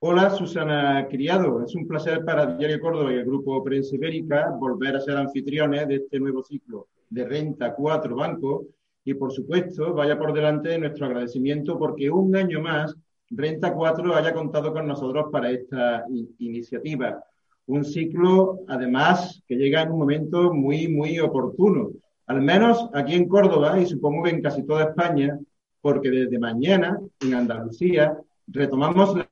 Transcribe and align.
Hola, 0.00 0.30
Susana 0.30 1.06
Criado. 1.08 1.64
Es 1.64 1.74
un 1.74 1.88
placer 1.88 2.22
para 2.26 2.44
Diario 2.56 2.78
Córdoba 2.78 3.12
y 3.12 3.16
el 3.16 3.24
Grupo 3.24 3.64
Prensa 3.64 3.96
Ibérica 3.96 4.50
volver 4.60 4.96
a 4.96 5.00
ser 5.00 5.16
anfitriones 5.16 5.88
de 5.88 5.94
este 5.96 6.20
nuevo 6.20 6.42
ciclo 6.42 6.88
de 7.08 7.24
Renta 7.24 7.74
4 7.74 8.14
Banco. 8.14 8.66
Y, 9.02 9.14
por 9.14 9.32
supuesto, 9.32 9.94
vaya 9.94 10.18
por 10.18 10.34
delante 10.34 10.78
nuestro 10.78 11.06
agradecimiento 11.06 11.78
porque 11.78 12.10
un 12.10 12.36
año 12.36 12.60
más 12.60 12.94
Renta 13.30 13.72
4 13.72 14.14
haya 14.14 14.34
contado 14.34 14.74
con 14.74 14.86
nosotros 14.86 15.26
para 15.32 15.50
esta 15.50 16.04
iniciativa. 16.38 17.24
Un 17.66 17.82
ciclo, 17.82 18.60
además, 18.68 19.42
que 19.48 19.56
llega 19.56 19.82
en 19.82 19.92
un 19.92 20.00
momento 20.00 20.52
muy, 20.52 20.86
muy 20.88 21.18
oportuno 21.18 21.92
al 22.26 22.42
menos 22.42 22.88
aquí 22.92 23.14
en 23.14 23.28
Córdoba 23.28 23.78
y 23.78 23.86
supongo 23.86 24.24
que 24.24 24.30
en 24.30 24.42
casi 24.42 24.64
toda 24.64 24.84
España, 24.84 25.38
porque 25.80 26.10
desde 26.10 26.38
mañana 26.38 26.98
en 27.20 27.34
Andalucía 27.34 28.18
retomamos 28.48 29.16
la 29.16 29.28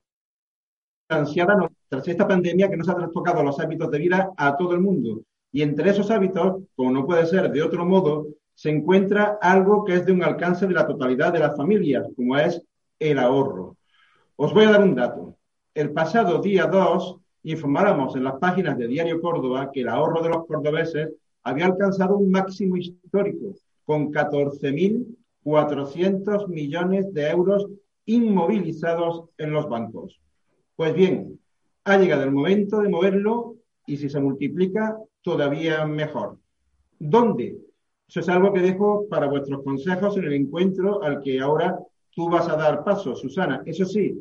ansiada 1.09 1.69
tras 1.89 2.07
esta 2.07 2.27
pandemia 2.27 2.69
que 2.69 2.77
nos 2.77 2.89
ha 2.89 2.95
trastocado 2.95 3.43
los 3.43 3.59
hábitos 3.59 3.91
de 3.91 3.99
vida 3.99 4.31
a 4.37 4.55
todo 4.55 4.73
el 4.73 4.81
mundo. 4.81 5.21
Y 5.51 5.61
entre 5.61 5.89
esos 5.89 6.09
hábitos, 6.11 6.63
como 6.75 6.91
no 6.91 7.05
puede 7.05 7.25
ser 7.25 7.51
de 7.51 7.61
otro 7.61 7.85
modo, 7.85 8.27
se 8.53 8.69
encuentra 8.69 9.37
algo 9.41 9.83
que 9.83 9.95
es 9.95 10.05
de 10.05 10.13
un 10.13 10.23
alcance 10.23 10.65
de 10.65 10.73
la 10.73 10.87
totalidad 10.87 11.33
de 11.33 11.39
las 11.39 11.55
familias, 11.55 12.07
como 12.15 12.37
es 12.37 12.61
el 12.99 13.19
ahorro. 13.19 13.75
Os 14.37 14.53
voy 14.53 14.65
a 14.65 14.71
dar 14.71 14.83
un 14.83 14.95
dato. 14.95 15.37
El 15.73 15.91
pasado 15.91 16.41
día 16.41 16.65
2 16.65 17.17
informáramos 17.43 18.15
en 18.15 18.23
las 18.23 18.35
páginas 18.35 18.77
de 18.77 18.87
Diario 18.87 19.21
Córdoba 19.21 19.69
que 19.71 19.81
el 19.81 19.89
ahorro 19.89 20.21
de 20.23 20.29
los 20.29 20.45
cordobeses 20.47 21.09
había 21.45 21.67
alcanzado 21.67 22.17
un 22.17 22.29
máximo 22.31 22.75
histórico, 22.75 23.55
con 23.85 24.11
14.400 24.11 26.47
millones 26.47 27.13
de 27.13 27.29
euros 27.29 27.67
inmovilizados 28.05 29.29
en 29.37 29.51
los 29.51 29.69
bancos. 29.69 30.19
Pues 30.75 30.95
bien, 30.95 31.39
ha 31.85 31.97
llegado 31.97 32.23
el 32.23 32.31
momento 32.31 32.81
de 32.81 32.89
moverlo 32.89 33.55
y 33.85 33.95
si 33.97 34.09
se 34.09 34.19
multiplica, 34.19 34.97
todavía 35.21 35.85
mejor. 35.85 36.39
¿Dónde? 36.97 37.59
Eso 38.07 38.21
es 38.21 38.29
algo 38.29 38.51
que 38.51 38.61
dejo 38.61 39.07
para 39.07 39.27
vuestros 39.27 39.61
consejos 39.63 40.17
en 40.17 40.23
el 40.23 40.33
encuentro 40.33 41.03
al 41.03 41.21
que 41.21 41.39
ahora 41.39 41.77
tú 42.09 42.27
vas 42.27 42.49
a 42.49 42.55
dar 42.55 42.83
paso, 42.83 43.15
Susana. 43.15 43.61
Eso 43.67 43.85
sí, 43.85 44.19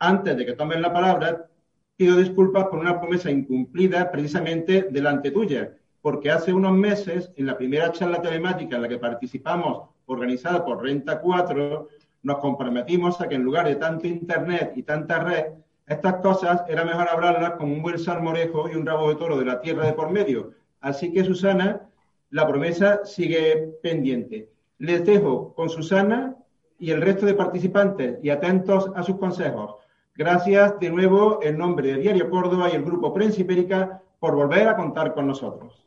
antes 0.00 0.36
de 0.36 0.44
que 0.44 0.54
tomen 0.54 0.82
la 0.82 0.92
palabra, 0.92 1.48
pido 1.96 2.16
disculpas 2.16 2.66
por 2.66 2.80
una 2.80 3.00
promesa 3.00 3.30
incumplida 3.30 4.10
precisamente 4.10 4.88
delante 4.90 5.30
tuya 5.30 5.76
porque 6.02 6.30
hace 6.30 6.52
unos 6.52 6.72
meses, 6.72 7.32
en 7.36 7.46
la 7.46 7.56
primera 7.56 7.92
charla 7.92 8.20
telemática 8.20 8.76
en 8.76 8.82
la 8.82 8.88
que 8.88 8.98
participamos, 8.98 9.88
organizada 10.06 10.64
por 10.64 10.82
Renta 10.82 11.20
4, 11.20 11.88
nos 12.24 12.38
comprometimos 12.38 13.20
a 13.20 13.28
que 13.28 13.36
en 13.36 13.44
lugar 13.44 13.66
de 13.66 13.76
tanto 13.76 14.06
Internet 14.08 14.72
y 14.74 14.82
tanta 14.82 15.20
red, 15.20 15.46
estas 15.86 16.16
cosas 16.16 16.64
era 16.68 16.84
mejor 16.84 17.08
hablarlas 17.08 17.52
con 17.52 17.70
un 17.70 17.82
buen 17.82 17.98
salmorejo 17.98 18.68
y 18.68 18.74
un 18.74 18.84
rabo 18.84 19.08
de 19.08 19.14
toro 19.14 19.38
de 19.38 19.44
la 19.44 19.60
tierra 19.60 19.86
de 19.86 19.92
por 19.92 20.10
medio. 20.10 20.52
Así 20.80 21.12
que, 21.12 21.24
Susana, 21.24 21.88
la 22.30 22.46
promesa 22.46 23.04
sigue 23.04 23.72
pendiente. 23.82 24.50
Les 24.78 25.04
dejo 25.04 25.54
con 25.54 25.68
Susana 25.68 26.36
y 26.78 26.90
el 26.90 27.00
resto 27.00 27.26
de 27.26 27.34
participantes 27.34 28.18
y 28.22 28.30
atentos 28.30 28.90
a 28.96 29.02
sus 29.04 29.18
consejos. 29.18 29.76
Gracias 30.16 30.78
de 30.80 30.90
nuevo 30.90 31.38
en 31.42 31.58
nombre 31.58 31.92
de 31.92 31.98
Diario 31.98 32.28
Córdoba 32.28 32.68
y 32.70 32.74
el 32.74 32.84
Grupo 32.84 33.14
Prensa 33.14 33.40
Ibérica 33.40 34.02
por 34.18 34.34
volver 34.34 34.66
a 34.68 34.76
contar 34.76 35.14
con 35.14 35.26
nosotros. 35.26 35.81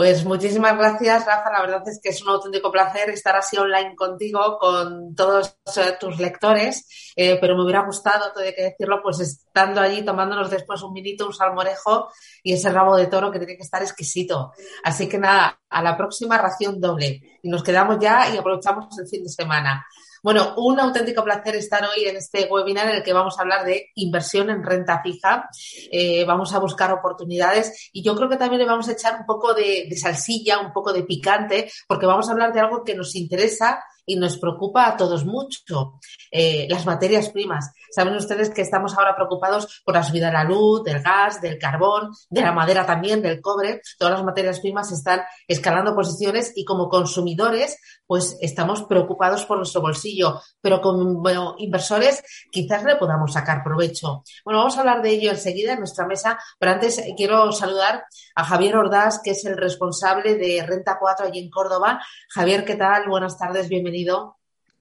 Pues 0.00 0.24
muchísimas 0.24 0.78
gracias, 0.78 1.26
Rafa. 1.26 1.52
La 1.52 1.60
verdad 1.60 1.86
es 1.86 2.00
que 2.02 2.08
es 2.08 2.22
un 2.22 2.30
auténtico 2.30 2.72
placer 2.72 3.10
estar 3.10 3.36
así 3.36 3.58
online 3.58 3.94
contigo, 3.94 4.56
con 4.58 5.14
todos 5.14 5.58
eh, 5.76 5.94
tus 6.00 6.18
lectores, 6.18 7.12
eh, 7.14 7.36
pero 7.38 7.54
me 7.54 7.64
hubiera 7.64 7.84
gustado, 7.84 8.32
hay 8.34 8.54
que 8.54 8.62
decirlo, 8.62 9.02
pues 9.02 9.20
estando 9.20 9.78
allí 9.78 10.02
tomándonos 10.02 10.48
después 10.48 10.80
un 10.80 10.94
minito, 10.94 11.26
un 11.26 11.34
salmorejo 11.34 12.08
y 12.42 12.54
ese 12.54 12.70
rabo 12.70 12.96
de 12.96 13.08
toro 13.08 13.30
que 13.30 13.40
tiene 13.40 13.58
que 13.58 13.62
estar 13.62 13.82
exquisito. 13.82 14.52
Así 14.84 15.06
que 15.06 15.18
nada, 15.18 15.60
a 15.68 15.82
la 15.82 15.98
próxima 15.98 16.38
ración 16.38 16.80
doble. 16.80 17.20
Y 17.42 17.50
nos 17.50 17.62
quedamos 17.62 17.98
ya 18.00 18.34
y 18.34 18.38
aprovechamos 18.38 18.98
el 18.98 19.06
fin 19.06 19.22
de 19.22 19.28
semana. 19.28 19.84
Bueno, 20.22 20.54
un 20.58 20.78
auténtico 20.78 21.24
placer 21.24 21.56
estar 21.56 21.82
hoy 21.84 22.04
en 22.04 22.16
este 22.16 22.46
webinar 22.50 22.88
en 22.88 22.96
el 22.96 23.02
que 23.02 23.14
vamos 23.14 23.38
a 23.38 23.42
hablar 23.42 23.64
de 23.64 23.90
inversión 23.94 24.50
en 24.50 24.62
renta 24.62 25.00
fija. 25.02 25.48
Eh, 25.90 26.24
vamos 26.26 26.52
a 26.52 26.58
buscar 26.58 26.92
oportunidades 26.92 27.90
y 27.92 28.02
yo 28.02 28.14
creo 28.14 28.28
que 28.28 28.36
también 28.36 28.60
le 28.60 28.66
vamos 28.66 28.88
a 28.88 28.92
echar 28.92 29.18
un 29.18 29.24
poco 29.24 29.54
de, 29.54 29.86
de 29.88 29.96
salsilla, 29.96 30.60
un 30.60 30.72
poco 30.72 30.92
de 30.92 31.04
picante, 31.04 31.70
porque 31.88 32.04
vamos 32.04 32.28
a 32.28 32.32
hablar 32.32 32.52
de 32.52 32.60
algo 32.60 32.84
que 32.84 32.94
nos 32.94 33.16
interesa 33.16 33.82
y 34.06 34.16
nos 34.16 34.38
preocupa 34.38 34.86
a 34.86 34.96
todos 34.96 35.24
mucho, 35.24 36.00
eh, 36.30 36.66
las 36.68 36.86
materias 36.86 37.28
primas. 37.30 37.72
Saben 37.90 38.14
ustedes 38.14 38.50
que 38.50 38.62
estamos 38.62 38.96
ahora 38.96 39.16
preocupados 39.16 39.82
por 39.84 39.94
la 39.94 40.02
subida 40.02 40.26
de 40.26 40.32
la 40.32 40.44
luz, 40.44 40.84
del 40.84 41.02
gas, 41.02 41.40
del 41.40 41.58
carbón, 41.58 42.10
de 42.28 42.40
la 42.40 42.52
madera 42.52 42.86
también, 42.86 43.20
del 43.20 43.40
cobre. 43.40 43.82
Todas 43.98 44.14
las 44.14 44.24
materias 44.24 44.60
primas 44.60 44.92
están 44.92 45.22
escalando 45.48 45.94
posiciones 45.94 46.52
y 46.54 46.64
como 46.64 46.88
consumidores, 46.88 47.78
pues 48.06 48.36
estamos 48.40 48.82
preocupados 48.84 49.44
por 49.44 49.56
nuestro 49.56 49.80
bolsillo, 49.80 50.40
pero 50.60 50.80
como 50.80 51.54
inversores 51.58 52.22
quizás 52.50 52.84
le 52.84 52.96
podamos 52.96 53.32
sacar 53.32 53.62
provecho. 53.62 54.22
Bueno, 54.44 54.58
vamos 54.58 54.76
a 54.76 54.80
hablar 54.80 55.02
de 55.02 55.10
ello 55.10 55.30
enseguida 55.30 55.72
en 55.72 55.80
nuestra 55.80 56.06
mesa, 56.06 56.38
pero 56.58 56.72
antes 56.72 57.02
quiero 57.16 57.50
saludar 57.52 58.04
a 58.34 58.44
Javier 58.44 58.76
Ordaz, 58.76 59.20
que 59.22 59.32
es 59.32 59.44
el 59.44 59.56
responsable 59.56 60.36
de 60.36 60.64
Renta 60.66 60.96
4 60.98 61.26
allí 61.26 61.40
en 61.40 61.50
Córdoba. 61.50 62.00
Javier, 62.28 62.64
¿qué 62.64 62.76
tal? 62.76 63.08
Buenas 63.08 63.36
tardes, 63.36 63.68
bienvenido. 63.68 63.89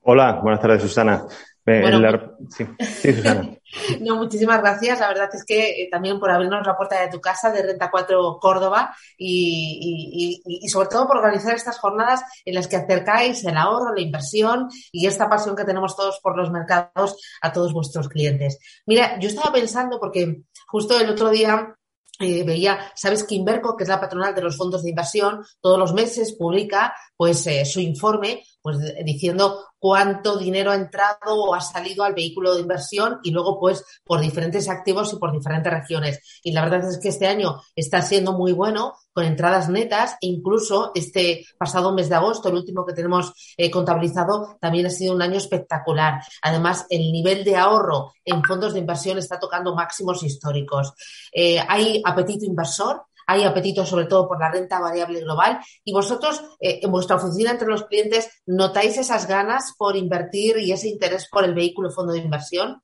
Hola, 0.02 0.40
buenas 0.42 0.62
tardes, 0.62 0.82
Susana. 0.82 1.26
Sí, 2.50 3.14
Susana. 3.14 3.50
no, 4.02 4.16
muchísimas 4.16 4.60
gracias. 4.60 5.00
La 5.00 5.08
verdad 5.10 5.30
es 5.34 5.44
que 5.46 5.84
eh, 5.84 5.90
también 5.92 6.20
por 6.20 6.32
abrirnos 6.32 6.66
la 6.66 6.76
puerta 6.76 7.00
de 7.02 7.10
tu 7.10 7.22
casa 7.22 7.52
de 7.52 7.62
Renta 7.62 7.92
4 7.92 8.40
Córdoba 8.42 8.96
y, 9.18 10.42
y, 10.46 10.68
sobre 10.68 10.88
todo 10.88 11.08
por 11.08 11.18
organizar 11.18 11.56
estas 11.56 11.78
jornadas 11.78 12.22
en 12.46 12.56
las 12.56 12.68
que 12.68 12.78
acercáis 12.78 13.44
el 13.46 13.58
ahorro, 13.58 13.94
la 13.94 14.02
inversión 14.02 14.70
y 14.92 15.06
esta 15.06 15.30
pasión 15.30 15.56
que 15.56 15.66
tenemos 15.66 15.96
todos 15.96 16.20
por 16.24 16.38
los 16.38 16.52
mercados 16.52 17.18
a 17.42 17.52
todos 17.54 17.74
vuestros 17.74 18.10
clientes. 18.10 18.58
Mira, 18.86 19.20
yo 19.20 19.28
estaba 19.28 19.52
pensando 19.52 20.00
porque 20.00 20.42
justo 20.68 21.00
el 21.00 21.10
otro 21.10 21.30
día 21.30 21.76
eh, 22.22 22.44
veía, 22.44 22.92
sabes 22.96 23.24
que 23.24 23.36
Inverco, 23.36 23.78
que 23.78 23.84
es 23.84 23.90
la 23.90 24.02
patronal 24.02 24.36
de 24.36 24.42
los 24.42 24.58
fondos 24.58 24.84
de 24.84 24.90
inversión, 24.90 25.42
todos 25.62 25.80
los 25.80 25.94
meses 25.94 26.34
publica 26.34 26.94
pues 27.16 27.48
eh, 27.48 27.64
su 27.64 27.80
informe 27.80 28.44
pues 28.62 28.78
diciendo 29.06 29.66
cuánto 29.80 30.38
dinero 30.38 30.72
ha 30.72 30.76
entrado 30.76 31.36
o 31.36 31.56
ha 31.56 31.62
salido 31.62 32.04
al 32.04 32.14
vehículo 32.14 32.54
de 32.54 32.62
inversión 32.62 33.20
y 33.24 33.32
luego 33.32 33.60
pues 33.60 33.84
por 34.04 34.20
diferentes 34.20 34.70
activos 34.70 35.14
y 35.14 35.18
por 35.18 35.32
diferentes 35.32 35.72
regiones. 35.72 36.20
Y 36.44 36.52
la 36.52 36.64
verdad 36.64 36.88
es 36.90 37.00
que 37.00 37.10
este 37.10 37.28
año 37.28 37.62
está 37.76 38.02
siendo 38.02 38.34
muy 38.34 38.52
bueno 38.52 38.94
con 39.14 39.26
entradas 39.26 39.70
netas 39.70 40.14
e 40.22 40.28
incluso 40.28 40.92
este 40.96 41.46
pasado 41.58 41.94
mes 41.94 42.10
de 42.10 42.16
agosto, 42.16 42.50
el 42.50 42.56
último 42.56 42.86
que 42.86 42.94
tenemos 42.94 43.34
eh, 43.58 43.72
contabilizado, 43.72 44.58
también 44.62 44.86
ha 44.86 44.90
sido 44.90 45.14
un 45.14 45.22
año 45.22 45.38
espectacular. 45.38 46.22
Además, 46.42 46.86
el 46.90 47.12
nivel 47.12 47.44
de 47.44 47.56
ahorro 47.56 48.14
en 48.24 48.44
fondos 48.44 48.74
de 48.74 48.80
inversión 48.80 49.18
está 49.18 49.40
tocando 49.40 49.76
máximos 49.76 50.24
históricos. 50.24 50.94
Eh, 51.32 51.60
hay 51.68 52.02
apetito 52.06 52.46
inversor, 52.46 53.04
hay 53.30 53.44
apetito 53.44 53.86
sobre 53.86 54.06
todo 54.06 54.28
por 54.28 54.40
la 54.40 54.50
renta 54.50 54.80
variable 54.80 55.22
global 55.22 55.60
y 55.84 55.94
vosotros 55.94 56.44
eh, 56.60 56.80
en 56.82 56.92
vuestra 56.92 57.18
oficina 57.18 57.52
entre 57.52 57.68
los 57.68 57.86
clientes 57.86 58.42
notáis 58.48 58.98
esas 58.98 59.28
ganas 59.28 59.76
por 59.78 59.96
invertir 59.96 60.58
y 60.58 60.72
ese 60.72 60.90
interés 60.90 61.30
por 61.30 61.44
el 61.44 61.54
vehículo 61.54 61.92
fondo 61.92 62.12
de 62.12 62.20
inversión. 62.20 62.82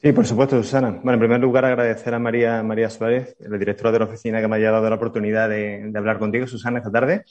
Sí, 0.00 0.12
por 0.12 0.24
supuesto, 0.26 0.56
Susana. 0.62 0.90
Bueno, 0.90 1.14
en 1.14 1.18
primer 1.18 1.40
lugar, 1.40 1.66
agradecer 1.66 2.14
a 2.14 2.18
María, 2.18 2.62
María 2.62 2.88
Suárez, 2.88 3.36
la 3.40 3.58
directora 3.58 3.92
de 3.92 3.98
la 3.98 4.04
oficina, 4.06 4.40
que 4.40 4.48
me 4.48 4.56
haya 4.56 4.70
dado 4.70 4.88
la 4.88 4.96
oportunidad 4.96 5.50
de, 5.50 5.92
hablar 5.94 6.18
contigo, 6.18 6.46
Susana, 6.46 6.78
esta 6.78 6.90
tarde, 6.90 7.24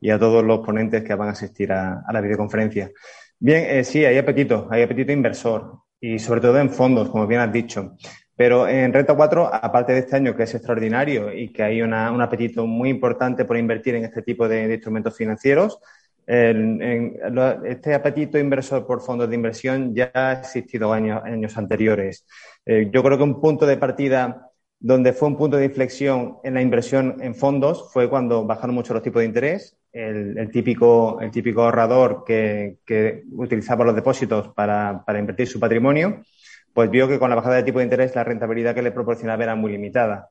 y 0.00 0.10
a 0.10 0.18
todos 0.18 0.42
los 0.42 0.60
ponentes 0.60 1.02
que 1.02 1.14
van 1.14 1.28
a 1.28 1.32
asistir 1.32 1.72
a, 1.72 2.04
la 2.10 2.20
videoconferencia. 2.20 2.92
Bien, 3.38 3.64
eh, 3.68 3.84
sí, 3.84 4.04
hay 4.04 4.16
apetito, 4.16 4.68
hay 4.70 4.82
apetito 4.82 5.10
inversor, 5.10 5.80
y 6.00 6.20
sobre 6.20 6.40
todo 6.40 6.56
en 6.58 6.70
fondos, 6.70 7.10
como 7.10 7.26
bien 7.26 7.40
has 7.40 7.52
dicho. 7.52 7.96
Pero 8.36 8.66
en 8.68 8.92
Renta 8.92 9.14
4, 9.14 9.54
aparte 9.54 9.92
de 9.92 10.00
este 10.00 10.16
año 10.16 10.36
que 10.36 10.42
es 10.42 10.54
extraordinario 10.54 11.32
y 11.32 11.52
que 11.52 11.62
hay 11.62 11.82
un 11.82 11.92
apetito 11.94 12.66
muy 12.66 12.88
importante 12.88 13.44
por 13.44 13.56
invertir 13.56 13.94
en 13.94 14.04
este 14.04 14.22
tipo 14.22 14.48
de, 14.48 14.72
instrumentos 14.72 15.16
financieros, 15.16 15.78
este 16.26 17.94
apetito 17.94 18.38
inversor 18.38 18.86
por 18.86 19.02
fondos 19.02 19.28
de 19.28 19.36
inversión 19.36 19.94
ya 19.94 20.10
ha 20.14 20.32
existido 20.32 20.92
años, 20.92 21.22
años 21.22 21.56
anteriores. 21.56 22.26
Eh, 22.66 22.88
yo 22.92 23.02
creo 23.02 23.18
que 23.18 23.24
un 23.24 23.40
punto 23.40 23.66
de 23.66 23.76
partida 23.76 24.50
donde 24.80 25.12
fue 25.12 25.28
un 25.28 25.36
punto 25.36 25.56
de 25.56 25.64
inflexión 25.64 26.36
en 26.44 26.54
la 26.54 26.62
inversión 26.62 27.16
en 27.20 27.34
fondos 27.34 27.90
fue 27.92 28.10
cuando 28.10 28.44
bajaron 28.44 28.74
mucho 28.74 28.92
los 28.92 29.02
tipos 29.02 29.20
de 29.20 29.26
interés. 29.26 29.78
El, 29.92 30.50
típico, 30.50 31.20
el 31.20 31.30
típico 31.30 31.62
ahorrador 31.62 32.24
que, 32.26 33.22
utilizaba 33.30 33.84
los 33.84 33.94
depósitos 33.94 34.48
para, 34.48 35.04
para, 35.06 35.20
invertir 35.20 35.46
su 35.46 35.60
patrimonio, 35.60 36.20
pues 36.74 36.90
vio 36.90 37.08
que 37.08 37.18
con 37.18 37.30
la 37.30 37.36
bajada 37.36 37.56
de 37.56 37.62
tipo 37.62 37.78
de 37.78 37.84
interés 37.84 38.14
la 38.14 38.24
rentabilidad 38.24 38.74
que 38.74 38.82
le 38.82 38.90
proporcionaba 38.90 39.42
era 39.42 39.54
muy 39.54 39.72
limitada. 39.72 40.28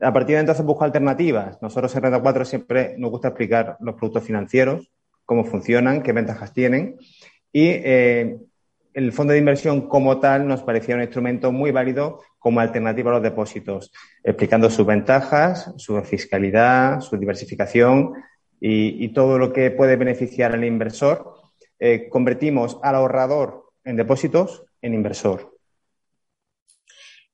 A 0.00 0.12
partir 0.12 0.36
de 0.36 0.40
entonces 0.40 0.64
buscó 0.64 0.84
alternativas. 0.84 1.60
Nosotros 1.60 1.94
en 1.96 2.02
Renta 2.02 2.20
4 2.20 2.44
siempre 2.44 2.94
nos 2.98 3.10
gusta 3.10 3.28
explicar 3.28 3.76
los 3.80 3.96
productos 3.96 4.24
financieros, 4.24 4.90
cómo 5.24 5.44
funcionan, 5.44 6.02
qué 6.02 6.12
ventajas 6.12 6.52
tienen. 6.52 6.96
Y 7.52 7.68
eh, 7.68 8.36
el 8.94 9.12
fondo 9.12 9.32
de 9.32 9.38
inversión 9.38 9.88
como 9.88 10.20
tal 10.20 10.46
nos 10.46 10.62
parecía 10.62 10.94
un 10.94 11.02
instrumento 11.02 11.50
muy 11.50 11.70
válido 11.70 12.20
como 12.38 12.60
alternativa 12.60 13.10
a 13.10 13.14
los 13.14 13.22
depósitos, 13.22 13.92
explicando 14.22 14.70
sus 14.70 14.86
ventajas, 14.86 15.72
su 15.76 16.00
fiscalidad, 16.02 17.00
su 17.00 17.16
diversificación 17.16 18.14
y, 18.60 19.08
todo 19.14 19.38
lo 19.38 19.52
que 19.52 19.70
puede 19.70 19.96
beneficiar 19.96 20.52
al 20.52 20.64
inversor. 20.64 21.34
Eh, 21.78 22.08
convertimos 22.10 22.78
al 22.82 22.94
ahorrador 22.94 23.70
en 23.84 23.96
depósitos 23.96 24.64
en 24.82 24.94
inversor. 24.94 25.49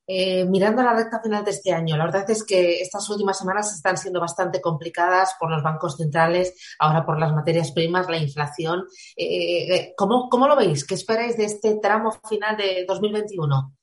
Eh, 0.09 0.45
mirando 0.45 0.81
la 0.81 0.93
recta 0.93 1.19
final 1.21 1.43
de 1.43 1.51
este 1.51 1.73
año, 1.73 1.97
la 1.97 2.05
verdad 2.05 2.29
es 2.29 2.45
que 2.45 2.79
estas 2.79 3.09
últimas 3.09 3.37
semanas 3.37 3.75
están 3.75 3.97
siendo 3.97 4.21
bastante 4.21 4.61
complicadas 4.61 5.35
por 5.37 5.51
los 5.51 5.61
bancos 5.61 5.97
centrales, 5.97 6.53
ahora 6.79 7.05
por 7.05 7.19
las 7.19 7.33
materias 7.33 7.73
primas, 7.73 8.09
la 8.09 8.17
inflación. 8.17 8.85
Eh, 9.17 9.75
eh, 9.75 9.93
¿cómo, 9.97 10.29
¿Cómo 10.29 10.47
lo 10.47 10.55
veis? 10.55 10.85
¿Qué 10.85 10.95
esperáis 10.95 11.35
de 11.35 11.43
este 11.43 11.75
tramo 11.81 12.13
final 12.29 12.55
de 12.55 12.85
2021? 12.87 13.73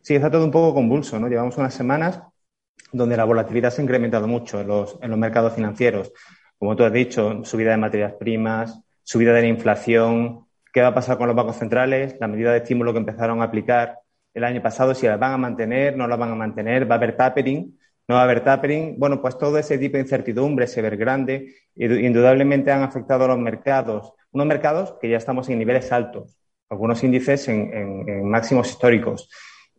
Sí, 0.00 0.14
está 0.14 0.30
todo 0.30 0.44
un 0.44 0.50
poco 0.50 0.72
convulso, 0.72 1.20
¿no? 1.20 1.28
Llevamos 1.28 1.58
unas 1.58 1.74
semanas 1.74 2.22
donde 2.92 3.16
la 3.16 3.24
volatilidad 3.24 3.70
se 3.70 3.82
ha 3.82 3.84
incrementado 3.84 4.26
mucho 4.26 4.60
en 4.60 4.68
los, 4.68 4.96
en 5.02 5.10
los 5.10 5.18
mercados 5.18 5.52
financieros. 5.52 6.10
Como 6.58 6.74
tú 6.74 6.84
has 6.84 6.92
dicho, 6.92 7.44
subida 7.44 7.72
de 7.72 7.76
materias 7.76 8.14
primas, 8.14 8.80
subida 9.02 9.34
de 9.34 9.42
la 9.42 9.48
inflación. 9.48 10.46
¿Qué 10.72 10.80
va 10.80 10.88
a 10.88 10.94
pasar 10.94 11.18
con 11.18 11.26
los 11.26 11.36
bancos 11.36 11.56
centrales? 11.56 12.16
La 12.18 12.28
medida 12.28 12.52
de 12.52 12.58
estímulo 12.58 12.92
que 12.92 12.98
empezaron 12.98 13.42
a 13.42 13.44
aplicar 13.44 13.98
el 14.36 14.44
año 14.44 14.60
pasado, 14.60 14.94
si 14.94 15.06
las 15.06 15.18
van 15.18 15.32
a 15.32 15.38
mantener, 15.38 15.96
no 15.96 16.06
las 16.06 16.18
van 16.18 16.30
a 16.30 16.34
mantener, 16.34 16.88
va 16.88 16.96
a 16.96 16.98
haber 16.98 17.16
tapering, 17.16 17.78
no 18.06 18.16
va 18.16 18.20
a 18.20 18.24
haber 18.24 18.44
tapering. 18.44 18.98
Bueno, 18.98 19.22
pues 19.22 19.38
todo 19.38 19.56
ese 19.56 19.78
tipo 19.78 19.96
de 19.96 20.02
incertidumbre, 20.02 20.66
ese 20.66 20.82
ver 20.82 20.98
grande, 20.98 21.54
indudablemente 21.74 22.70
han 22.70 22.82
afectado 22.82 23.24
a 23.24 23.28
los 23.28 23.38
mercados. 23.38 24.12
Unos 24.32 24.46
mercados 24.46 24.94
que 25.00 25.08
ya 25.08 25.16
estamos 25.16 25.48
en 25.48 25.58
niveles 25.58 25.90
altos, 25.90 26.36
algunos 26.68 27.02
índices 27.02 27.48
en, 27.48 28.28
máximos 28.28 28.68
históricos. 28.68 29.30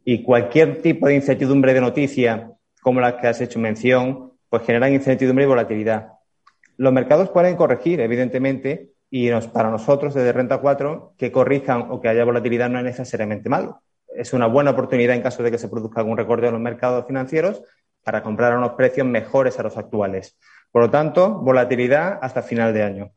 Y 0.04 0.24
cualquier 0.24 0.81
tipo 0.81 1.06
de 1.06 1.13
incertidumbre 1.13 1.75
de 1.75 1.81
noticia, 1.81 2.51
como 2.81 3.00
la 3.00 3.15
que 3.19 3.27
has 3.27 3.39
hecho 3.39 3.59
mención, 3.59 4.33
pues 4.50 4.63
generan 4.63 4.92
incertidumbre 4.92 5.45
y 5.45 5.48
volatilidad. 5.48 6.13
Los 6.77 6.94
mercados 6.94 7.30
pueden 7.30 7.56
corregir, 7.57 8.00
evidentemente, 8.00 8.89
y 9.12 9.30
para 9.54 9.69
nosotros, 9.69 10.15
desde 10.15 10.33
Renta 10.33 10.57
4, 10.57 11.13
que 11.15 11.31
corrijan 11.31 11.92
o 11.92 12.01
que 12.01 12.09
haya 12.09 12.25
volatilidad 12.25 12.71
no 12.71 12.80
es 12.80 12.86
necesariamente 12.86 13.50
malo 13.50 13.83
es 14.15 14.33
una 14.33 14.48
buena 14.48 14.71
oportunidad 14.71 15.15
en 15.15 15.21
caso 15.21 15.44
de 15.44 15.51
que 15.51 15.57
se 15.57 15.69
produzca 15.69 16.01
algún 16.01 16.18
recorte 16.18 16.48
en 16.48 16.54
los 16.54 16.62
mercados 16.62 17.06
financieros 17.06 17.62
para 18.04 18.24
comprar 18.24 18.54
a 18.54 18.57
unos 18.57 18.74
precios 18.74 19.06
mejores 19.06 19.59
a 19.59 19.63
los 19.63 19.77
actuales. 19.77 20.38
Por 20.71 20.81
lo 20.81 20.89
tanto, 20.89 21.39
volatilidad 21.39 22.19
hasta 22.21 22.42
final 22.42 22.74
de 22.74 22.83
año. 22.83 23.12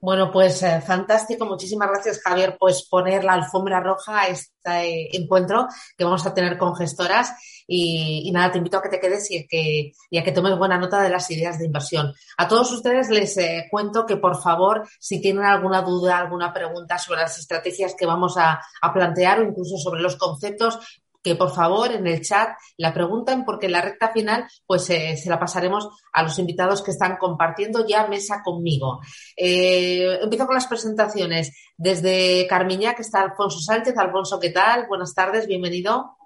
Bueno, 0.00 0.30
pues 0.30 0.62
eh, 0.62 0.80
fantástico. 0.80 1.44
Muchísimas 1.44 1.88
gracias, 1.88 2.20
Javier, 2.22 2.56
pues 2.58 2.86
poner 2.88 3.24
la 3.24 3.32
alfombra 3.32 3.80
roja 3.80 4.20
a 4.20 4.28
este 4.28 5.16
encuentro 5.16 5.66
que 5.96 6.04
vamos 6.04 6.24
a 6.24 6.34
tener 6.34 6.56
con 6.56 6.76
gestoras. 6.76 7.32
Y, 7.70 8.30
nada, 8.32 8.50
te 8.50 8.58
invito 8.58 8.78
a 8.78 8.82
que 8.82 8.88
te 8.88 8.98
quedes 8.98 9.30
y 9.30 9.38
a 9.40 9.46
que, 9.46 9.92
y 10.08 10.18
a 10.18 10.24
que 10.24 10.32
tomes 10.32 10.56
buena 10.56 10.78
nota 10.78 11.02
de 11.02 11.10
las 11.10 11.30
ideas 11.30 11.58
de 11.58 11.66
inversión. 11.66 12.14
A 12.38 12.48
todos 12.48 12.72
ustedes 12.72 13.10
les 13.10 13.36
eh, 13.36 13.68
cuento 13.70 14.06
que, 14.06 14.16
por 14.16 14.40
favor, 14.40 14.88
si 14.98 15.20
tienen 15.20 15.44
alguna 15.44 15.82
duda, 15.82 16.16
alguna 16.16 16.50
pregunta 16.50 16.98
sobre 16.98 17.20
las 17.20 17.38
estrategias 17.38 17.94
que 17.94 18.06
vamos 18.06 18.36
a, 18.38 18.58
plantear 18.94 19.40
o 19.40 19.44
incluso 19.44 19.76
sobre 19.76 20.00
los 20.00 20.16
conceptos, 20.16 20.78
que 21.22 21.34
por 21.34 21.54
favor 21.54 21.92
en 21.92 22.06
el 22.06 22.22
chat 22.22 22.56
la 22.78 22.94
pregunten 22.94 23.44
porque 23.44 23.66
en 23.66 23.72
la 23.72 23.82
recta 23.82 24.08
final 24.12 24.46
pues 24.66 24.88
eh, 24.88 25.16
se 25.16 25.28
la 25.28 25.38
pasaremos 25.38 25.88
a 26.12 26.22
los 26.22 26.38
invitados 26.38 26.80
que 26.80 26.92
están 26.92 27.16
compartiendo 27.18 27.86
ya 27.86 28.06
mesa 28.06 28.40
conmigo. 28.42 29.00
Eh, 29.36 30.20
empiezo 30.22 30.46
con 30.46 30.54
las 30.54 30.66
presentaciones. 30.66 31.52
Desde 31.76 32.46
Carmiña, 32.48 32.94
que 32.94 33.02
está 33.02 33.20
Alfonso 33.20 33.60
Sánchez. 33.60 33.96
Alfonso, 33.98 34.40
¿qué 34.40 34.50
tal? 34.50 34.86
Buenas 34.86 35.12
tardes, 35.12 35.46
bienvenido. 35.46 36.17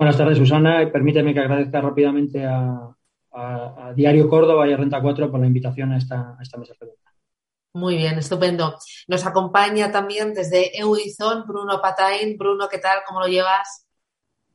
Buenas 0.00 0.16
tardes, 0.16 0.38
Susana. 0.38 0.90
Permíteme 0.90 1.34
que 1.34 1.40
agradezca 1.40 1.78
rápidamente 1.78 2.46
a, 2.46 2.96
Diario 3.94 4.30
Córdoba 4.30 4.66
y 4.66 4.72
a 4.72 4.76
Renta 4.78 5.02
4 5.02 5.30
por 5.30 5.38
la 5.38 5.46
invitación 5.46 5.92
a 5.92 5.98
esta, 5.98 6.36
a 6.38 6.42
esta 6.42 6.56
mesa 6.56 6.72
pregunta. 6.78 7.12
Muy 7.74 7.96
bien, 7.96 8.18
estupendo. 8.18 8.78
Nos 9.08 9.26
acompaña 9.26 9.92
también 9.92 10.32
desde 10.32 10.74
Eudizón 10.80 11.44
Bruno 11.46 11.82
Patain. 11.82 12.38
Bruno, 12.38 12.66
¿qué 12.66 12.78
tal? 12.78 13.00
¿Cómo 13.06 13.20
lo 13.20 13.26
llevas? 13.26 13.86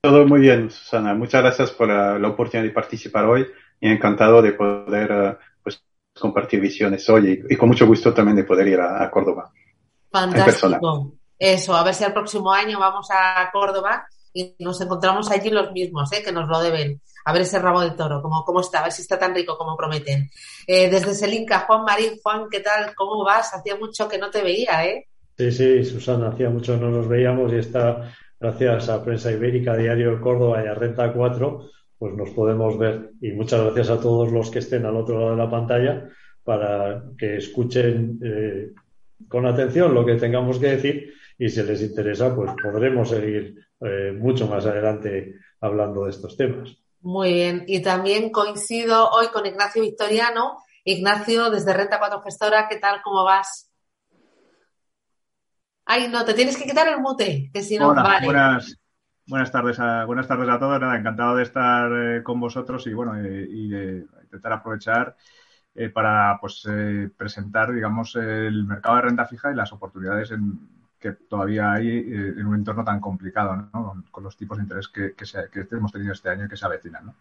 Todo 0.02 0.26
muy 0.26 0.40
bien, 0.40 0.72
Susana. 0.72 1.14
Muchas 1.14 1.44
gracias 1.44 1.70
por 1.70 1.90
la, 1.90 2.28
oportunidad 2.28 2.68
de 2.68 2.74
participar 2.74 3.26
hoy 3.26 3.46
y 3.80 3.88
encantado 3.88 4.42
de 4.42 4.54
poder 4.54 5.12
eh, 5.12 5.38
pues, 5.62 5.80
compartir 6.20 6.60
visiones 6.60 7.08
hoy 7.08 7.46
y, 7.48 7.56
con 7.56 7.70
mucho 7.70 7.86
gusto 7.86 8.16
también 8.16 8.38
de 8.38 8.46
poder 8.46 8.68
ir 8.68 8.80
a, 8.80 9.12
Córdoba. 9.12 9.52
Fantástico. 10.12 11.14
Eso, 11.38 11.76
a 11.76 11.84
ver 11.84 11.94
si 11.94 12.04
el 12.04 12.14
próximo 12.14 12.52
año 12.52 12.80
vamos 12.80 13.10
a 13.12 13.48
Córdoba 13.54 14.08
y 14.36 14.54
nos 14.60 14.82
encontramos 14.82 15.32
allí 15.32 15.50
los 15.50 15.72
mismos, 15.72 16.12
¿eh? 16.12 16.22
que 16.22 16.34
nos 16.34 16.50
lo 16.50 16.60
deben. 16.60 17.02
A 17.24 17.32
ver 17.32 17.44
ese 17.44 17.58
rabo 17.58 17.80
del 17.80 17.96
toro, 17.96 18.22
cómo, 18.22 18.44
cómo 18.44 18.60
está, 18.60 18.82
a 18.82 18.84
ver 18.84 18.92
si 18.92 19.02
está 19.02 19.18
tan 19.18 19.34
rico 19.34 19.58
como 19.58 19.78
prometen. 19.78 20.30
Eh, 20.68 20.90
desde 20.90 21.14
Selinca, 21.14 21.62
Juan 21.62 21.86
Marín, 21.86 22.20
Juan, 22.22 22.48
¿qué 22.52 22.60
tal? 22.60 22.94
¿Cómo 22.96 23.24
vas? 23.24 23.54
Hacía 23.54 23.78
mucho 23.78 24.10
que 24.10 24.18
no 24.18 24.30
te 24.30 24.44
veía, 24.44 24.86
¿eh? 24.86 25.08
Sí, 25.38 25.52
sí, 25.52 25.86
Susana, 25.86 26.30
hacía 26.30 26.50
mucho 26.50 26.78
no 26.78 26.90
nos 26.90 27.08
veíamos 27.08 27.52
y 27.54 27.58
está 27.58 28.14
gracias 28.40 28.90
a 28.90 29.04
Prensa 29.04 29.32
Ibérica, 29.32 29.76
Diario 29.76 30.20
Córdoba 30.20 30.64
y 30.64 30.68
a 30.68 30.74
Renta 30.74 31.14
4, 31.14 31.70
pues 31.98 32.14
nos 32.14 32.30
podemos 32.32 32.78
ver. 32.78 33.12
Y 33.22 33.32
muchas 33.32 33.64
gracias 33.64 33.90
a 33.90 34.02
todos 34.02 34.32
los 34.34 34.52
que 34.52 34.60
estén 34.60 34.86
al 34.86 34.98
otro 34.98 35.18
lado 35.18 35.32
de 35.32 35.38
la 35.38 35.50
pantalla 35.50 36.10
para 36.44 37.04
que 37.18 37.38
escuchen 37.38 38.20
eh, 38.22 38.72
con 39.30 39.46
atención 39.46 39.94
lo 39.94 40.06
que 40.06 40.16
tengamos 40.16 40.60
que 40.60 40.76
decir 40.76 41.14
y 41.38 41.50
si 41.50 41.64
les 41.64 41.82
interesa, 41.82 42.34
pues 42.34 42.52
podremos 42.62 43.10
seguir 43.10 43.56
eh, 43.82 44.14
mucho 44.18 44.48
más 44.48 44.66
adelante 44.66 45.36
hablando 45.60 46.06
de 46.06 46.12
estos 46.12 46.38
temas. 46.38 46.78
Muy 47.02 47.34
bien. 47.34 47.64
Y 47.68 47.82
también 47.82 48.32
coincido 48.32 49.10
hoy 49.12 49.28
con 49.28 49.46
Ignacio 49.46 49.82
Victoriano. 49.82 50.58
Ignacio, 50.84 51.50
desde 51.50 51.74
Renta 51.74 52.00
4 52.00 52.22
Gestora, 52.22 52.68
¿qué 52.68 52.78
tal? 52.78 53.02
¿Cómo 53.04 53.24
vas? 53.24 53.72
Ay, 55.86 56.08
no, 56.08 56.26
te 56.26 56.34
tienes 56.34 56.58
que 56.58 56.66
quitar 56.66 56.88
el 56.88 57.00
mute, 57.00 57.52
que 57.54 57.62
si 57.62 57.78
no, 57.78 57.90
Hola, 57.90 58.20
Buenas, 58.24 58.80
buenas 59.28 59.52
tardes 59.52 59.80
a, 59.80 60.06
buenas 60.06 60.28
tardes 60.28 60.50
a 60.50 60.58
todos. 60.58 60.80
Nada, 60.80 60.98
encantado 60.98 61.36
de 61.36 61.44
estar 61.44 61.92
eh, 61.92 62.24
con 62.24 62.40
vosotros 62.40 62.88
y 62.88 62.94
bueno, 62.94 63.16
eh, 63.18 63.48
y 63.48 63.70
de 63.70 64.06
intentar 64.24 64.54
aprovechar 64.54 65.16
eh, 65.76 65.90
para 65.90 66.40
pues 66.42 66.68
presentar, 67.16 67.72
digamos, 67.72 68.16
el 68.16 68.64
mercado 68.66 68.96
de 68.96 69.02
renta 69.04 69.26
fija 69.26 69.52
y 69.52 69.56
las 69.56 69.72
oportunidades 69.74 70.32
que 71.06 71.12
todavía 71.30 71.74
hay 71.74 71.88
en 71.90 72.46
un 72.48 72.56
entorno 72.56 72.84
tan 72.84 73.00
complicado, 73.00 73.56
¿no? 73.56 74.04
Con, 74.10 74.24
los 74.24 74.36
tipos 74.36 74.58
de 74.58 74.64
interés 74.64 74.88
que, 74.88 75.14
que, 75.14 75.26
que, 75.52 75.76
hemos 75.76 75.92
tenido 75.92 76.14
este 76.14 76.30
año 76.30 76.46
y 76.46 76.50
que 76.50 76.58
se 76.58 76.66
avecinan, 76.66 77.06
¿no? 77.06 77.16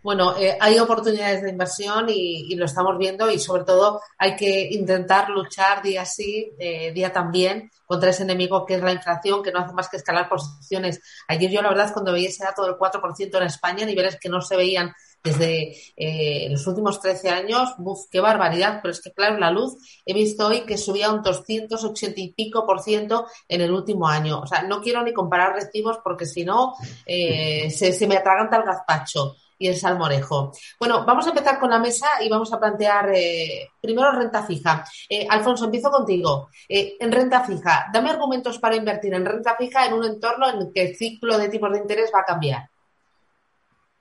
Bueno, 0.00 0.36
eh, 0.36 0.56
hay 0.60 0.78
oportunidades 0.78 1.42
de 1.42 1.50
inversión 1.50 2.06
y, 2.08 2.54
lo 2.54 2.66
estamos 2.66 2.96
viendo 2.96 3.28
y 3.28 3.40
sobre 3.40 3.64
todo 3.64 4.00
hay 4.16 4.36
que 4.36 4.68
intentar 4.70 5.30
luchar 5.30 5.82
día 5.82 6.04
sí, 6.04 6.52
eh, 6.60 6.92
día 6.92 7.12
también 7.12 7.72
contra 7.84 8.10
ese 8.10 8.22
enemigo 8.22 8.64
que 8.64 8.74
es 8.74 8.82
la 8.82 8.92
inflación, 8.92 9.42
que 9.42 9.50
no 9.50 9.58
hace 9.58 9.74
más 9.74 9.88
que 9.88 9.96
escalar 9.96 10.28
posiciones. 10.28 11.00
Ayer 11.26 11.50
yo 11.50 11.60
la 11.60 11.70
verdad 11.70 11.92
cuando 11.92 12.12
veía 12.12 12.28
ese 12.28 12.44
dato 12.44 12.64
del 12.64 12.74
4% 12.74 13.36
en 13.36 13.42
España, 13.42 13.84
niveles 13.84 14.16
que 14.20 14.28
no 14.28 14.40
se 14.40 14.56
veían 14.56 14.92
desde 15.26 15.76
eh, 15.96 16.48
los 16.50 16.66
últimos 16.66 17.00
13 17.00 17.28
años, 17.30 17.74
¡buf, 17.78 18.06
qué 18.10 18.20
barbaridad! 18.20 18.80
Pero 18.82 18.92
es 18.92 19.00
que, 19.00 19.12
claro, 19.12 19.38
la 19.38 19.50
luz 19.50 19.76
he 20.04 20.14
visto 20.14 20.46
hoy 20.46 20.62
que 20.62 20.78
subía 20.78 21.12
un 21.12 21.22
280 21.22 22.20
y 22.20 22.32
pico 22.32 22.64
por 22.64 22.80
ciento 22.80 23.26
en 23.48 23.60
el 23.60 23.72
último 23.72 24.08
año. 24.08 24.40
O 24.40 24.46
sea, 24.46 24.62
no 24.62 24.80
quiero 24.80 25.02
ni 25.02 25.12
comparar 25.12 25.54
recibos 25.54 25.98
porque 26.02 26.26
si 26.26 26.44
no, 26.44 26.74
se, 27.06 27.70
se 27.70 28.06
me 28.06 28.16
atraganta 28.16 28.56
el 28.56 28.64
gazpacho 28.64 29.36
y 29.58 29.68
el 29.68 29.76
salmorejo. 29.76 30.52
Bueno, 30.78 31.04
vamos 31.04 31.26
a 31.26 31.30
empezar 31.30 31.58
con 31.58 31.70
la 31.70 31.78
mesa 31.78 32.06
y 32.20 32.28
vamos 32.28 32.52
a 32.52 32.58
plantear 32.58 33.10
eh, 33.14 33.70
primero 33.80 34.12
renta 34.12 34.44
fija. 34.44 34.84
Eh, 35.08 35.26
Alfonso, 35.28 35.64
empiezo 35.64 35.90
contigo. 35.90 36.50
Eh, 36.68 36.96
en 37.00 37.12
renta 37.12 37.44
fija, 37.44 37.86
dame 37.92 38.10
argumentos 38.10 38.58
para 38.58 38.76
invertir 38.76 39.14
en 39.14 39.24
renta 39.24 39.56
fija 39.56 39.86
en 39.86 39.94
un 39.94 40.04
entorno 40.04 40.48
en 40.48 40.72
que 40.72 40.82
el 40.82 40.96
ciclo 40.96 41.38
de 41.38 41.48
tipos 41.48 41.72
de 41.72 41.78
interés 41.78 42.10
va 42.14 42.20
a 42.20 42.24
cambiar. 42.24 42.68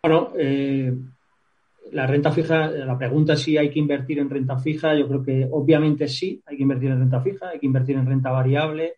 Bueno, 0.03 0.31
la 1.91 2.07
renta 2.07 2.31
fija, 2.31 2.67
la 2.69 2.97
pregunta 2.97 3.33
es 3.33 3.41
si 3.41 3.57
hay 3.57 3.69
que 3.69 3.79
invertir 3.79 4.19
en 4.19 4.29
renta 4.29 4.57
fija, 4.57 4.95
yo 4.95 5.07
creo 5.07 5.23
que 5.23 5.47
obviamente 5.51 6.07
sí, 6.07 6.41
hay 6.45 6.57
que 6.57 6.63
invertir 6.63 6.91
en 6.91 6.99
renta 6.99 7.21
fija, 7.21 7.49
hay 7.49 7.59
que 7.59 7.65
invertir 7.65 7.95
en 7.95 8.05
renta 8.05 8.31
variable, 8.31 8.95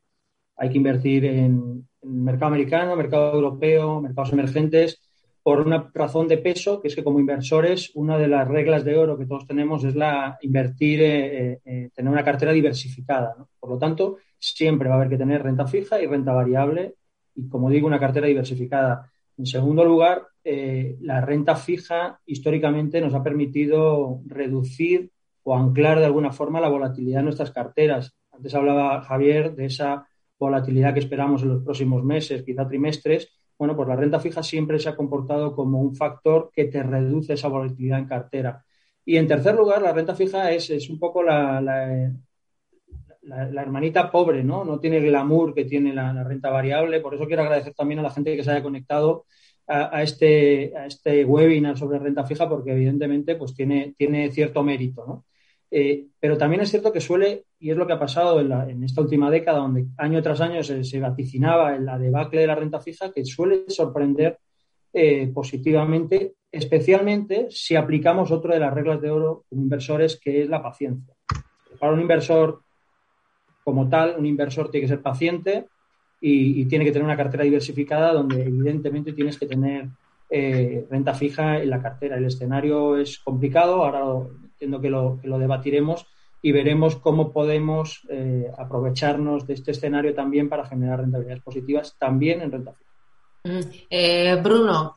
hay 0.55 0.69
que 0.69 0.77
invertir 0.77 1.25
en, 1.25 1.87
mercado 2.01 2.47
americano, 2.47 2.95
mercado 2.95 3.33
europeo, 3.33 4.01
mercados 4.01 4.31
emergentes, 4.33 5.01
por 5.43 5.61
una 5.61 5.89
razón 5.93 6.27
de 6.27 6.37
peso, 6.37 6.81
que 6.81 6.89
es 6.89 6.95
que 6.95 7.03
como 7.03 7.19
inversores, 7.19 7.91
una 7.95 8.17
de 8.17 8.27
las 8.27 8.47
reglas 8.47 8.83
de 8.83 8.97
oro 8.97 9.17
que 9.17 9.25
todos 9.25 9.47
tenemos 9.47 9.83
es 9.83 9.95
la 9.95 10.37
invertir, 10.41 11.01
eh, 11.01 11.59
eh, 11.63 11.89
tener 11.93 12.11
una 12.11 12.23
cartera 12.23 12.51
diversificada. 12.51 13.35
Por 13.59 13.69
lo 13.69 13.77
tanto, 13.77 14.17
siempre 14.37 14.89
va 14.89 14.95
a 14.95 14.97
haber 14.97 15.09
que 15.09 15.17
tener 15.17 15.43
renta 15.43 15.65
fija 15.65 16.01
y 16.01 16.05
renta 16.05 16.33
variable 16.33 16.95
y, 17.35 17.47
como 17.47 17.69
digo, 17.69 17.87
una 17.87 17.99
cartera 17.99 18.27
diversificada. 18.27 19.09
En 19.37 19.45
segundo 19.45 19.85
lugar, 19.85 20.27
eh, 20.43 20.97
la 21.01 21.21
renta 21.21 21.55
fija 21.55 22.19
históricamente 22.25 22.99
nos 23.01 23.13
ha 23.13 23.23
permitido 23.23 24.21
reducir 24.25 25.11
o 25.43 25.55
anclar 25.55 25.99
de 25.99 26.05
alguna 26.05 26.31
forma 26.31 26.59
la 26.59 26.69
volatilidad 26.69 27.19
de 27.19 27.25
nuestras 27.25 27.51
carteras. 27.51 28.15
Antes 28.31 28.55
hablaba 28.55 29.01
Javier 29.01 29.55
de 29.55 29.65
esa 29.65 30.07
volatilidad 30.39 30.93
que 30.93 30.99
esperamos 30.99 31.43
en 31.43 31.49
los 31.49 31.63
próximos 31.63 32.03
meses, 32.03 32.43
quizá 32.43 32.67
trimestres. 32.67 33.29
Bueno, 33.57 33.75
pues 33.75 33.87
la 33.87 33.95
renta 33.95 34.19
fija 34.19 34.43
siempre 34.43 34.79
se 34.79 34.89
ha 34.89 34.95
comportado 34.95 35.55
como 35.55 35.79
un 35.79 35.95
factor 35.95 36.51
que 36.53 36.65
te 36.65 36.83
reduce 36.83 37.33
esa 37.33 37.47
volatilidad 37.47 37.99
en 37.99 38.05
cartera. 38.05 38.63
Y 39.05 39.17
en 39.17 39.27
tercer 39.27 39.55
lugar, 39.55 39.81
la 39.81 39.93
renta 39.93 40.15
fija 40.15 40.51
es, 40.51 40.69
es 40.69 40.89
un 40.89 40.99
poco 40.99 41.23
la, 41.23 41.61
la, 41.61 42.11
hermanita 43.35 44.11
pobre, 44.11 44.43
¿no? 44.43 44.63
No 44.63 44.79
tiene 44.79 44.97
el 44.97 45.05
glamour 45.05 45.53
que 45.53 45.65
tiene 45.65 45.93
la, 45.93 46.23
renta 46.23 46.49
variable. 46.49 47.01
Por 47.01 47.15
eso 47.15 47.25
quiero 47.25 47.43
agradecer 47.43 47.73
también 47.73 47.99
a 47.99 48.03
la 48.03 48.11
gente 48.11 48.35
que 48.35 48.43
se 48.43 48.51
haya 48.51 48.63
conectado 48.63 49.25
a, 49.67 50.01
este, 50.01 50.73
este 50.85 51.25
webinar 51.25 51.77
sobre 51.77 51.99
renta 51.99 52.25
fija, 52.25 52.47
porque 52.47 52.71
evidentemente 52.71 53.35
pues 53.35 53.53
tiene, 53.53 53.93
tiene 53.97 54.31
cierto 54.31 54.63
mérito, 54.63 55.05
¿no? 55.05 55.25
Eh, 55.69 56.05
pero 56.19 56.37
también 56.37 56.61
es 56.61 56.69
cierto 56.69 56.93
que 56.93 57.01
suele, 57.01 57.45
y 57.59 57.71
es 57.71 57.77
lo 57.77 57.85
que 57.85 57.93
ha 57.93 57.99
pasado 57.99 58.39
en, 58.39 58.83
esta 58.83 59.01
última 59.01 59.29
década, 59.29 59.59
donde 59.59 59.87
año 59.97 60.21
tras 60.21 60.39
año 60.41 60.63
se, 60.63 60.99
vaticinaba 60.99 61.75
en 61.75 61.85
la 61.85 61.97
debacle 61.97 62.41
de 62.41 62.47
la 62.47 62.55
renta 62.55 62.79
fija, 62.79 63.11
que 63.11 63.25
suele 63.25 63.65
sorprender 63.67 64.39
eh, 64.93 65.29
positivamente, 65.33 66.35
especialmente 66.51 67.47
si 67.49 67.75
aplicamos 67.75 68.31
otra 68.31 68.53
de 68.53 68.61
las 68.61 68.73
reglas 68.73 69.01
de 69.01 69.11
oro 69.11 69.43
como 69.49 69.61
inversores, 69.61 70.19
que 70.19 70.41
es 70.41 70.49
la 70.49 70.63
paciencia. 70.63 71.13
Para 71.79 71.93
un 71.93 72.01
inversor 72.01 72.61
como 73.67 73.89
tal, 73.89 74.15
un 74.17 74.25
inversor 74.25 74.71
tiene 74.71 74.85
que 74.85 74.93
ser 74.93 75.01
paciente 75.01 75.65
y, 76.21 76.63
tiene 76.67 76.85
que 76.85 76.93
tener 76.93 77.03
una 77.03 77.17
cartera 77.17 77.43
diversificada 77.43 78.13
donde 78.13 78.43
evidentemente 78.43 79.11
tienes 79.11 79.37
que 79.37 79.45
tener 79.45 79.89
eh, 80.29 80.85
renta 80.89 81.13
fija 81.13 81.57
en 81.57 81.69
la 81.69 81.81
cartera. 81.81 82.15
El 82.15 82.23
escenario 82.23 82.95
es 82.95 83.19
complicado, 83.19 83.83
ahora 83.83 84.25
entiendo 84.53 84.79
que 84.79 84.89
lo, 84.89 85.19
debatiremos 85.21 86.05
y 86.41 86.53
veremos 86.53 86.95
cómo 86.95 87.33
podemos 87.33 88.07
eh, 88.09 88.49
aprovecharnos 88.57 89.45
de 89.45 89.55
este 89.55 89.71
escenario 89.71 90.15
también 90.15 90.47
para 90.47 90.65
generar 90.65 91.01
rentabilidades 91.01 91.43
positivas 91.43 91.93
también 91.99 92.39
en 92.39 92.53
renta 92.53 92.71
fija. 92.71 92.91
Mm, 93.43 93.69
eh, 93.89 94.39
Bruno, 94.41 94.95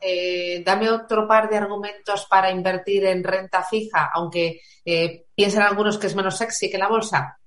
dame 0.65 0.91
otro 0.91 1.27
par 1.27 1.51
de 1.51 1.57
argumentos 1.57 2.25
para 2.31 2.53
invertir 2.53 3.05
en 3.07 3.25
renta 3.25 3.65
fija, 3.65 4.13
aunque 4.15 4.61
piensen 5.35 5.63
algunos 5.63 5.99
que 5.99 6.07
es 6.07 6.15
menos 6.15 6.39
sexy 6.39 6.71
que 6.71 6.79
la 6.79 6.89
bolsa. 6.89 7.40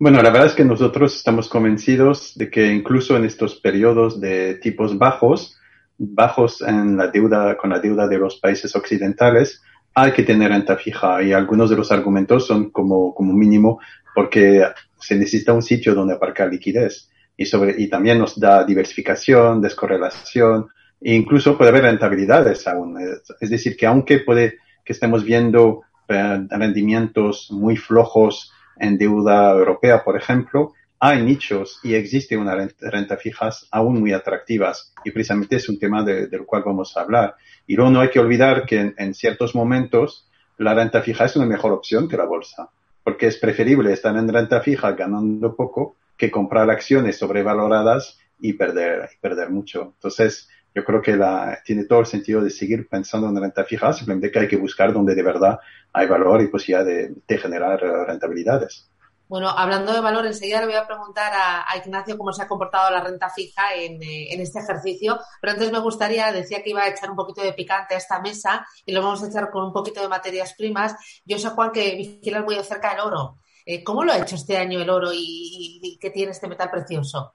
Bueno, 0.00 0.22
la 0.22 0.30
verdad 0.30 0.46
es 0.46 0.54
que 0.54 0.64
nosotros 0.64 1.16
estamos 1.16 1.48
convencidos 1.48 2.32
de 2.36 2.48
que 2.50 2.72
incluso 2.72 3.16
en 3.16 3.24
estos 3.24 3.56
periodos 3.56 4.20
de 4.20 4.54
tipos 4.54 4.96
bajos, 4.96 5.58
bajos 5.96 6.62
en 6.62 6.96
la 6.96 7.08
deuda, 7.08 7.56
con 7.56 7.70
la 7.70 7.80
deuda 7.80 8.06
de 8.06 8.18
los 8.18 8.36
países 8.36 8.76
occidentales, 8.76 9.60
hay 9.94 10.12
que 10.12 10.22
tener 10.22 10.52
renta 10.52 10.76
fija 10.76 11.20
y 11.24 11.32
algunos 11.32 11.68
de 11.68 11.74
los 11.74 11.90
argumentos 11.90 12.46
son 12.46 12.70
como, 12.70 13.12
como 13.12 13.32
mínimo 13.32 13.80
porque 14.14 14.64
se 15.00 15.16
necesita 15.16 15.52
un 15.52 15.62
sitio 15.62 15.96
donde 15.96 16.14
aparcar 16.14 16.48
liquidez 16.48 17.10
y 17.36 17.46
sobre, 17.46 17.74
y 17.76 17.88
también 17.88 18.20
nos 18.20 18.38
da 18.38 18.62
diversificación, 18.62 19.60
descorrelación 19.60 20.68
e 21.00 21.12
incluso 21.12 21.58
puede 21.58 21.70
haber 21.70 21.82
rentabilidades 21.82 22.68
aún. 22.68 22.98
Es 23.40 23.50
decir, 23.50 23.76
que 23.76 23.86
aunque 23.86 24.20
puede 24.20 24.58
que 24.84 24.92
estemos 24.92 25.24
viendo 25.24 25.82
eh, 26.06 26.46
rendimientos 26.50 27.48
muy 27.50 27.76
flojos 27.76 28.52
en 28.80 28.98
deuda 28.98 29.52
europea, 29.52 30.04
por 30.04 30.16
ejemplo, 30.16 30.72
hay 31.00 31.22
nichos 31.22 31.78
y 31.82 31.94
existe 31.94 32.36
una 32.36 32.54
renta, 32.80 33.16
fijas 33.16 33.68
aún 33.70 34.00
muy 34.00 34.12
atractivas 34.12 34.92
y 35.04 35.10
precisamente 35.12 35.56
es 35.56 35.68
un 35.68 35.78
tema 35.78 36.02
del 36.02 36.44
cual 36.44 36.64
vamos 36.66 36.96
a 36.96 37.02
hablar. 37.02 37.36
Y 37.66 37.76
luego 37.76 37.90
no 37.90 38.00
hay 38.00 38.10
que 38.10 38.18
olvidar 38.18 38.66
que 38.66 38.94
en, 38.96 39.14
ciertos 39.14 39.54
momentos 39.54 40.28
la 40.56 40.74
renta 40.74 41.02
fija 41.02 41.26
es 41.26 41.36
una 41.36 41.46
mejor 41.46 41.72
opción 41.72 42.08
que 42.08 42.16
la 42.16 42.24
bolsa, 42.24 42.70
porque 43.04 43.26
es 43.26 43.38
preferible 43.38 43.92
estar 43.92 44.16
en 44.16 44.28
renta 44.28 44.60
fija 44.60 44.92
ganando 44.92 45.54
poco 45.54 45.96
que 46.16 46.30
comprar 46.32 46.68
acciones 46.68 47.16
sobrevaloradas 47.18 48.18
y 48.40 48.54
perder, 48.54 49.08
y 49.14 49.20
perder 49.20 49.50
mucho. 49.50 49.92
Entonces, 49.94 50.48
yo 50.74 50.84
creo 50.84 51.02
que 51.02 51.16
la, 51.16 51.58
tiene 51.64 51.84
todo 51.84 52.00
el 52.00 52.06
sentido 52.06 52.42
de 52.42 52.50
seguir 52.50 52.88
pensando 52.88 53.28
en 53.28 53.40
renta 53.40 53.64
fija, 53.64 53.92
simplemente 53.92 54.30
que 54.30 54.38
hay 54.40 54.48
que 54.48 54.56
buscar 54.56 54.92
donde 54.92 55.14
de 55.14 55.22
verdad 55.22 55.58
hay 55.92 56.06
valor 56.06 56.42
y 56.42 56.48
posibilidad 56.48 56.84
de, 56.84 57.38
generar 57.38 57.80
rentabilidades. 58.06 58.88
Bueno, 59.26 59.48
hablando 59.50 59.92
de 59.92 60.00
valor, 60.00 60.24
enseguida 60.24 60.60
le 60.60 60.66
voy 60.66 60.76
a 60.76 60.86
preguntar 60.86 61.32
a, 61.34 61.76
Ignacio 61.76 62.16
cómo 62.16 62.32
se 62.32 62.42
ha 62.42 62.48
comportado 62.48 62.90
la 62.90 63.02
renta 63.02 63.28
fija 63.28 63.74
eh, 63.74 63.98
en, 64.30 64.40
este 64.40 64.60
ejercicio, 64.60 65.18
pero 65.40 65.52
antes 65.52 65.70
me 65.70 65.80
gustaría, 65.80 66.32
decía 66.32 66.62
que 66.62 66.70
iba 66.70 66.82
a 66.82 66.88
echar 66.88 67.10
un 67.10 67.16
poquito 67.16 67.42
de 67.42 67.52
picante 67.52 67.94
a 67.94 67.98
esta 67.98 68.20
mesa 68.20 68.66
y 68.86 68.92
lo 68.92 69.02
vamos 69.02 69.22
a 69.22 69.28
echar 69.28 69.50
con 69.50 69.64
un 69.64 69.72
poquito 69.72 70.00
de 70.00 70.08
materias 70.08 70.54
primas. 70.56 70.94
Yo 71.26 71.38
sé, 71.38 71.48
Juan, 71.50 71.72
que 71.72 71.94
vigilas 71.94 72.44
muy 72.44 72.54
de 72.54 72.64
cerca 72.64 72.92
el 72.92 73.00
oro. 73.00 73.38
Eh, 73.66 73.84
¿Cómo 73.84 74.02
lo 74.02 74.12
ha 74.12 74.18
hecho 74.18 74.36
este 74.36 74.56
año 74.56 74.80
el 74.80 74.88
oro 74.88 75.12
y, 75.12 75.80
y 75.82 75.98
qué 75.98 76.08
tiene 76.08 76.32
este 76.32 76.48
metal 76.48 76.70
precioso? 76.70 77.34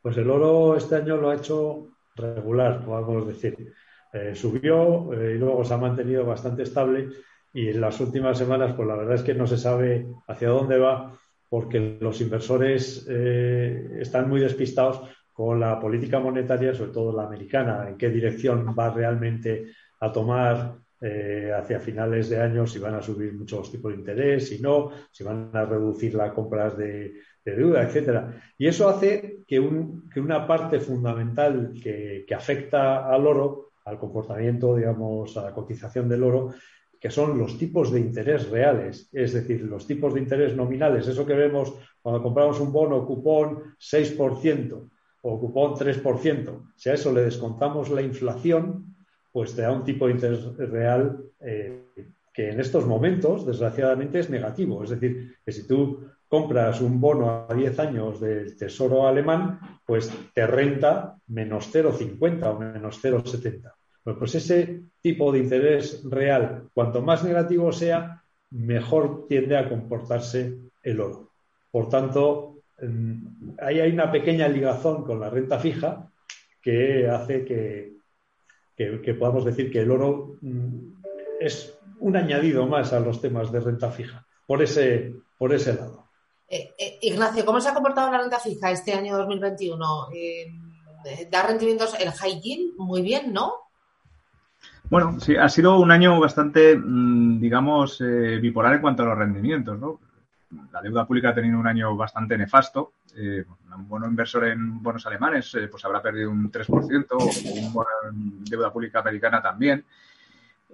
Pues 0.00 0.16
el 0.16 0.30
oro 0.30 0.76
este 0.76 0.96
año 0.96 1.16
lo 1.16 1.30
ha 1.30 1.34
hecho 1.34 1.93
regular, 2.16 2.84
podemos 2.84 3.26
decir. 3.26 3.72
Eh, 4.12 4.34
subió 4.34 5.12
eh, 5.12 5.34
y 5.34 5.38
luego 5.38 5.64
se 5.64 5.74
ha 5.74 5.76
mantenido 5.76 6.24
bastante 6.24 6.62
estable 6.62 7.08
y 7.52 7.68
en 7.68 7.80
las 7.80 7.98
últimas 8.00 8.38
semanas, 8.38 8.72
pues 8.74 8.86
la 8.86 8.94
verdad 8.94 9.16
es 9.16 9.22
que 9.22 9.34
no 9.34 9.44
se 9.46 9.58
sabe 9.58 10.06
hacia 10.28 10.50
dónde 10.50 10.78
va 10.78 11.12
porque 11.48 11.98
los 12.00 12.20
inversores 12.20 13.06
eh, 13.10 13.98
están 14.00 14.28
muy 14.28 14.40
despistados 14.40 15.02
con 15.32 15.58
la 15.58 15.80
política 15.80 16.20
monetaria, 16.20 16.74
sobre 16.74 16.92
todo 16.92 17.16
la 17.16 17.24
americana, 17.24 17.88
en 17.88 17.96
qué 17.96 18.08
dirección 18.08 18.74
va 18.78 18.90
realmente 18.90 19.72
a 19.98 20.12
tomar 20.12 20.76
hacia 21.00 21.80
finales 21.80 22.30
de 22.30 22.40
año, 22.40 22.66
si 22.66 22.78
van 22.78 22.94
a 22.94 23.02
subir 23.02 23.34
muchos 23.34 23.70
tipos 23.70 23.92
de 23.92 23.98
interés, 23.98 24.48
si 24.48 24.60
no, 24.60 24.90
si 25.10 25.22
van 25.22 25.50
a 25.52 25.64
reducir 25.64 26.14
las 26.14 26.32
compras 26.32 26.76
de, 26.78 27.14
de 27.44 27.56
deuda, 27.56 27.82
etcétera. 27.82 28.42
Y 28.56 28.66
eso 28.66 28.88
hace 28.88 29.42
que, 29.46 29.60
una 29.60 30.46
parte 30.46 30.80
fundamental 30.80 31.72
que, 31.82 32.26
afecta 32.34 33.06
al 33.06 33.26
oro, 33.26 33.72
al 33.84 33.98
comportamiento, 33.98 34.76
digamos, 34.76 35.36
a 35.36 35.42
la 35.42 35.54
cotización 35.54 36.08
del 36.08 36.22
oro, 36.22 36.54
que 36.98 37.10
son 37.10 37.38
los 37.38 37.58
tipos 37.58 37.92
de 37.92 38.00
interés 38.00 38.48
reales, 38.48 39.10
es 39.12 39.34
decir, 39.34 39.60
los 39.62 39.86
tipos 39.86 40.14
de 40.14 40.20
interés 40.20 40.56
nominales, 40.56 41.06
eso 41.06 41.26
que 41.26 41.34
vemos 41.34 41.74
cuando 42.00 42.22
compramos 42.22 42.58
un 42.60 42.72
bono 42.72 43.04
cupón 43.04 43.74
6% 43.78 44.90
o 45.20 45.40
cupón 45.40 45.74
3%, 45.74 46.72
si 46.76 46.88
a 46.88 46.94
eso 46.94 47.12
le 47.12 47.24
descontamos 47.24 47.90
la 47.90 48.00
inflación, 48.00 48.93
pues 49.34 49.56
te 49.56 49.62
da 49.62 49.72
un 49.72 49.82
tipo 49.82 50.06
de 50.06 50.12
interés 50.12 50.56
real 50.56 51.24
eh, 51.40 51.86
que 52.32 52.50
en 52.50 52.60
estos 52.60 52.86
momentos, 52.86 53.44
desgraciadamente, 53.44 54.20
es 54.20 54.30
negativo. 54.30 54.84
Es 54.84 54.90
decir, 54.90 55.34
que 55.44 55.50
si 55.50 55.66
tú 55.66 56.06
compras 56.28 56.80
un 56.80 57.00
bono 57.00 57.44
a 57.50 57.52
10 57.52 57.78
años 57.80 58.20
del 58.20 58.56
Tesoro 58.56 59.08
alemán, 59.08 59.58
pues 59.84 60.08
te 60.32 60.46
renta 60.46 61.16
menos 61.26 61.74
0,50 61.74 62.44
o 62.44 62.58
menos 62.60 63.02
0,70. 63.02 63.72
pues 64.16 64.36
ese 64.36 64.82
tipo 65.02 65.32
de 65.32 65.40
interés 65.40 66.04
real, 66.08 66.68
cuanto 66.72 67.02
más 67.02 67.24
negativo 67.24 67.72
sea, 67.72 68.22
mejor 68.50 69.26
tiende 69.26 69.56
a 69.56 69.68
comportarse 69.68 70.56
el 70.80 71.00
oro. 71.00 71.32
Por 71.72 71.88
tanto, 71.88 72.58
ahí 73.60 73.80
hay 73.80 73.90
una 73.90 74.12
pequeña 74.12 74.46
ligazón 74.46 75.02
con 75.02 75.18
la 75.18 75.28
renta 75.28 75.58
fija 75.58 76.08
que 76.62 77.08
hace 77.08 77.44
que, 77.44 77.93
que 78.76 79.14
podamos 79.14 79.44
decir 79.44 79.70
que 79.70 79.80
el 79.80 79.90
oro 79.90 80.36
mm, 80.40 80.94
es 81.40 81.78
un 82.00 82.16
añadido 82.16 82.66
más 82.66 82.92
a 82.92 83.00
los 83.00 83.20
temas 83.20 83.50
de 83.52 83.60
renta 83.60 83.90
fija, 83.90 84.26
por 84.46 84.62
ese, 84.62 85.14
por 85.38 85.52
ese 85.52 85.74
lado. 85.74 86.04
Eh, 86.48 86.74
eh, 86.78 86.98
Ignacio, 87.02 87.44
¿cómo 87.44 87.60
se 87.60 87.68
ha 87.68 87.74
comportado 87.74 88.10
la 88.10 88.18
renta 88.18 88.38
fija 88.38 88.70
este 88.70 88.92
año 88.92 89.16
2021? 89.16 90.08
Eh, 90.14 90.46
da 91.30 91.46
rendimientos 91.46 91.98
el 91.98 92.10
high 92.12 92.40
yield 92.40 92.76
muy 92.76 93.02
bien, 93.02 93.32
¿no? 93.32 93.54
Bueno, 94.90 95.18
sí, 95.20 95.34
ha 95.36 95.48
sido 95.48 95.78
un 95.78 95.90
año 95.90 96.20
bastante, 96.20 96.76
mm, 96.76 97.40
digamos, 97.40 97.98
bipolar 98.40 98.74
en 98.74 98.80
cuanto 98.80 99.02
a 99.02 99.06
los 99.06 99.18
rendimientos, 99.18 99.78
¿no? 99.78 100.00
La 100.72 100.80
deuda 100.82 101.06
pública 101.06 101.30
ha 101.30 101.34
tenido 101.34 101.58
un 101.58 101.66
año 101.66 101.96
bastante 101.96 102.36
nefasto. 102.36 102.94
un 103.16 103.88
bono 103.88 104.06
inversor 104.06 104.44
en 104.46 104.82
bonos 104.82 105.06
alemanes 105.06 105.56
pues 105.70 105.84
habrá 105.84 106.02
perdido 106.02 106.30
un 106.30 106.50
3%, 106.50 107.06
o 107.10 107.66
un 107.66 107.72
bono 107.72 107.88
en 108.10 108.44
deuda 108.44 108.72
pública 108.72 109.00
americana 109.00 109.40
también. 109.40 109.84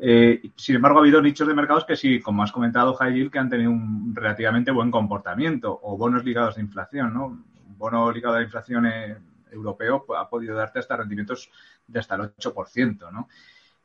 Eh, 0.02 0.50
sin 0.56 0.76
embargo, 0.76 0.98
ha 0.98 1.02
habido 1.02 1.20
nichos 1.20 1.46
de 1.46 1.52
mercados 1.52 1.84
que 1.84 1.94
sí, 1.94 2.20
como 2.20 2.42
has 2.42 2.52
comentado, 2.52 2.96
Yield, 2.98 3.30
que 3.30 3.38
han 3.38 3.50
tenido 3.50 3.70
un 3.70 4.14
relativamente 4.14 4.70
buen 4.70 4.90
comportamiento 4.90 5.78
o 5.82 5.98
bonos 5.98 6.24
ligados 6.24 6.56
a 6.56 6.60
inflación, 6.60 7.12
¿no? 7.12 7.26
Un 7.26 7.44
bono 7.76 8.10
ligado 8.10 8.36
a 8.36 8.38
la 8.38 8.44
inflación 8.44 8.86
eh, 8.86 9.18
europeo 9.50 10.06
ha 10.16 10.28
podido 10.30 10.56
darte 10.56 10.78
hasta 10.78 10.96
rendimientos 10.96 11.50
de 11.86 11.98
hasta 11.98 12.14
el 12.14 12.22
8%, 12.22 13.12
¿no? 13.12 13.28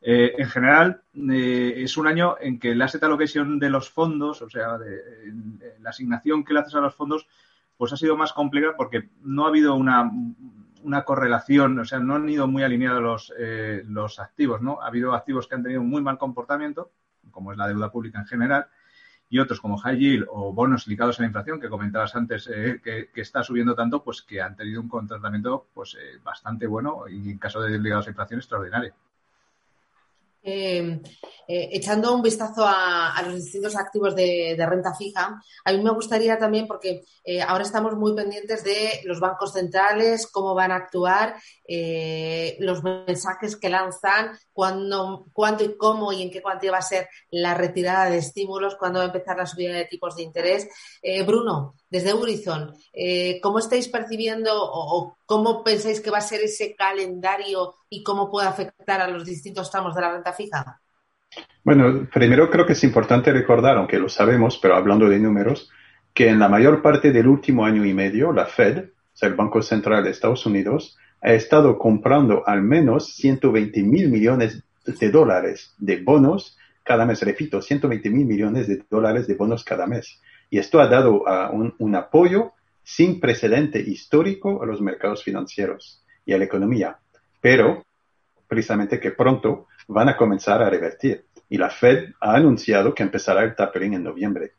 Eh, 0.08 0.36
en 0.38 0.48
general, 0.48 1.02
es 1.16 1.98
un 1.98 2.06
año 2.06 2.36
en 2.40 2.60
que 2.60 2.76
la 2.76 2.86
asset 2.86 3.04
allocation 3.04 3.58
de 3.58 3.72
los 3.72 3.90
fondos, 3.90 4.44
o 4.44 4.50
sea, 4.52 4.78
la 5.82 5.90
asignación 5.90 6.44
que 6.46 6.54
le 6.54 6.60
haces 6.60 6.76
a 6.76 6.80
los 6.80 6.94
fondos, 6.94 7.28
pues 7.76 7.92
ha 7.92 7.98
sido 7.98 8.16
más 8.16 8.32
compleja 8.32 8.76
porque 8.78 9.10
no 9.24 9.46
ha 9.46 9.48
habido 9.48 9.74
una, 9.74 10.12
correlación, 11.06 11.80
o 11.80 11.86
sea, 11.86 11.98
no 11.98 12.14
han 12.14 12.30
ido 12.30 12.48
muy 12.48 12.62
alineados 12.62 13.02
los, 13.02 13.34
eh, 13.40 13.84
los 13.88 14.20
activos, 14.20 14.62
¿no? 14.62 14.80
Ha 14.80 14.90
habido 14.90 15.16
activos 15.16 15.48
que 15.48 15.56
han 15.56 15.64
tenido 15.64 15.82
muy 15.82 16.04
mal 16.04 16.20
comportamiento, 16.20 16.92
como 17.32 17.52
es 17.52 17.58
la 17.58 17.68
deuda 17.68 17.92
pública 17.92 18.20
en 18.20 18.28
general, 18.28 18.68
y 19.28 19.40
otros 19.40 19.60
como 19.60 19.80
high 19.80 19.98
yield 19.98 20.28
o 20.30 20.54
bonos 20.54 20.86
ligados 20.86 21.18
a 21.18 21.24
la 21.24 21.28
inflación, 21.30 21.60
que 21.60 21.68
comentabas 21.68 22.16
antes 22.16 22.48
eh, 22.54 22.80
que, 22.84 23.10
está 23.20 23.42
subiendo 23.42 23.74
tanto, 23.74 24.04
pues 24.04 24.22
que 24.22 24.40
han 24.40 24.56
tenido 24.56 24.82
un 24.82 24.88
comportamiento 24.88 25.66
pues, 25.74 25.98
eh, 26.00 26.20
bastante 26.24 26.68
bueno 26.68 27.08
y 27.10 27.32
en 27.32 27.40
caso 27.40 27.60
de 27.60 27.80
ligados 27.80 28.06
a 28.06 28.12
inflación 28.12 28.40
extraordinario. 28.40 28.94
Eh, 30.48 31.02
eh, 31.48 31.70
echando 31.74 32.14
un 32.14 32.22
vistazo 32.22 32.64
a, 32.68 33.20
los 33.26 33.44
distintos 33.44 33.76
activos 33.76 34.16
de, 34.16 34.56
renta 34.58 34.94
fija, 34.94 35.42
a 35.64 35.72
mí 35.72 35.82
me 35.82 35.92
gustaría 35.92 36.38
también, 36.38 36.68
porque 36.68 37.04
eh, 37.24 37.42
ahora 37.42 37.64
estamos 37.64 37.96
muy 37.96 38.14
pendientes 38.14 38.64
de 38.64 39.02
los 39.06 39.20
bancos 39.20 39.54
centrales, 39.54 40.28
cómo 40.28 40.54
van 40.54 40.72
a 40.72 40.76
actuar, 40.76 41.36
los 42.60 42.84
mensajes 42.84 43.56
que 43.56 43.70
lanzan, 43.70 44.38
cuándo, 44.54 45.28
cuándo 45.34 45.64
y 45.64 45.76
cómo 45.78 46.14
y 46.14 46.22
en 46.22 46.30
qué 46.30 46.44
cuantía 46.44 46.72
va 46.72 46.78
a 46.78 46.84
ser 46.84 47.10
la 47.32 47.56
retirada 47.56 48.10
de 48.12 48.18
estímulos, 48.18 48.76
cuándo 48.76 49.00
va 49.00 49.06
a 49.06 49.08
empezar 49.08 49.38
la 49.38 49.48
subida 49.48 49.74
de 49.74 49.86
tipos 49.86 50.16
de 50.16 50.24
interés. 50.24 50.68
Bruno, 51.26 51.74
desde 51.90 52.14
Urizon, 52.14 52.76
¿cómo 53.42 53.60
estáis 53.60 53.88
percibiendo 53.88 54.52
o, 54.54 55.18
cómo 55.26 55.64
pensáis 55.64 56.02
que 56.02 56.12
va 56.12 56.20
a 56.20 56.22
ser 56.22 56.42
ese 56.42 56.76
calendario 56.76 57.76
y 57.90 58.04
cómo 58.04 58.30
puede 58.30 58.48
afectar 58.48 59.02
a 59.02 59.08
los 59.08 59.26
distintos 59.26 59.72
tramos 59.72 59.96
de 59.96 60.02
la 60.02 60.14
renta 60.14 60.34
fija? 60.34 60.82
Bueno, 61.64 62.08
primero 62.14 62.50
creo 62.50 62.66
que 62.66 62.74
es 62.74 62.84
importante 62.84 63.32
recordar, 63.32 63.78
aunque 63.78 64.00
lo 64.00 64.10
sabemos, 64.10 64.58
pero 64.62 64.76
hablando 64.76 65.10
de 65.10 65.20
números, 65.20 65.70
que 66.14 66.30
en 66.30 66.40
la 66.40 66.48
mayor 66.48 66.82
parte 66.82 67.12
del 67.12 67.28
último 67.28 67.66
año 67.66 67.84
y 67.86 67.94
medio, 67.94 68.32
la 68.32 68.46
Fed, 68.46 68.86
o 68.86 69.18
sea, 69.18 69.30
el 69.30 69.36
Banco 69.36 69.62
Central 69.62 70.04
de 70.04 70.12
Estados 70.12 70.46
Unidos, 70.46 70.98
ha 71.22 71.34
estado 71.34 71.78
comprando 71.78 72.44
al 72.46 72.62
menos 72.62 73.16
120 73.16 73.82
mil 73.84 74.10
millones 74.10 74.64
de 74.86 75.10
dólares 75.10 75.74
de 75.78 75.98
bonos 75.98 76.58
cada 76.84 77.06
mes. 77.06 77.22
Repito, 77.22 77.62
120 77.62 78.10
mil 78.12 78.26
millones 78.26 78.68
de 78.68 78.86
dólares 78.90 79.28
de 79.28 79.34
bonos 79.34 79.64
cada 79.64 79.88
mes. 79.88 80.22
Y 80.50 80.60
esto 80.60 80.80
ha 80.80 80.88
dado 80.88 81.24
uh, 81.24 81.74
un, 81.80 81.96
apoyo 81.96 82.54
sin 82.86 83.20
precedente 83.20 83.80
histórico 83.80 84.62
a 84.62 84.66
los 84.66 84.80
mercados 84.80 85.24
financieros 85.24 86.04
y 86.24 86.34
a 86.34 86.38
la 86.38 86.46
economía. 86.46 87.00
Pero 87.42 87.84
precisamente 88.48 89.00
que 89.00 89.12
pronto 89.12 89.68
van 89.88 90.08
a 90.08 90.16
comenzar 90.16 90.62
a 90.62 90.70
revertir. 90.70 91.26
Y 91.50 91.58
la 91.58 91.70
Fed 91.70 92.14
ha 92.22 92.36
anunciado 92.36 92.94
que 92.94 93.04
empezará 93.04 93.44
el 93.44 93.56
tapering 93.56 93.96
en 93.96 94.04
noviembre. 94.04 94.54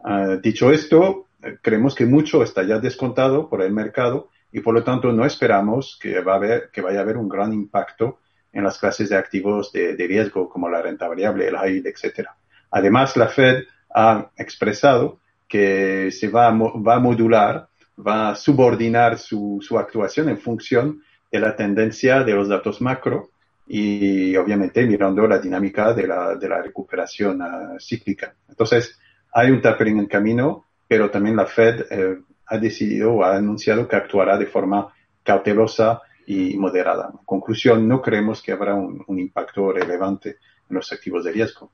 Uh, 0.00 0.36
dicho 0.40 0.70
esto, 0.70 1.28
creemos 1.62 1.94
que 1.94 2.04
mucho 2.04 2.42
está 2.42 2.64
ya 2.64 2.78
descontado 2.78 3.48
por 3.48 3.62
el 3.62 3.72
mercado 3.72 4.28
y 4.50 4.60
por 4.60 4.74
lo 4.74 4.82
tanto 4.82 5.12
no 5.12 5.24
esperamos 5.24 5.98
que, 6.00 6.20
va 6.20 6.32
a 6.32 6.36
haber, 6.36 6.70
que 6.72 6.80
vaya 6.80 6.98
a 6.98 7.02
haber 7.02 7.16
un 7.16 7.28
gran 7.28 7.52
impacto 7.52 8.18
en 8.52 8.64
las 8.64 8.78
clases 8.78 9.08
de 9.10 9.16
activos 9.16 9.72
de, 9.72 9.94
riesgo 9.96 10.48
como 10.48 10.68
la 10.68 10.82
renta 10.82 11.06
variable, 11.06 11.46
el 11.46 11.56
high 11.56 11.82
etc. 11.84 12.28
Además, 12.70 13.16
la 13.16 13.28
Fed 13.28 13.64
ha 13.94 14.30
expresado 14.36 15.20
que 15.48 16.10
se 16.10 16.28
va 16.28 16.48
a, 16.48 16.52
va 16.52 17.00
modular, 17.00 17.68
va 18.06 18.30
a 18.30 18.36
subordinar 18.36 19.18
su, 19.18 19.58
su 19.60 19.78
actuación 19.78 20.28
en 20.28 20.38
función 20.38 21.02
de 21.30 21.40
la 21.40 21.56
tendencia 21.56 22.22
de 22.22 22.34
los 22.34 22.48
datos 22.48 22.80
macro 22.80 23.30
y 23.66 24.34
obviamente 24.36 24.86
mirando 24.86 25.26
la 25.26 25.38
dinámica 25.38 25.92
de 25.92 26.06
la, 26.06 26.34
de 26.36 26.48
la 26.48 26.62
recuperación 26.62 27.42
uh, 27.42 27.78
cíclica. 27.78 28.34
Entonces, 28.48 28.98
hay 29.32 29.50
un 29.50 29.60
tapering 29.60 29.98
en 29.98 30.06
camino, 30.06 30.66
pero 30.86 31.10
también 31.10 31.36
la 31.36 31.46
Fed 31.46 31.86
eh, 31.90 32.18
ha 32.46 32.58
decidido 32.58 33.12
o 33.12 33.24
ha 33.24 33.36
anunciado 33.36 33.86
que 33.86 33.96
actuará 33.96 34.38
de 34.38 34.46
forma 34.46 34.92
cautelosa 35.22 36.00
y 36.26 36.56
moderada. 36.56 37.10
En 37.12 37.24
conclusión, 37.26 37.86
no 37.86 38.00
creemos 38.00 38.42
que 38.42 38.52
habrá 38.52 38.74
un, 38.74 39.04
un 39.06 39.18
impacto 39.18 39.70
relevante 39.70 40.36
en 40.68 40.76
los 40.76 40.90
activos 40.92 41.24
de 41.24 41.32
riesgo. 41.32 41.70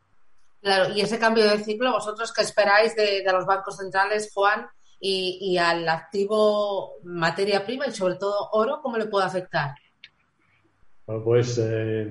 Claro, 0.65 0.95
y 0.95 1.03
ese 1.03 1.19
cambio 1.19 1.45
de 1.45 1.59
ciclo, 1.59 1.93
¿vosotros 1.93 2.33
qué 2.33 2.41
esperáis 2.41 2.97
de, 2.97 3.23
los 3.31 3.45
bancos 3.45 3.77
centrales, 3.77 4.31
Juan, 4.33 4.67
y, 4.99 5.59
al 5.59 5.87
activo 5.87 6.95
materia 7.03 7.67
prima 7.67 7.87
y 7.87 7.93
sobre 7.93 8.15
todo 8.15 8.49
oro, 8.53 8.81
cómo 8.83 8.97
le 8.97 9.05
puede 9.05 9.27
afectar? 9.27 9.75
Bueno, 11.05 11.23
pues 11.23 11.61
eh, 11.63 12.11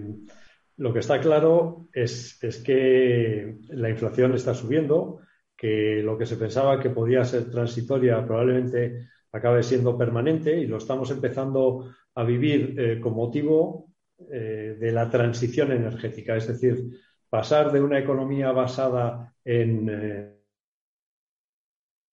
lo 0.77 0.93
que 0.93 0.99
está 0.99 1.19
claro 1.19 1.87
es, 1.91 2.37
es, 2.43 2.59
que 2.59 3.57
la 3.69 3.89
inflación 3.89 4.35
está 4.35 4.53
subiendo, 4.53 5.21
que 5.57 6.03
lo 6.03 6.15
que 6.15 6.27
se 6.27 6.37
pensaba 6.37 6.79
que 6.79 6.91
podía 6.91 7.25
ser 7.25 7.49
transitoria 7.49 8.23
probablemente 8.23 9.09
acabe 9.31 9.63
siendo 9.63 9.97
permanente 9.97 10.55
y 10.59 10.67
lo 10.67 10.77
estamos 10.77 11.09
empezando 11.09 11.91
a 12.13 12.23
vivir 12.23 12.79
eh, 12.79 12.99
con 12.99 13.15
motivo 13.15 13.87
eh, 14.31 14.77
de 14.79 14.91
la 14.91 15.09
transición 15.09 15.71
energética. 15.71 16.35
Es 16.35 16.47
decir, 16.47 17.01
pasar 17.33 17.71
de 17.71 17.81
una 17.81 17.97
economía 17.97 18.51
basada 18.51 19.33
en 19.43 19.89
eh, 19.89 20.37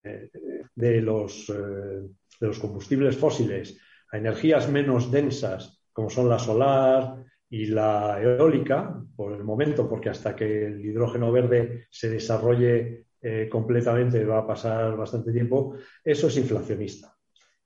eh, 0.03 0.31
de, 0.75 1.03
los, 1.03 1.51
eh, 1.51 2.09
de 2.41 2.47
los 2.47 2.59
combustibles 2.59 3.19
fósiles 3.19 3.79
a 4.11 4.17
energías 4.17 4.71
menos 4.71 5.11
densas, 5.11 5.85
como 5.93 6.09
son 6.09 6.27
la 6.31 6.39
solar 6.39 7.23
y 7.51 7.67
la 7.67 8.19
eólica, 8.19 8.99
por 9.15 9.35
el 9.35 9.45
momento, 9.45 9.87
porque 9.91 10.09
hasta 10.09 10.35
que 10.35 10.69
el 10.69 10.83
hidrógeno 10.87 11.31
verde 11.31 11.89
se 11.91 12.09
desarrolle 12.09 13.05
completamente 13.51 14.25
va 14.25 14.39
a 14.39 14.47
pasar 14.47 14.97
bastante 14.97 15.33
tiempo, 15.33 15.77
eso 16.03 16.29
es 16.29 16.37
inflacionista. 16.39 17.15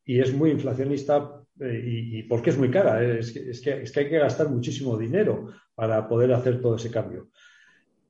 Y 0.05 0.19
es 0.19 0.35
muy 0.35 0.51
inflacionista 0.51 1.41
y, 1.61 2.19
y, 2.19 2.23
porque 2.25 2.51
es 2.51 2.59
muy 2.59 2.71
cara. 2.71 3.01
Es 3.05 3.31
que, 3.31 3.51
es 3.51 3.93
que 3.93 4.01
hay 4.01 4.09
que 4.09 4.19
gastar 4.19 4.49
muchísimo 4.49 4.99
dinero 4.99 5.53
para 5.75 6.09
poder 6.09 6.33
hacer 6.33 6.61
todo 6.61 6.77
ese 6.77 6.91
cambio. 6.91 7.29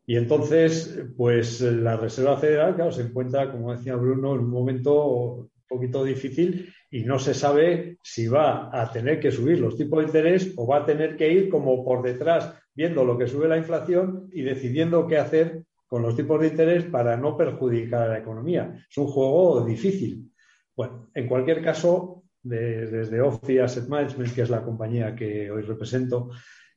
Y 0.06 0.16
entonces, 0.16 1.02
pues 1.16 1.60
la 1.62 1.96
Reserva 1.96 2.36
Federal, 2.36 2.74
claro, 2.74 2.92
se 2.92 3.02
encuentra, 3.02 3.50
como 3.50 3.74
decía 3.74 3.96
Bruno, 3.96 4.34
en 4.34 4.40
un 4.40 4.50
momento 4.50 5.04
un 5.04 5.50
poquito 5.66 6.04
difícil 6.04 6.72
y 6.90 7.04
no 7.04 7.18
se 7.18 7.32
sabe 7.32 7.98
si 8.02 8.28
va 8.28 8.68
a 8.70 8.92
tener 8.92 9.18
que 9.18 9.32
subir 9.32 9.58
los 9.60 9.76
tipos 9.76 10.00
de 10.00 10.06
interés 10.06 10.52
o 10.56 10.66
va 10.66 10.78
a 10.78 10.86
tener 10.86 11.16
que 11.16 11.32
ir 11.32 11.48
como 11.48 11.82
por 11.84 12.02
detrás, 12.02 12.54
viendo 12.74 13.04
lo 13.04 13.16
que 13.16 13.26
sube 13.26 13.48
la 13.48 13.56
inflación 13.56 14.28
y 14.32 14.42
decidiendo 14.42 15.06
qué 15.06 15.16
hacer 15.16 15.64
con 15.86 16.02
los 16.02 16.14
tipos 16.14 16.40
de 16.40 16.48
interés 16.48 16.84
para 16.84 17.16
no 17.16 17.36
perjudicar 17.36 18.02
a 18.02 18.08
la 18.08 18.18
economía. 18.18 18.84
Es 18.90 18.98
un 18.98 19.06
juego 19.06 19.64
difícil. 19.64 20.30
Bueno, 20.76 21.08
en 21.14 21.28
cualquier 21.28 21.62
caso, 21.62 22.24
desde 22.42 23.20
OFI 23.22 23.58
Asset 23.58 23.88
Management, 23.88 24.34
que 24.34 24.42
es 24.42 24.50
la 24.50 24.62
compañía 24.62 25.14
que 25.16 25.50
hoy 25.50 25.62
represento, 25.62 26.30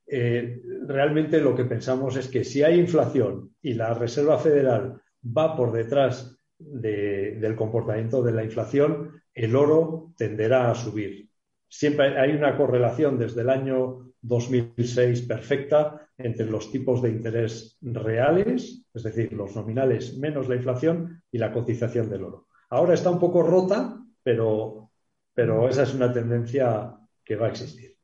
eh, 0.07 0.61
realmente 0.85 1.41
lo 1.41 1.53
que 1.53 1.65
pensamos 1.65 2.15
es 2.15 2.29
que 2.29 2.45
si 2.45 2.63
hay 2.63 2.79
inflación 2.79 3.53
y 3.61 3.73
la 3.73 3.93
Reserva 3.93 4.39
Federal 4.39 5.01
va 5.25 5.55
por 5.55 5.73
detrás 5.73 6.37
del 6.57 7.55
comportamiento 7.55 8.23
de 8.23 8.31
la 8.31 8.43
inflación, 8.43 9.21
el 9.33 9.55
oro 9.55 10.13
tenderá 10.17 10.71
a 10.71 10.75
subir. 10.75 11.29
Siempre 11.67 12.17
hay 12.17 12.31
una 12.31 12.55
correlación 12.57 13.19
desde 13.19 13.41
el 13.41 13.49
año 13.49 14.13
2006 14.21 15.23
perfecta 15.23 16.09
entre 16.17 16.47
los 16.47 16.71
tipos 16.71 17.01
de 17.01 17.09
interés 17.09 17.77
reales, 17.81 18.85
es 18.93 19.03
decir, 19.03 19.33
los 19.33 19.55
nominales 19.55 20.17
menos 20.17 20.47
la 20.47 20.55
inflación 20.55 21.21
y 21.31 21.37
la 21.37 21.51
cotización 21.51 22.09
del 22.09 22.23
oro. 22.23 22.47
Ahora 22.69 22.95
está 22.95 23.11
un 23.11 23.19
poco 23.19 23.43
rota, 23.43 24.01
pero, 24.23 24.91
pero 25.33 25.69
esa 25.69 25.83
es 25.83 25.93
una 25.93 26.11
tendencia 26.11 26.95
que 27.23 27.35
va 27.35 27.47
a 27.47 27.49
existir. 27.49 27.96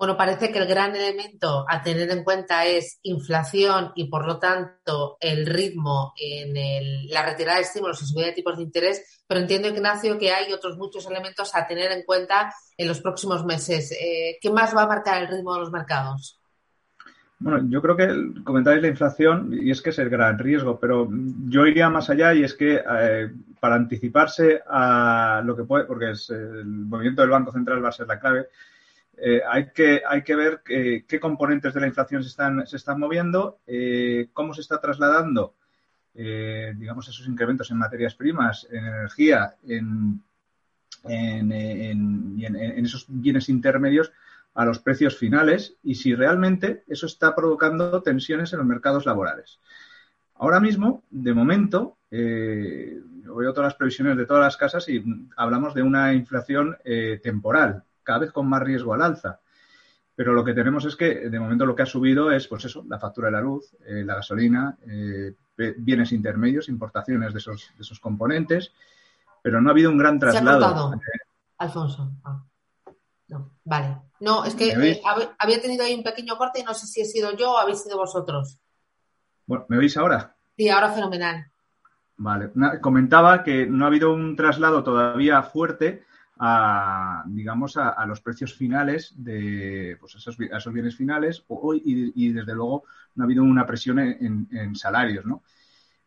Bueno, 0.00 0.16
parece 0.16 0.50
que 0.50 0.58
el 0.58 0.66
gran 0.66 0.96
elemento 0.96 1.66
a 1.68 1.82
tener 1.82 2.10
en 2.10 2.24
cuenta 2.24 2.64
es 2.64 3.00
inflación 3.02 3.92
y, 3.94 4.08
por 4.08 4.26
lo 4.26 4.38
tanto, 4.38 5.18
el 5.20 5.44
ritmo 5.44 6.14
en 6.16 7.06
la 7.10 7.22
retirada 7.22 7.58
de 7.58 7.64
estímulos 7.64 8.00
y 8.00 8.06
subida 8.06 8.28
de 8.28 8.32
tipos 8.32 8.56
de 8.56 8.62
interés, 8.62 9.22
pero 9.28 9.42
entiendo, 9.42 9.68
Ignacio, 9.68 10.18
que 10.18 10.32
hay 10.32 10.54
otros 10.54 10.78
muchos 10.78 11.06
elementos 11.06 11.54
a 11.54 11.66
tener 11.66 11.92
en 11.92 12.04
cuenta 12.04 12.50
en 12.78 12.88
los 12.88 13.02
próximos 13.02 13.44
meses. 13.44 13.92
Eh, 13.92 14.38
¿Qué 14.40 14.48
más 14.48 14.74
va 14.74 14.84
a 14.84 14.88
marcar 14.88 15.20
el 15.20 15.28
ritmo 15.28 15.52
de 15.52 15.60
los 15.60 15.70
mercados? 15.70 16.40
Bueno, 17.38 17.68
yo 17.68 17.82
creo 17.82 17.94
que 17.94 18.42
comentáis 18.42 18.80
la 18.80 18.88
inflación 18.88 19.52
y 19.52 19.70
es 19.70 19.82
que 19.82 19.90
es 19.90 19.98
el 19.98 20.08
gran 20.08 20.38
riesgo, 20.38 20.80
pero 20.80 21.10
yo 21.46 21.66
iría 21.66 21.90
más 21.90 22.08
allá 22.08 22.32
y 22.32 22.42
es 22.42 22.54
que 22.54 22.82
eh, 22.90 23.30
para 23.60 23.74
anticiparse 23.74 24.62
a 24.66 25.42
lo 25.44 25.54
que 25.54 25.64
puede, 25.64 25.84
porque 25.84 26.12
es 26.12 26.30
el 26.30 26.64
movimiento 26.64 27.20
del 27.20 27.32
Banco 27.32 27.52
Central 27.52 27.84
va 27.84 27.90
a 27.90 27.92
ser 27.92 28.06
la 28.06 28.18
clave, 28.18 28.46
eh, 29.22 29.42
hay, 29.48 29.70
que, 29.72 30.34
ver 30.34 30.62
qué 30.64 31.20
componentes 31.20 31.74
de 31.74 31.80
la 31.80 31.86
inflación 31.86 32.22
se 32.22 32.76
están, 32.76 33.00
moviendo, 33.00 33.60
cómo 34.32 34.54
se 34.54 34.60
está 34.60 34.80
trasladando, 34.80 35.54
digamos, 36.14 37.08
esos 37.08 37.26
incrementos 37.28 37.70
en 37.70 37.78
materias 37.78 38.14
primas, 38.14 38.66
en 38.70 38.84
energía, 38.84 39.54
en, 39.66 40.22
en, 41.04 41.52
en 41.52 42.84
esos 42.84 43.06
bienes 43.08 43.48
intermedios 43.48 44.12
a 44.54 44.64
los 44.64 44.78
precios 44.80 45.16
finales 45.16 45.76
y 45.82 45.94
si 45.94 46.14
realmente 46.14 46.84
eso 46.88 47.06
está 47.06 47.34
provocando 47.34 48.02
tensiones 48.02 48.52
en 48.52 48.58
los 48.58 48.68
mercados 48.68 49.06
laborales. 49.06 49.60
Ahora 50.36 50.60
mismo, 50.60 51.04
de 51.10 51.34
momento, 51.34 51.98
eh, 52.10 52.98
veo 53.24 53.52
todas 53.52 53.68
las 53.68 53.74
previsiones 53.74 54.16
de 54.16 54.26
todas 54.26 54.42
las 54.42 54.56
casas 54.56 54.88
y 54.88 55.02
hablamos 55.36 55.74
de 55.74 55.82
una 55.82 56.14
inflación 56.14 56.76
eh, 56.84 57.20
temporal, 57.22 57.84
cada 58.02 58.20
vez 58.20 58.32
con 58.32 58.48
más 58.48 58.62
riesgo 58.62 58.94
al 58.94 59.02
alza. 59.02 59.40
Pero 60.14 60.32
lo 60.32 60.44
que 60.44 60.52
tenemos 60.52 60.84
es 60.84 60.96
que, 60.96 61.30
de 61.30 61.40
momento, 61.40 61.64
lo 61.64 61.74
que 61.74 61.82
ha 61.82 61.86
subido 61.86 62.30
es, 62.30 62.46
pues 62.46 62.64
eso, 62.66 62.84
la 62.88 62.98
factura 62.98 63.28
de 63.28 63.32
la 63.32 63.40
luz, 63.40 63.74
eh, 63.86 64.02
la 64.04 64.16
gasolina, 64.16 64.76
eh, 64.86 65.34
bienes 65.78 66.12
intermedios, 66.12 66.68
importaciones 66.68 67.32
de 67.32 67.38
esos, 67.38 67.72
de 67.76 67.82
esos 67.82 68.00
componentes, 68.00 68.72
pero 69.42 69.60
no 69.60 69.70
ha 69.70 69.72
habido 69.72 69.90
un 69.90 69.98
gran 69.98 70.18
traslado. 70.18 70.92
Alfonso. 71.58 72.10
Ah. 72.24 72.44
No, 73.28 73.52
vale. 73.64 73.96
No, 74.20 74.44
es 74.44 74.54
que 74.54 75.00
había 75.38 75.62
tenido 75.62 75.84
ahí 75.84 75.94
un 75.94 76.02
pequeño 76.02 76.36
corte 76.36 76.60
y 76.60 76.64
no 76.64 76.74
sé 76.74 76.86
si 76.86 77.00
he 77.00 77.04
sido 77.04 77.36
yo 77.36 77.52
o 77.52 77.58
habéis 77.58 77.82
sido 77.82 77.96
vosotros. 77.96 78.58
Bueno, 79.46 79.66
¿me 79.68 79.78
veis 79.78 79.96
ahora? 79.96 80.36
Sí, 80.56 80.68
ahora 80.68 80.90
fenomenal. 80.90 81.50
Vale. 82.16 82.50
Comentaba 82.80 83.42
que 83.42 83.66
no 83.66 83.84
ha 83.84 83.88
habido 83.88 84.12
un 84.12 84.36
traslado 84.36 84.82
todavía 84.82 85.42
fuerte 85.42 86.04
a, 86.42 87.22
digamos, 87.26 87.76
a, 87.76 88.06
los 88.06 88.22
precios 88.22 88.54
finales 88.54 89.12
de 89.14 89.98
pues, 90.00 90.14
esos, 90.14 90.38
esos 90.40 90.72
bienes 90.72 90.96
finales 90.96 91.44
y, 91.84 92.26
y, 92.26 92.32
desde 92.32 92.54
luego, 92.54 92.84
no 93.14 93.24
ha 93.24 93.26
habido 93.26 93.44
una 93.44 93.66
presión 93.66 93.98
en, 93.98 94.74
salarios, 94.74 95.26
¿no? 95.26 95.42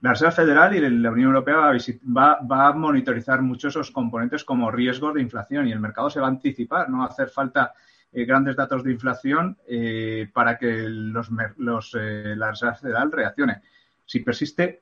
La 0.02 0.10
Reserva 0.10 0.32
Federal 0.32 0.76
y 0.76 0.80
la 0.80 1.12
Unión 1.12 1.30
Europea 1.30 1.72
va, 2.18 2.40
va, 2.42 2.68
a 2.68 2.74
monitorizar 2.74 3.42
muchos 3.44 3.74
esos 3.74 3.92
componentes 3.92 4.44
como 4.44 4.72
riesgos 4.72 5.14
de 5.14 5.22
inflación 5.22 5.68
y 5.68 5.72
el 5.72 5.80
mercado 5.80 6.10
se 6.10 6.20
va 6.20 6.26
a 6.26 6.32
anticipar, 6.32 6.90
no 6.90 6.98
va 6.98 7.06
a 7.06 7.08
hacer 7.08 7.30
falta 7.30 7.74
eh, 8.12 8.26
grandes 8.26 8.56
datos 8.56 8.84
de 8.84 8.92
inflación 8.92 9.58
eh, 9.68 10.28
para 10.34 10.58
que 10.58 10.90
los, 10.90 11.30
los 11.58 11.96
eh, 11.98 12.34
la 12.36 12.50
Reserva 12.50 12.76
Federal 12.76 13.12
reaccione. 13.12 13.62
Si 14.04 14.20
persiste 14.20 14.82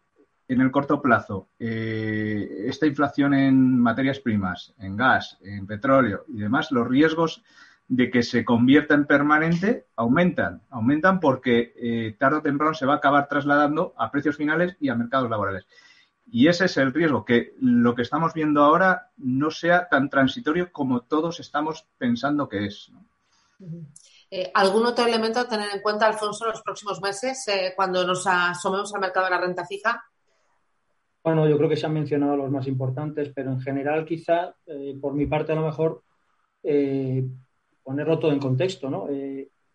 en 0.53 0.61
el 0.61 0.71
corto 0.71 1.01
plazo 1.01 1.49
esta 1.59 2.85
inflación 2.85 3.33
en 3.33 3.79
materias 3.79 4.19
primas, 4.19 4.73
en 4.79 4.97
gas, 4.97 5.37
en 5.41 5.65
petróleo 5.65 6.25
y 6.27 6.37
demás, 6.37 6.71
los 6.71 6.87
riesgos 6.87 7.43
de 7.87 8.09
que 8.09 8.23
se 8.23 8.45
convierta 8.45 8.93
en 8.93 9.05
permanente 9.05 9.87
aumentan. 9.95 10.61
Aumentan 10.69 11.19
porque 11.19 12.15
tarde 12.19 12.37
o 12.37 12.41
temprano 12.41 12.73
se 12.73 12.85
va 12.85 12.93
a 12.93 12.97
acabar 12.97 13.27
trasladando 13.27 13.93
a 13.97 14.11
precios 14.11 14.37
finales 14.37 14.75
y 14.79 14.89
a 14.89 14.95
mercados 14.95 15.29
laborales. 15.29 15.65
Y 16.33 16.47
ese 16.47 16.65
es 16.65 16.77
el 16.77 16.93
riesgo, 16.93 17.25
que 17.25 17.55
lo 17.59 17.93
que 17.93 18.03
estamos 18.03 18.33
viendo 18.33 18.63
ahora 18.63 19.09
no 19.17 19.51
sea 19.51 19.89
tan 19.89 20.09
transitorio 20.09 20.71
como 20.71 21.01
todos 21.01 21.41
estamos 21.41 21.85
pensando 21.97 22.47
que 22.47 22.67
es. 22.67 22.89
Eh, 24.29 24.49
¿Algún 24.53 24.85
otro 24.85 25.05
elemento 25.05 25.41
a 25.41 25.49
tener 25.49 25.69
en 25.73 25.81
cuenta, 25.81 26.07
Alfonso, 26.07 26.45
en 26.45 26.51
los 26.51 26.61
próximos 26.61 27.01
meses 27.01 27.45
eh, 27.49 27.73
cuando 27.75 28.07
nos 28.07 28.25
asomemos 28.25 28.93
al 28.93 29.01
mercado 29.01 29.25
de 29.25 29.31
la 29.31 29.41
renta 29.41 29.65
fija? 29.65 30.01
Bueno, 31.23 31.47
yo 31.47 31.57
creo 31.57 31.69
que 31.69 31.77
se 31.77 31.85
han 31.85 31.93
mencionado 31.93 32.35
los 32.35 32.49
más 32.49 32.67
importantes, 32.67 33.31
pero 33.33 33.51
en 33.51 33.61
general 33.61 34.05
quizá, 34.05 34.55
eh, 34.65 34.97
por 34.99 35.13
mi 35.13 35.27
parte 35.27 35.51
a 35.51 35.55
lo 35.55 35.65
mejor, 35.65 36.03
ponerlo 37.83 38.19
todo 38.19 38.31
en 38.31 38.39
contexto. 38.39 38.89
¿no? 38.89 39.07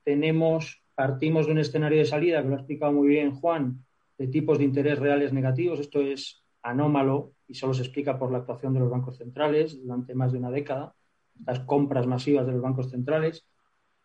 tenemos, 0.05 0.83
partimos 0.95 1.47
de 1.47 1.53
un 1.53 1.59
escenario 1.59 1.99
de 1.99 2.05
salida, 2.05 2.43
que 2.43 2.49
lo 2.49 2.55
ha 2.55 2.59
explicado 2.59 2.93
muy 2.93 3.09
bien 3.09 3.35
Juan, 3.35 3.85
de 4.17 4.29
tipos 4.29 4.59
de 4.59 4.65
interés 4.65 4.99
reales 4.99 5.33
negativos. 5.33 5.81
Esto 5.81 6.01
es 6.01 6.45
anómalo 6.63 7.33
y 7.49 7.55
solo 7.55 7.75
se 7.75 7.83
explica 7.83 8.19
por 8.19 8.31
la 8.31 8.39
actuación 8.39 8.73
de 8.75 8.81
los 8.81 8.91
bancos 8.91 9.19
centrales 9.19 9.81
durante 9.83 10.15
más 10.15 10.33
de 10.33 10.39
una 10.39 10.51
década, 10.51 10.95
las 11.45 11.61
compras 11.61 12.07
masivas 12.07 12.47
de 12.47 12.53
los 12.53 12.63
bancos 12.63 12.91
centrales 12.91 13.47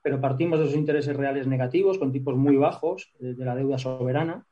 pero 0.02 0.20
partimos 0.20 0.60
de 0.60 0.66
esos 0.66 0.78
intereses 0.78 1.16
reales 1.16 1.48
negativos 1.48 1.98
con 1.98 2.12
tipos 2.12 2.36
muy 2.36 2.58
bajos 2.58 3.12
de, 3.20 3.46
la 3.46 3.56
deuda 3.56 3.78
soberana. 3.78 4.46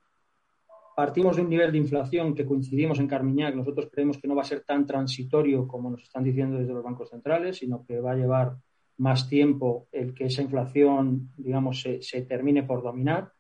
Partimos 1.00 1.38
de 1.38 1.44
un 1.44 1.50
nivel 1.50 1.72
de 1.72 1.78
inflación 1.78 2.36
que 2.36 2.46
coincidimos 2.46 3.00
en 3.00 3.08
Carmiñac, 3.08 3.56
nosotros 3.56 3.88
creemos 3.90 4.18
que 4.18 4.28
no 4.28 4.36
va 4.36 4.42
a 4.42 4.52
ser 4.52 4.66
tan 4.66 4.86
transitorio 4.86 5.66
como 5.66 5.90
nos 5.90 6.04
están 6.04 6.26
diciendo 6.26 6.58
desde 6.58 6.74
los 6.74 6.84
bancos 6.84 7.10
centrales, 7.10 7.56
sino 7.56 7.86
que 7.86 8.02
va 8.02 8.12
a 8.12 8.16
llevar 8.16 8.58
más 8.98 9.30
tiempo 9.30 9.88
el 9.94 10.14
que 10.14 10.26
esa 10.26 10.42
inflación, 10.42 11.32
digamos, 11.38 11.82
se, 11.82 12.22
termine 12.24 12.64
por 12.64 12.84
dominar. 12.84 13.32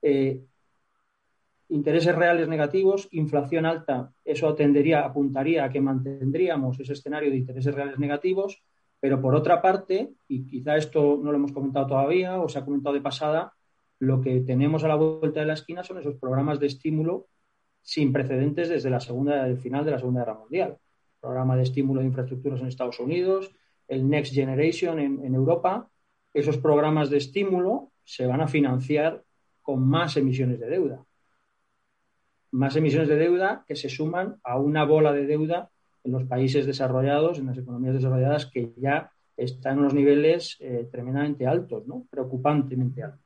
Eh, 0.00 0.46
intereses 1.68 2.14
reales 2.16 2.48
negativos, 2.48 3.06
inflación 3.10 3.66
alta, 3.66 4.10
eso 4.24 4.54
tendería, 4.54 5.04
apuntaría 5.04 5.66
a 5.66 5.68
que 5.68 5.82
mantendríamos 5.82 6.80
ese 6.80 6.94
escenario 6.94 7.30
de 7.30 7.36
intereses 7.36 7.74
reales 7.74 7.98
negativos 7.98 8.62
pero 8.98 9.20
por 9.20 9.34
otra 9.34 9.60
parte, 9.60 10.14
y 10.28 10.46
quizá 10.46 10.78
esto 10.78 11.20
no 11.22 11.30
lo 11.30 11.36
hemos 11.36 11.52
comentado 11.52 11.88
todavía 11.88 12.40
o 12.40 12.48
se 12.48 12.58
ha 12.58 12.64
comentado 12.64 12.94
de 12.94 13.02
pasada, 13.02 13.52
lo 13.98 14.20
que 14.20 14.40
tenemos 14.40 14.84
a 14.84 14.88
la 14.88 14.96
vuelta 14.96 15.40
de 15.40 15.46
la 15.46 15.54
esquina 15.54 15.84
son 15.84 15.98
esos 15.98 16.16
programas 16.16 16.60
de 16.60 16.66
estímulo 16.66 17.28
sin 17.82 18.12
precedentes 18.12 18.68
desde 18.68 18.90
la 18.90 19.00
segunda, 19.00 19.46
el 19.46 19.58
final 19.58 19.84
de 19.84 19.90
la 19.90 19.98
Segunda 19.98 20.20
Guerra 20.20 20.38
Mundial. 20.38 20.78
programa 21.20 21.56
de 21.56 21.62
estímulo 21.62 22.00
de 22.00 22.06
infraestructuras 22.06 22.60
en 22.60 22.66
Estados 22.66 23.00
Unidos, 23.00 23.50
el 23.88 24.08
Next 24.08 24.34
Generation 24.34 24.98
en, 24.98 25.24
en 25.24 25.34
Europa. 25.34 25.88
Esos 26.32 26.58
programas 26.58 27.08
de 27.08 27.18
estímulo 27.18 27.92
se 28.04 28.26
van 28.26 28.40
a 28.40 28.48
financiar 28.48 29.22
con 29.62 29.86
más 29.86 30.16
emisiones 30.16 30.60
de 30.60 30.68
deuda. 30.68 31.04
Más 32.50 32.76
emisiones 32.76 33.08
de 33.08 33.16
deuda 33.16 33.64
que 33.66 33.76
se 33.76 33.88
suman 33.88 34.36
a 34.44 34.58
una 34.58 34.84
bola 34.84 35.12
de 35.12 35.26
deuda 35.26 35.70
en 36.04 36.12
los 36.12 36.24
países 36.24 36.66
desarrollados, 36.66 37.38
en 37.38 37.46
las 37.46 37.58
economías 37.58 37.94
desarrolladas, 37.94 38.46
que 38.46 38.74
ya 38.76 39.10
están 39.36 39.74
en 39.74 39.78
unos 39.80 39.94
niveles 39.94 40.56
eh, 40.60 40.88
tremendamente 40.90 41.46
altos, 41.46 41.86
¿no? 41.86 42.06
preocupantemente 42.10 43.02
altos. 43.02 43.23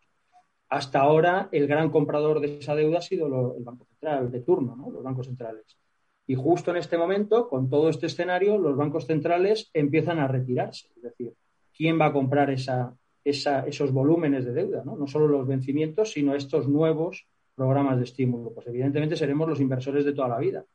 Hasta 0.68 1.00
ahora, 1.00 1.48
el 1.52 1.66
gran 1.66 1.90
comprador 1.90 2.40
de 2.40 2.58
esa 2.58 2.74
deuda 2.74 2.98
ha 2.98 3.02
sido 3.02 3.54
el 3.56 3.64
Banco 3.64 3.86
Central 3.86 4.30
de 4.30 4.40
turno, 4.40 4.76
¿no? 4.76 4.90
los 4.90 5.02
bancos 5.02 5.26
centrales. 5.26 5.78
Y 6.26 6.34
justo 6.34 6.70
en 6.70 6.76
este 6.76 6.98
momento, 6.98 7.48
con 7.48 7.70
todo 7.70 7.88
este 7.88 8.06
escenario, 8.06 8.58
los 8.58 8.76
bancos 8.76 9.06
centrales 9.06 9.70
empiezan 9.72 10.18
a 10.18 10.28
retirarse. 10.28 10.88
Es 10.96 11.02
decir, 11.02 11.32
¿quién 11.74 11.98
va 11.98 12.06
a 12.06 12.12
comprar 12.12 12.50
esos 12.50 13.92
volúmenes 13.92 14.44
de 14.44 14.52
deuda? 14.52 14.82
no 14.84 15.06
solo 15.06 15.26
los 15.26 15.46
vencimientos, 15.46 16.12
sino 16.12 16.34
estos 16.34 16.68
nuevos 16.68 17.26
programas 17.54 17.96
de 17.96 18.04
estímulo. 18.04 18.52
Pues 18.52 18.66
evidentemente 18.66 19.16
seremos 19.16 19.48
los 19.48 19.60
inversores 19.60 20.04
de 20.04 20.12
toda 20.12 20.28
la 20.28 20.38
vida 20.38 20.66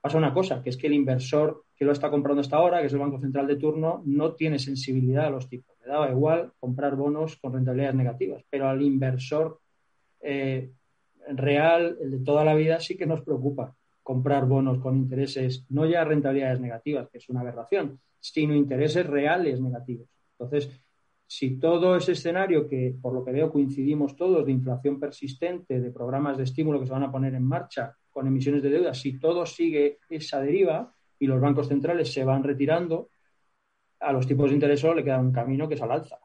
pasa 0.00 0.18
una 0.18 0.32
cosa, 0.32 0.62
que 0.62 0.70
es 0.70 0.76
que 0.76 0.86
el 0.86 0.94
inversor 0.94 1.64
que 1.76 1.84
lo 1.84 1.92
está 1.92 2.10
comprando 2.10 2.40
hasta 2.40 2.56
ahora, 2.56 2.80
que 2.80 2.86
es 2.86 2.92
el 2.92 2.98
Banco 2.98 3.20
Central 3.20 3.46
de 3.46 3.56
turno, 3.56 4.02
no 4.04 4.34
tiene 4.34 4.58
sensibilidad 4.58 5.26
a 5.26 5.30
los 5.30 5.48
tipos. 5.48 5.76
Le 5.80 5.92
daba 5.92 6.10
igual 6.10 6.52
comprar 6.58 6.96
bonos 6.96 7.36
con 7.36 7.52
rentabilidades 7.52 7.96
negativas, 7.96 8.44
pero 8.50 8.68
al 8.68 8.82
inversor 8.82 9.60
eh, 10.20 10.72
real, 11.28 11.96
el 12.00 12.10
de 12.10 12.18
toda 12.18 12.44
la 12.44 12.54
vida, 12.54 12.80
sí 12.80 12.96
que 12.96 13.06
nos 13.06 13.22
preocupa 13.22 13.74
comprar 14.02 14.46
bonos 14.46 14.78
con 14.78 14.96
intereses, 14.96 15.66
no 15.68 15.84
ya 15.84 16.04
rentabilidades 16.04 16.60
negativas, 16.60 17.08
que 17.10 17.18
es 17.18 17.28
una 17.28 17.40
aberración, 17.40 18.00
sino 18.18 18.54
intereses 18.54 19.06
reales 19.06 19.60
negativos. 19.60 20.08
Entonces, 20.38 20.70
si 21.26 21.58
todo 21.58 21.94
ese 21.94 22.12
escenario 22.12 22.66
que, 22.66 22.96
por 23.00 23.12
lo 23.12 23.22
que 23.22 23.32
veo, 23.32 23.52
coincidimos 23.52 24.16
todos 24.16 24.46
de 24.46 24.52
inflación 24.52 24.98
persistente, 24.98 25.78
de 25.78 25.90
programas 25.90 26.38
de 26.38 26.44
estímulo 26.44 26.80
que 26.80 26.86
se 26.86 26.92
van 26.92 27.02
a 27.02 27.12
poner 27.12 27.34
en 27.34 27.44
marcha, 27.44 27.94
con 28.18 28.26
emisiones 28.26 28.64
de 28.64 28.70
deuda, 28.70 28.94
si 28.94 29.20
todo 29.20 29.46
sigue 29.46 30.00
esa 30.08 30.40
deriva 30.40 30.92
y 31.20 31.28
los 31.28 31.40
bancos 31.40 31.68
centrales 31.68 32.12
se 32.12 32.24
van 32.24 32.42
retirando, 32.42 33.10
a 34.00 34.12
los 34.12 34.26
tipos 34.26 34.50
de 34.50 34.54
interés 34.54 34.80
solo 34.80 34.96
le 34.96 35.04
queda 35.04 35.20
un 35.20 35.30
camino 35.30 35.68
que 35.68 35.76
es 35.76 35.82
al 35.82 35.92
alza. 35.92 36.18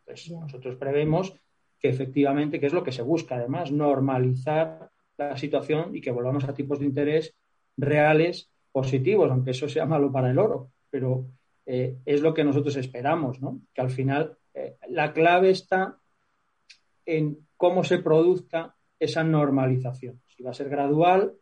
Entonces, 0.00 0.30
nosotros 0.32 0.76
prevemos 0.76 1.34
que 1.78 1.88
efectivamente, 1.88 2.60
que 2.60 2.66
es 2.66 2.74
lo 2.74 2.84
que 2.84 2.92
se 2.92 3.00
busca 3.00 3.36
además, 3.36 3.72
normalizar 3.72 4.90
la 5.16 5.34
situación 5.38 5.96
y 5.96 6.02
que 6.02 6.10
volvamos 6.10 6.44
a 6.44 6.52
tipos 6.52 6.78
de 6.78 6.84
interés 6.84 7.34
reales 7.74 8.50
positivos, 8.70 9.30
aunque 9.30 9.52
eso 9.52 9.66
sea 9.66 9.86
malo 9.86 10.12
para 10.12 10.30
el 10.30 10.38
oro, 10.38 10.72
pero 10.90 11.24
eh, 11.64 11.96
es 12.04 12.20
lo 12.20 12.34
que 12.34 12.44
nosotros 12.44 12.76
esperamos, 12.76 13.40
¿no? 13.40 13.62
Que 13.72 13.80
al 13.80 13.88
final 13.88 14.36
eh, 14.52 14.76
la 14.90 15.14
clave 15.14 15.48
está 15.48 15.96
en 17.06 17.38
cómo 17.56 17.82
se 17.82 17.96
produzca 17.96 18.76
esa 19.00 19.24
normalización. 19.24 20.20
Si 20.28 20.42
va 20.42 20.50
a 20.50 20.54
ser 20.54 20.68
gradual 20.68 21.34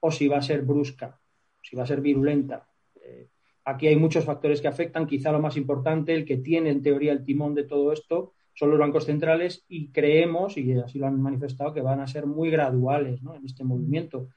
o 0.00 0.10
si 0.10 0.28
va 0.28 0.38
a 0.38 0.42
ser 0.42 0.62
brusca, 0.62 1.18
si 1.62 1.76
va 1.76 1.84
a 1.84 1.86
ser 1.86 2.00
virulenta. 2.00 2.68
Eh, 3.02 3.28
aquí 3.64 3.86
hay 3.86 3.96
muchos 3.96 4.24
factores 4.24 4.60
que 4.60 4.68
afectan, 4.68 5.06
quizá 5.06 5.30
lo 5.30 5.40
más 5.40 5.56
importante, 5.56 6.12
el 6.14 6.24
que 6.24 6.38
tiene 6.38 6.70
en 6.70 6.82
teoría 6.82 7.12
el 7.12 7.24
timón 7.24 7.54
de 7.54 7.64
todo 7.64 7.92
esto, 7.92 8.34
son 8.54 8.70
los 8.70 8.78
bancos 8.78 9.06
centrales 9.06 9.64
y 9.68 9.88
creemos, 9.88 10.58
y 10.58 10.72
así 10.72 10.98
lo 10.98 11.06
han 11.06 11.20
manifestado, 11.20 11.72
que 11.72 11.80
van 11.80 12.00
a 12.00 12.06
ser 12.06 12.26
muy 12.26 12.50
graduales 12.50 13.20
en 13.22 13.44
este 13.44 13.64
movimiento, 13.64 14.28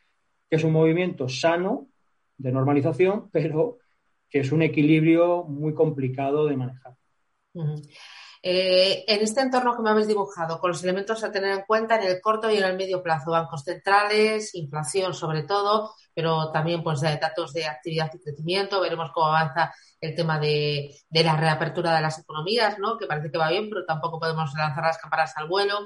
que 0.49 0.57
es 0.57 0.63
un 0.63 0.71
movimiento 0.71 1.27
sano 1.27 1.89
de 2.37 2.51
normalización, 2.51 3.29
pero 3.31 3.79
que 4.29 4.39
es 4.39 4.51
un 4.51 4.61
equilibrio 4.61 5.43
muy 5.43 5.73
complicado 5.73 6.45
de 6.45 6.57
manejar. 6.57 6.95
Eh, 8.45 9.05
en 9.07 9.21
este 9.21 9.39
entorno 9.39 9.73
que 9.73 9.81
me 9.81 9.91
habéis 9.91 10.09
dibujado, 10.09 10.59
con 10.59 10.71
los 10.71 10.83
elementos 10.83 11.23
a 11.23 11.31
tener 11.31 11.51
en 11.51 11.63
cuenta 11.65 11.95
en 11.95 12.03
el 12.03 12.19
corto 12.19 12.51
y 12.51 12.57
en 12.57 12.65
el 12.65 12.75
medio 12.75 13.01
plazo, 13.01 13.31
bancos 13.31 13.63
centrales, 13.63 14.53
inflación 14.55 15.13
sobre 15.13 15.43
todo, 15.43 15.93
pero 16.13 16.51
también 16.51 16.83
pues 16.83 16.99
datos 16.99 17.53
de 17.53 17.65
actividad 17.65 18.11
y 18.13 18.19
crecimiento, 18.19 18.81
veremos 18.81 19.11
cómo 19.13 19.27
avanza 19.27 19.73
el 20.01 20.13
tema 20.13 20.39
de, 20.39 20.93
la 21.11 21.37
reapertura 21.37 21.95
de 21.95 22.01
las 22.01 22.19
economías, 22.19 22.77
¿no? 22.79 22.97
que 22.97 23.07
parece 23.07 23.31
que 23.31 23.37
va 23.37 23.49
bien, 23.49 23.69
pero 23.69 23.85
tampoco 23.85 24.19
podemos 24.19 24.53
lanzar 24.55 24.83
las 24.83 24.97
campanas 24.97 25.31
al 25.37 25.47
vuelo. 25.47 25.79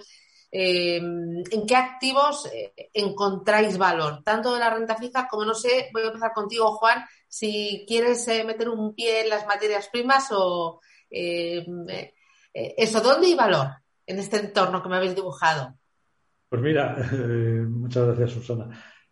Eh, 0.51 0.97
¿En 0.97 1.65
qué 1.67 1.75
activos 1.75 2.47
eh, 2.51 2.73
encontráis 2.91 3.77
valor? 3.77 4.23
Tanto 4.23 4.51
de 4.51 4.59
la 4.59 4.71
renta 4.71 4.95
fija 4.95 5.27
como, 5.27 5.45
no 5.45 5.53
sé, 5.53 5.89
voy 5.93 6.01
a 6.01 6.07
empezar 6.07 6.33
contigo, 6.33 6.75
Juan, 6.77 7.05
si 7.27 7.85
quieres 7.87 8.25
meter 8.45 8.67
un 8.67 8.95
pie 8.95 9.21
en 9.21 9.29
las 9.29 9.45
materias 9.45 9.89
primas 9.89 10.29
o 10.31 10.81
eh, 11.11 11.63
eso, 12.53 13.01
¿dónde 13.01 13.27
hay 13.27 13.35
valor 13.35 13.67
en 14.05 14.19
este 14.19 14.37
entorno 14.37 14.81
que 14.81 14.89
me 14.89 14.95
habéis 14.97 15.15
dibujado? 15.15 15.77
Pues 16.49 16.61
mira, 16.61 16.95
muchas 17.69 18.07
gracias, 18.07 18.31
Susana. 18.31 18.69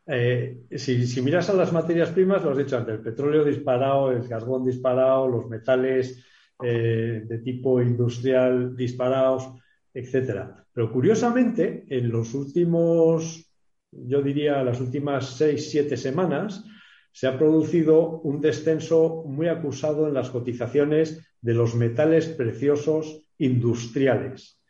Eh, 0.07 0.65
si, 0.75 1.21
miras 1.21 1.49
a 1.49 1.53
las 1.53 1.73
materias 1.73 2.11
primas, 2.11 2.43
lo 2.43 2.51
has 2.51 2.57
dicho 2.57 2.77
antes, 2.77 2.95
el 2.95 3.01
petróleo 3.01 3.43
disparado, 3.43 4.11
el 4.11 4.27
carbón 4.27 4.63
disparado, 4.63 5.27
los 5.27 5.47
metales 5.47 6.23
eh, 6.61 7.23
de 7.25 7.37
tipo 7.39 7.81
industrial 7.81 8.75
disparados, 8.75 9.49
etcétera. 9.93 10.65
Pero 10.71 10.91
curiosamente, 10.91 11.85
en 11.89 12.09
los 12.09 12.33
últimos, 12.33 13.51
yo 13.91 14.21
diría, 14.21 14.63
las 14.63 14.79
últimas 14.79 15.37
seis, 15.37 15.71
siete 15.71 15.97
semanas, 15.97 16.63
se 17.11 17.27
ha 17.27 17.37
producido 17.37 18.19
un 18.21 18.41
descenso 18.41 19.23
muy 19.25 19.47
acusado 19.47 20.07
en 20.07 20.13
las 20.13 20.29
cotizaciones 20.29 21.25
de 21.41 21.53
los 21.53 21.73
metales 21.73 22.27
preciosos 22.27 23.24
industriales, 23.39 24.61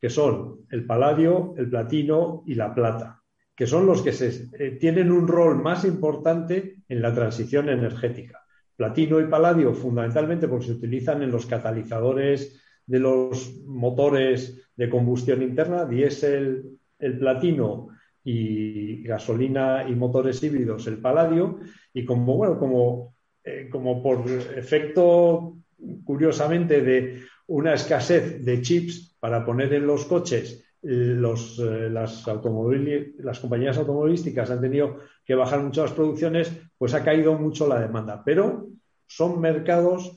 que 0.00 0.10
son 0.10 0.60
el 0.70 0.86
paladio, 0.86 1.54
el 1.56 1.68
platino 1.68 2.44
y 2.46 2.54
la 2.54 2.74
plata, 2.74 3.22
que 3.54 3.66
son 3.66 3.86
los 3.86 4.02
que 4.02 4.10
eh, 4.10 4.70
tienen 4.80 5.10
un 5.10 5.26
rol 5.26 5.60
más 5.60 5.84
importante 5.84 6.76
en 6.88 7.02
la 7.02 7.12
transición 7.12 7.68
energética. 7.68 8.44
Platino 8.76 9.18
y 9.20 9.26
paladio 9.26 9.74
fundamentalmente 9.74 10.46
porque 10.46 10.66
se 10.66 10.72
utilizan 10.72 11.22
en 11.22 11.32
los 11.32 11.46
catalizadores 11.46 12.62
de 12.86 13.00
los 13.00 13.60
motores 13.66 14.70
de 14.76 14.88
combustión 14.88 15.42
interna, 15.42 15.84
diésel, 15.84 16.78
el 16.98 17.18
platino 17.18 17.88
y 18.24 19.02
gasolina 19.02 19.86
y 19.88 19.94
motores 19.94 20.42
híbridos, 20.42 20.86
el 20.86 20.98
paladio, 20.98 21.58
y 21.92 22.04
como, 22.04 22.36
bueno, 22.36 22.58
como, 22.58 23.14
eh, 23.42 23.68
como 23.70 24.02
por 24.02 24.30
efecto, 24.30 25.56
curiosamente, 26.04 26.80
de 26.80 27.22
una 27.48 27.74
escasez 27.74 28.44
de 28.44 28.62
chips 28.62 29.16
para 29.20 29.44
poner 29.44 29.72
en 29.74 29.86
los 29.86 30.04
coches, 30.04 30.64
los, 30.80 31.58
eh, 31.58 31.90
las, 31.90 32.24
las 32.26 33.40
compañías 33.40 33.78
automovilísticas 33.78 34.50
han 34.50 34.60
tenido 34.60 34.98
que 35.24 35.34
bajar 35.34 35.60
mucho 35.60 35.82
las 35.82 35.92
producciones, 35.92 36.52
pues 36.76 36.94
ha 36.94 37.02
caído 37.02 37.34
mucho 37.34 37.66
la 37.66 37.80
demanda. 37.80 38.22
Pero 38.24 38.68
son 39.06 39.40
mercados, 39.40 40.16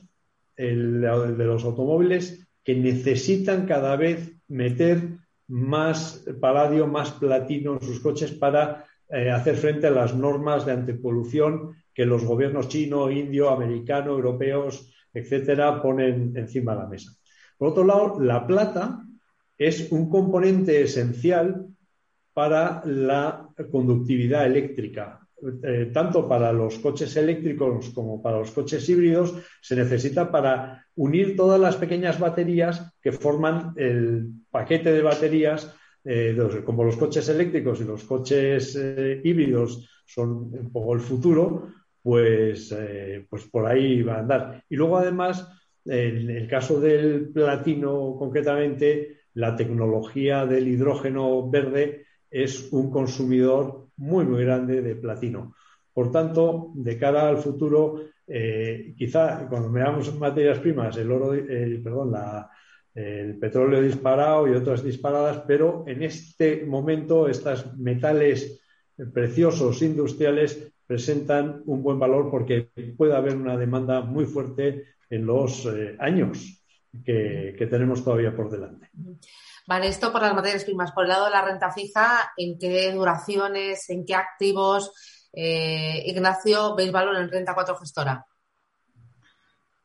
el, 0.56 1.00
de 1.00 1.44
los 1.44 1.64
automóviles, 1.64 2.46
que 2.62 2.76
necesitan 2.76 3.66
cada 3.66 3.96
vez 3.96 4.36
meter 4.46 5.18
más 5.48 6.24
paladio, 6.40 6.86
más 6.86 7.10
platino 7.12 7.74
en 7.74 7.80
sus 7.80 8.00
coches 8.00 8.30
para 8.32 8.84
eh, 9.08 9.30
hacer 9.30 9.56
frente 9.56 9.88
a 9.88 9.90
las 9.90 10.14
normas 10.14 10.64
de 10.64 10.72
antipolución 10.72 11.74
que 11.92 12.06
los 12.06 12.24
gobiernos 12.24 12.68
chino, 12.68 13.10
indio, 13.10 13.50
americano, 13.50 14.12
europeos, 14.12 14.90
etcétera, 15.12 15.82
ponen 15.82 16.32
encima 16.36 16.74
de 16.74 16.78
la 16.78 16.86
mesa. 16.86 17.12
Por 17.62 17.70
otro 17.70 17.84
lado, 17.84 18.20
la 18.20 18.44
plata 18.44 19.04
es 19.56 19.92
un 19.92 20.10
componente 20.10 20.82
esencial 20.82 21.68
para 22.32 22.82
la 22.84 23.50
conductividad 23.70 24.46
eléctrica. 24.46 25.20
Eh, 25.62 25.92
tanto 25.94 26.28
para 26.28 26.52
los 26.52 26.80
coches 26.80 27.14
eléctricos 27.14 27.90
como 27.90 28.20
para 28.20 28.40
los 28.40 28.50
coches 28.50 28.88
híbridos, 28.88 29.36
se 29.60 29.76
necesita 29.76 30.28
para 30.28 30.84
unir 30.96 31.36
todas 31.36 31.60
las 31.60 31.76
pequeñas 31.76 32.18
baterías 32.18 32.92
que 33.00 33.12
forman 33.12 33.74
el 33.76 34.28
paquete 34.50 34.90
de 34.92 35.02
baterías, 35.02 35.72
eh, 36.04 36.36
como 36.64 36.82
los 36.82 36.96
coches 36.96 37.28
eléctricos 37.28 37.80
y 37.80 37.84
los 37.84 38.02
coches 38.02 38.74
eh, 38.74 39.20
híbridos 39.22 39.88
son 40.04 40.52
un 40.52 40.72
poco 40.72 40.94
el 40.94 41.00
futuro, 41.00 41.68
pues, 42.02 42.74
pues 43.30 43.44
por 43.44 43.66
ahí 43.66 44.02
va 44.02 44.16
a 44.16 44.18
andar. 44.18 44.64
Y 44.68 44.74
luego, 44.74 44.98
además, 44.98 45.46
en 45.84 46.30
el 46.30 46.48
caso 46.48 46.80
del 46.80 47.30
platino, 47.30 48.14
concretamente, 48.18 49.22
la 49.34 49.56
tecnología 49.56 50.46
del 50.46 50.68
hidrógeno 50.68 51.48
verde 51.50 52.06
es 52.30 52.72
un 52.72 52.90
consumidor 52.90 53.88
muy, 53.96 54.24
muy 54.24 54.44
grande 54.44 54.82
de 54.82 54.96
platino. 54.96 55.54
Por 55.92 56.10
tanto, 56.10 56.72
de 56.74 56.98
cara 56.98 57.28
al 57.28 57.38
futuro, 57.38 58.00
eh, 58.26 58.94
quizá 58.96 59.46
cuando 59.48 59.70
veamos 59.70 60.14
materias 60.18 60.58
primas, 60.58 60.96
el 60.96 61.10
oro, 61.10 61.30
perdón, 61.30 62.14
el 62.94 63.38
petróleo 63.38 63.80
disparado 63.80 64.48
y 64.48 64.54
otras 64.54 64.82
disparadas, 64.82 65.42
pero 65.46 65.84
en 65.86 66.02
este 66.02 66.64
momento 66.66 67.28
estos 67.28 67.76
metales 67.76 68.62
preciosos 69.12 69.80
industriales 69.82 70.71
presentan 70.92 71.62
un 71.64 71.82
buen 71.82 71.98
valor 71.98 72.30
porque 72.30 72.70
puede 72.98 73.16
haber 73.16 73.34
una 73.34 73.56
demanda 73.56 74.02
muy 74.02 74.26
fuerte 74.26 74.88
en 75.08 75.24
los 75.24 75.64
eh, 75.64 75.96
años 75.98 76.62
que, 77.02 77.56
tenemos 77.70 78.04
todavía 78.04 78.36
por 78.36 78.50
delante. 78.50 78.90
Vale, 79.66 79.88
esto 79.88 80.12
por 80.12 80.20
las 80.20 80.34
materias 80.34 80.64
primas. 80.64 80.92
Por 80.92 81.04
el 81.04 81.08
lado 81.08 81.24
de 81.24 81.30
la 81.30 81.46
renta 81.46 81.70
fija, 81.70 82.32
¿en 82.36 82.58
qué 82.58 82.92
duraciones, 82.92 83.88
en 83.88 84.04
qué 84.04 84.14
activos? 84.14 84.92
Eh, 85.32 86.02
Ignacio, 86.04 86.76
¿veis 86.76 86.92
valor 86.92 87.16
en 87.16 87.30
renta 87.30 87.54
4 87.54 87.74
gestora? 87.76 88.26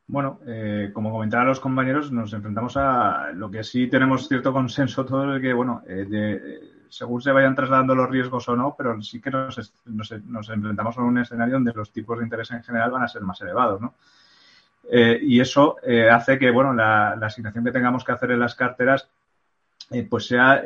Bueno, 0.08 0.40
eh, 0.46 0.90
como 0.92 1.10
comentaban 1.10 1.46
los 1.46 1.60
compañeros, 1.60 2.12
nos 2.12 2.34
enfrentamos 2.34 2.76
a 2.76 3.30
lo 3.32 3.50
que 3.50 3.64
sí 3.64 3.88
tenemos 3.88 4.28
cierto 4.28 4.52
consenso 4.52 5.06
todo 5.06 5.24
el 5.36 5.40
que, 5.40 5.54
bueno, 5.54 5.82
según 6.90 7.20
se 7.20 7.32
vayan 7.32 7.54
trasladando 7.54 7.94
los 7.94 8.10
riesgos 8.10 8.48
o 8.48 8.56
no, 8.56 8.74
pero 8.76 9.00
sí 9.02 9.20
que 9.20 9.30
nos, 9.30 9.72
nos, 9.86 10.50
enfrentamos 10.50 10.98
a 10.98 11.02
un 11.02 11.18
escenario 11.18 11.54
donde 11.54 11.72
los 11.72 11.92
tipos 11.92 12.18
de 12.18 12.24
interés 12.24 12.50
en 12.50 12.62
general 12.62 12.90
van 12.90 13.02
a 13.02 13.08
ser 13.08 13.22
más 13.22 13.40
elevados, 13.40 13.80
¿no? 13.80 13.94
Eh, 14.90 15.18
y 15.22 15.40
eso 15.40 15.76
eh, 15.82 16.08
hace 16.08 16.38
que 16.38 16.50
bueno, 16.50 16.72
la, 16.72 17.10
asignación 17.10 17.64
que 17.64 17.72
tengamos 17.72 18.04
que 18.04 18.12
hacer 18.12 18.30
en 18.30 18.40
las 18.40 18.54
carteras 18.54 19.08
eh, 19.90 20.06
pues 20.08 20.26
sea 20.26 20.62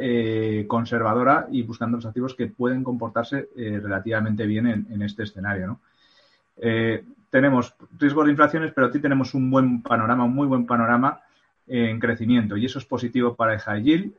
conservadora 0.68 1.46
y 1.50 1.62
buscando 1.62 1.96
los 1.96 2.06
activos 2.06 2.34
que 2.34 2.46
pueden 2.46 2.84
comportarse 2.84 3.48
relativamente 3.56 4.46
bien 4.46 4.66
en, 4.66 5.02
este 5.02 5.24
escenario. 5.24 5.80
tenemos 7.30 7.74
riesgos 7.98 8.24
de 8.24 8.30
inflaciones, 8.32 8.72
pero 8.74 8.88
aquí 8.88 8.98
tenemos 8.98 9.34
un 9.34 9.50
buen 9.50 9.82
panorama, 9.82 10.24
un 10.24 10.34
muy 10.34 10.46
buen 10.46 10.66
panorama 10.66 11.20
en 11.74 11.98
crecimiento 11.98 12.56
y 12.56 12.66
eso 12.66 12.78
es 12.78 12.84
positivo 12.84 13.34
para 13.34 13.54
el 13.54 13.60
high 13.60 13.82
yield 13.82 14.12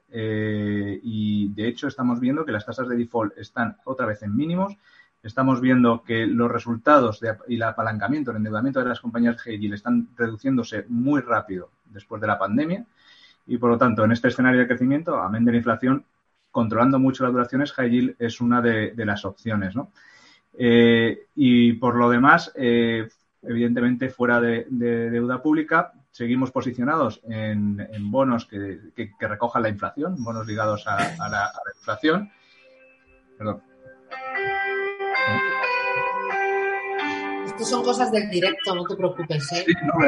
y 1.04 1.50
de 1.54 1.68
hecho 1.68 1.88
estamos 1.88 2.20
viendo 2.20 2.46
que 2.46 2.52
las 2.52 2.66
tasas 2.66 2.88
de 2.88 2.96
default 2.96 3.38
están 3.38 3.78
otra 3.86 4.08
vez 4.08 4.24
en 4.24 4.36
mínimos 4.36 4.76
estamos 5.24 5.62
viendo 5.62 6.04
que 6.04 6.28
los 6.28 6.52
resultados 6.52 7.22
y 7.48 7.56
el 7.56 7.64
apalancamiento, 7.64 8.32
el 8.32 8.38
endeudamiento 8.38 8.82
de 8.82 8.90
las 8.90 9.00
compañías 9.00 9.38
Hegel 9.46 9.74
están 9.74 10.10
reduciéndose 10.18 10.86
muy 10.90 11.22
rápido 11.22 11.70
después 11.86 12.22
de 12.22 12.28
la 12.28 12.38
pandemia 12.38 12.86
y, 13.48 13.58
por 13.58 13.72
lo 13.72 13.78
tanto, 13.78 14.04
en 14.04 14.12
este 14.12 14.28
escenario 14.28 14.60
de 14.60 14.68
crecimiento, 14.68 15.18
amén 15.18 15.46
de 15.46 15.52
la 15.52 15.58
inflación, 15.58 16.06
controlando 16.52 17.00
mucho 17.00 17.24
las 17.24 17.34
duraciones, 17.34 17.72
High 17.74 18.16
es 18.20 18.42
una 18.42 18.62
de, 18.62 18.94
las 18.98 19.26
opciones. 19.26 19.76
¿no? 19.76 19.92
Eh, 20.58 21.28
y 21.36 21.74
por 21.74 21.96
lo 21.96 22.10
demás, 22.10 22.52
eh, 22.56 23.08
evidentemente, 23.42 24.10
fuera 24.10 24.40
de, 24.40 24.66
deuda 24.70 25.42
pública, 25.42 25.94
seguimos 26.14 26.52
posicionados 26.52 27.20
en, 27.24 27.78
bonos 28.10 28.46
que, 28.46 28.80
recojan 29.20 29.64
la 29.64 29.70
inflación, 29.70 30.24
bonos 30.24 30.48
ligados 30.48 30.88
a, 30.88 30.96
a 30.96 31.30
la 31.30 31.52
inflación. 31.76 32.32
Perdón. 33.38 33.62
Estas 37.46 37.70
son 37.70 37.84
cosas 37.84 38.12
del 38.12 38.30
directo, 38.30 38.74
no 38.74 38.84
te 38.86 38.96
preocupes. 38.96 39.52
¿eh? 39.52 39.66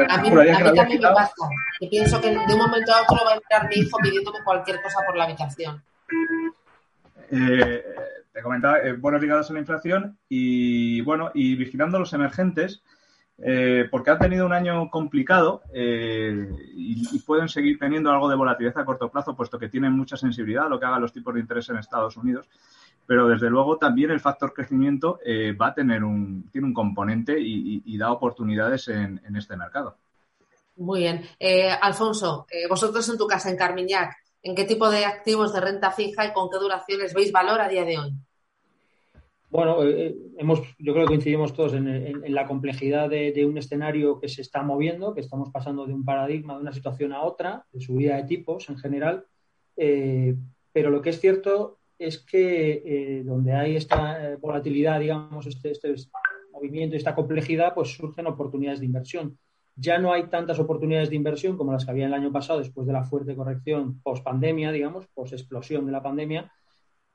a 0.08 0.18
mí, 0.18 0.30
también 0.30 1.00
me 1.00 1.08
pasa. 1.12 1.32
Que 1.78 1.86
pienso 1.86 2.20
que 2.20 2.30
de 2.30 2.54
un 2.54 2.58
momento 2.58 2.92
a 2.92 3.02
otro 3.02 3.24
va 3.24 3.32
a 3.32 3.34
entrar 3.36 3.68
mi 3.68 3.76
hijo 3.76 3.98
pidiéndome 3.98 4.38
cualquier 4.44 4.82
cosa 4.82 4.98
por 5.06 5.16
la 5.16 5.24
habitación. 5.24 5.82
Eh, 7.30 7.84
te 8.32 8.42
comentaba, 8.42 8.78
eh, 8.80 8.92
buenos 8.92 9.20
ligados 9.20 9.50
a 9.50 9.52
la 9.52 9.60
inflación 9.60 10.18
y 10.28 11.00
bueno, 11.02 11.30
y 11.34 11.56
vigilando 11.56 11.98
los 11.98 12.12
emergentes, 12.12 12.82
eh, 13.38 13.86
porque 13.90 14.10
han 14.10 14.18
tenido 14.18 14.46
un 14.46 14.52
año 14.52 14.88
complicado 14.90 15.62
y, 15.74 17.16
y, 17.16 17.18
pueden 17.20 17.48
seguir 17.48 17.78
teniendo 17.78 18.10
algo 18.10 18.28
de 18.28 18.36
volatilidad 18.36 18.78
a 18.78 18.84
corto 18.84 19.10
plazo, 19.10 19.36
puesto 19.36 19.58
que 19.58 19.68
tienen 19.68 19.92
mucha 19.92 20.16
sensibilidad 20.16 20.66
a 20.66 20.68
lo 20.68 20.80
que 20.80 20.86
hagan 20.86 21.02
los 21.02 21.12
tipos 21.12 21.34
de 21.34 21.40
interés 21.40 21.68
en 21.68 21.76
Estados 21.76 22.16
Unidos 22.16 22.48
pero 23.06 23.28
desde 23.28 23.48
luego 23.48 23.78
también 23.78 24.10
el 24.10 24.20
factor 24.20 24.52
crecimiento 24.52 25.20
eh, 25.24 25.52
va 25.52 25.68
a 25.68 25.74
tener 25.74 26.02
un, 26.04 26.50
tiene 26.50 26.66
un 26.66 26.74
componente 26.74 27.36
y, 27.38 27.96
da 27.96 28.12
oportunidades 28.12 28.88
en, 28.88 29.20
este 29.36 29.56
mercado. 29.56 29.96
Muy 30.76 31.00
bien. 31.00 31.26
Eh, 31.38 31.70
Alfonso, 31.70 32.46
eh, 32.50 32.68
vosotros 32.68 33.08
en 33.08 33.16
tu 33.16 33.26
casa, 33.26 33.48
en 33.48 33.56
Carmiñac, 33.56 34.14
¿en 34.42 34.54
qué 34.54 34.64
tipo 34.64 34.90
de 34.90 35.06
activos 35.06 35.54
de 35.54 35.60
renta 35.60 35.90
fija 35.92 36.26
y 36.26 36.32
con 36.34 36.50
qué 36.50 36.58
duraciones 36.58 37.14
veis 37.14 37.32
valor 37.32 37.60
a 37.60 37.68
día 37.68 37.84
de 37.84 37.98
hoy? 37.98 38.12
Bueno, 39.50 39.84
eh, 39.84 40.14
hemos, 40.38 40.60
yo 40.78 40.92
creo 40.92 41.04
que 41.04 41.14
coincidimos 41.14 41.54
todos 41.54 41.74
en, 41.74 42.34
la 42.34 42.46
complejidad 42.46 43.08
de, 43.08 43.46
un 43.46 43.58
escenario 43.58 44.18
que 44.20 44.28
se 44.28 44.42
está 44.42 44.62
moviendo, 44.62 45.14
que 45.14 45.20
estamos 45.20 45.50
pasando 45.50 45.86
de 45.86 45.94
un 45.94 46.04
paradigma, 46.04 46.54
de 46.54 46.62
una 46.62 46.72
situación 46.72 47.12
a 47.12 47.22
otra, 47.22 47.64
de 47.72 47.80
subida 47.80 48.16
de 48.16 48.24
tipos 48.24 48.68
en 48.68 48.76
general. 48.76 49.24
pero 49.76 50.90
lo 50.90 51.00
que 51.00 51.10
es 51.10 51.20
cierto 51.20 51.78
es 51.98 52.18
que 52.18 53.22
donde 53.24 53.52
hay 53.52 53.76
esta 53.76 54.36
volatilidad, 54.40 55.00
digamos, 55.00 55.46
este, 55.46 55.70
este 55.70 55.94
movimiento 56.52 56.96
y 56.96 56.98
esta 56.98 57.14
complejidad, 57.14 57.72
pues 57.74 57.90
surgen 57.90 58.26
oportunidades 58.26 58.80
de 58.80 58.86
inversión 58.86 59.38
ya 59.76 59.98
no 59.98 60.12
hay 60.12 60.28
tantas 60.28 60.58
oportunidades 60.58 61.10
de 61.10 61.16
inversión 61.16 61.56
como 61.56 61.72
las 61.72 61.84
que 61.84 61.90
había 61.90 62.06
el 62.06 62.14
año 62.14 62.32
pasado 62.32 62.58
después 62.58 62.86
de 62.86 62.94
la 62.94 63.04
fuerte 63.04 63.36
corrección 63.36 64.00
post 64.00 64.24
pandemia, 64.24 64.72
digamos, 64.72 65.06
post 65.08 65.34
explosión 65.34 65.84
de 65.84 65.92
la 65.92 66.02
pandemia. 66.02 66.50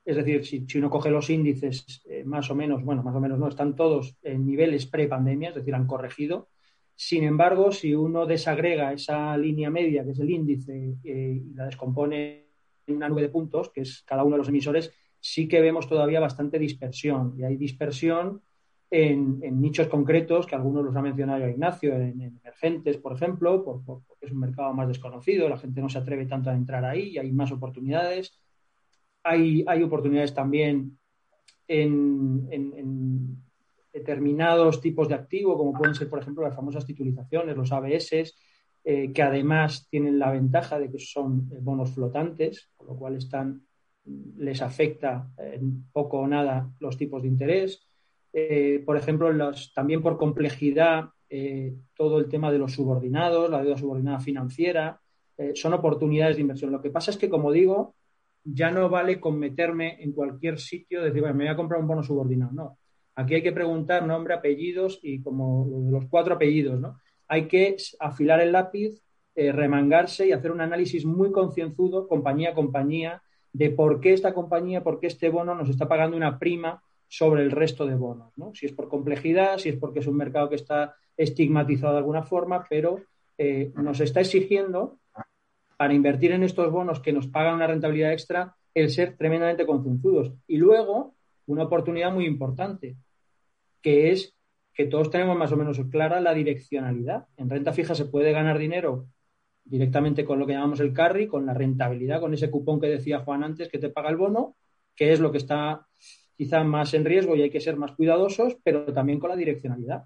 Es 0.03 0.15
decir, 0.15 0.45
si, 0.45 0.77
uno 0.77 0.89
coge 0.89 1.11
los 1.11 1.29
índices 1.29 2.01
eh, 2.09 2.23
más 2.23 2.49
o 2.49 2.55
menos, 2.55 2.83
bueno, 2.83 3.03
más 3.03 3.15
o 3.15 3.19
menos 3.19 3.37
no, 3.37 3.47
están 3.47 3.75
todos 3.75 4.17
en 4.23 4.45
niveles 4.45 4.87
pre-pandemia, 4.87 5.49
es 5.49 5.55
decir, 5.55 5.75
han 5.75 5.87
corregido. 5.87 6.49
Sin 6.95 7.23
embargo, 7.23 7.71
si 7.71 7.93
uno 7.93 8.25
desagrega 8.25 8.93
esa 8.93 9.37
línea 9.37 9.69
media, 9.69 10.03
que 10.03 10.11
es 10.11 10.19
el 10.19 10.29
índice, 10.29 10.97
eh, 11.03 11.41
y 11.43 11.53
la 11.53 11.65
descompone 11.65 12.47
en 12.87 12.95
una 12.95 13.09
nube 13.09 13.21
de 13.21 13.29
puntos, 13.29 13.69
que 13.69 13.81
es 13.81 14.03
cada 14.03 14.23
uno 14.23 14.35
de 14.35 14.39
los 14.39 14.49
emisores, 14.49 14.91
sí 15.19 15.47
que 15.47 15.61
vemos 15.61 15.87
todavía 15.87 16.19
bastante 16.19 16.59
dispersión. 16.59 17.35
Y 17.37 17.43
hay 17.43 17.55
dispersión 17.55 18.41
en, 18.89 19.61
nichos 19.61 19.87
concretos, 19.87 20.45
que 20.45 20.55
algunos 20.55 20.83
los 20.83 20.95
ha 20.95 21.01
mencionado 21.01 21.47
Ignacio, 21.47 21.95
en, 21.95 22.21
emergentes, 22.21 22.97
por 22.97 23.13
ejemplo, 23.13 23.63
porque 23.63 24.25
es 24.25 24.31
un 24.31 24.39
mercado 24.39 24.73
más 24.73 24.87
desconocido, 24.87 25.47
la 25.47 25.57
gente 25.57 25.81
no 25.81 25.89
se 25.89 25.99
atreve 25.99 26.25
tanto 26.25 26.49
a 26.49 26.53
entrar 26.53 26.83
ahí 26.83 27.09
y 27.09 27.17
hay 27.17 27.31
más 27.31 27.51
oportunidades. 27.51 28.37
Hay, 29.23 29.63
oportunidades 29.83 30.33
también 30.33 30.97
en, 31.67 33.37
determinados 33.93 34.81
tipos 34.81 35.07
de 35.07 35.15
activo, 35.15 35.57
como 35.57 35.73
pueden 35.73 35.95
ser, 35.95 36.09
por 36.09 36.19
ejemplo, 36.19 36.43
las 36.43 36.55
famosas 36.55 36.85
titulizaciones, 36.85 37.57
los 37.57 37.71
ABS, 37.71 38.33
eh, 38.83 39.11
que 39.13 39.21
además 39.21 39.87
tienen 39.89 40.17
la 40.17 40.31
ventaja 40.31 40.79
de 40.79 40.89
que 40.89 40.97
son 40.97 41.49
eh, 41.51 41.57
bonos 41.61 41.91
flotantes, 41.91 42.71
con 42.77 42.87
lo 42.87 42.95
cual 42.95 43.17
están, 43.17 43.61
les 44.37 44.61
afecta 44.61 45.29
en 45.37 45.85
poco 45.91 46.19
o 46.19 46.27
nada 46.27 46.71
los 46.79 46.97
tipos 46.97 47.21
de 47.21 47.27
interés. 47.27 47.87
Eh, 48.33 48.81
por 48.85 48.97
ejemplo, 48.97 49.29
también 49.75 50.01
por 50.01 50.17
complejidad, 50.17 51.09
eh, 51.29 51.75
todo 51.95 52.19
el 52.19 52.29
tema 52.29 52.51
de 52.51 52.57
los 52.57 52.73
subordinados, 52.73 53.49
la 53.49 53.61
deuda 53.61 53.77
subordinada 53.77 54.19
financiera, 54.19 54.99
eh, 55.37 55.51
son 55.55 55.73
oportunidades 55.73 56.35
de 56.35 56.41
inversión. 56.41 56.71
Lo 56.71 56.81
que 56.81 56.91
pasa 56.91 57.11
es 57.11 57.17
que, 57.17 57.29
como 57.29 57.51
digo, 57.51 57.95
ya 58.43 58.71
no 58.71 58.89
vale 58.89 59.19
con 59.19 59.37
meterme 59.37 60.01
en 60.03 60.13
cualquier 60.13 60.59
sitio, 60.59 61.03
decir, 61.03 61.21
me 61.21 61.31
voy 61.31 61.47
a 61.47 61.55
comprar 61.55 61.79
un 61.79 61.87
bono 61.87 62.03
subordinado. 62.03 62.51
No. 62.53 62.77
Aquí 63.15 63.35
hay 63.35 63.43
que 63.43 63.51
preguntar 63.51 64.05
nombre, 64.05 64.33
apellidos 64.33 64.99
y 65.03 65.21
como 65.21 65.89
los 65.91 66.05
cuatro 66.05 66.35
apellidos, 66.35 66.79
¿no? 66.79 66.97
Hay 67.27 67.47
que 67.47 67.75
afilar 67.99 68.41
el 68.41 68.51
lápiz, 68.51 69.01
remangarse 69.35 70.27
y 70.27 70.31
hacer 70.31 70.51
un 70.51 70.61
análisis 70.61 71.05
muy 71.05 71.31
concienzudo, 71.31 72.07
compañía 72.07 72.51
a 72.51 72.53
compañía, 72.53 73.21
de 73.53 73.69
por 73.69 73.99
qué 73.99 74.13
esta 74.13 74.33
compañía, 74.33 74.83
por 74.83 74.99
qué 74.99 75.07
este 75.07 75.29
bono 75.29 75.55
nos 75.55 75.69
está 75.69 75.87
pagando 75.87 76.17
una 76.17 76.39
prima 76.39 76.81
sobre 77.07 77.43
el 77.43 77.51
resto 77.51 77.85
de 77.85 77.95
bonos. 77.95 78.31
¿no? 78.37 78.53
Si 78.55 78.65
es 78.65 78.71
por 78.71 78.87
complejidad, 78.87 79.57
si 79.57 79.69
es 79.69 79.75
porque 79.75 79.99
es 79.99 80.07
un 80.07 80.15
mercado 80.15 80.49
que 80.49 80.55
está 80.55 80.95
estigmatizado 81.17 81.93
de 81.93 81.99
alguna 81.99 82.23
forma, 82.23 82.65
pero 82.69 83.01
eh, 83.37 83.71
nos 83.75 83.99
está 83.99 84.21
exigiendo 84.21 84.99
para 85.81 85.95
invertir 85.95 86.31
en 86.31 86.43
estos 86.43 86.71
bonos 86.71 86.99
que 86.99 87.11
nos 87.11 87.25
pagan 87.25 87.55
una 87.55 87.65
rentabilidad 87.65 88.13
extra 88.13 88.55
el 88.75 88.91
ser 88.91 89.17
tremendamente 89.17 89.65
concienzudos. 89.65 90.31
Y 90.45 90.57
luego, 90.57 91.15
una 91.47 91.63
oportunidad 91.63 92.13
muy 92.13 92.27
importante, 92.27 92.97
que 93.81 94.11
es 94.11 94.35
que 94.75 94.85
todos 94.85 95.09
tenemos 95.09 95.35
más 95.35 95.51
o 95.51 95.57
menos 95.57 95.81
clara 95.89 96.21
la 96.21 96.35
direccionalidad. 96.35 97.25
En 97.35 97.49
renta 97.49 97.73
fija 97.73 97.95
se 97.95 98.05
puede 98.05 98.31
ganar 98.31 98.59
dinero 98.59 99.07
directamente 99.63 100.23
con 100.23 100.37
lo 100.37 100.45
que 100.45 100.53
llamamos 100.53 100.81
el 100.81 100.93
carry, 100.93 101.25
con 101.25 101.47
la 101.47 101.55
rentabilidad, 101.55 102.19
con 102.19 102.35
ese 102.35 102.51
cupón 102.51 102.79
que 102.79 102.85
decía 102.85 103.21
Juan 103.21 103.43
antes 103.43 103.67
que 103.67 103.79
te 103.79 103.89
paga 103.89 104.11
el 104.11 104.17
bono, 104.17 104.57
que 104.95 105.11
es 105.11 105.19
lo 105.19 105.31
que 105.31 105.39
está 105.39 105.87
quizá 106.37 106.63
más 106.63 106.93
en 106.93 107.05
riesgo 107.05 107.35
y 107.35 107.41
hay 107.41 107.49
que 107.49 107.59
ser 107.59 107.75
más 107.75 107.93
cuidadosos, 107.93 108.55
pero 108.63 108.85
también 108.93 109.17
con 109.17 109.31
la 109.31 109.35
direccionalidad. 109.35 110.03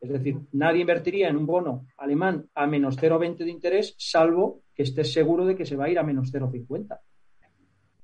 Es 0.00 0.10
decir, 0.10 0.40
nadie 0.50 0.80
invertiría 0.80 1.28
en 1.28 1.36
un 1.36 1.46
bono 1.46 1.86
alemán 1.96 2.50
a 2.56 2.66
menos 2.66 2.98
0,20 2.98 3.36
de 3.36 3.50
interés, 3.52 3.94
salvo 3.98 4.61
que 4.74 4.82
estés 4.82 5.12
seguro 5.12 5.44
de 5.44 5.56
que 5.56 5.66
se 5.66 5.76
va 5.76 5.84
a 5.84 5.90
ir 5.90 5.98
a 5.98 6.02
menos 6.02 6.32
0,50. 6.32 6.98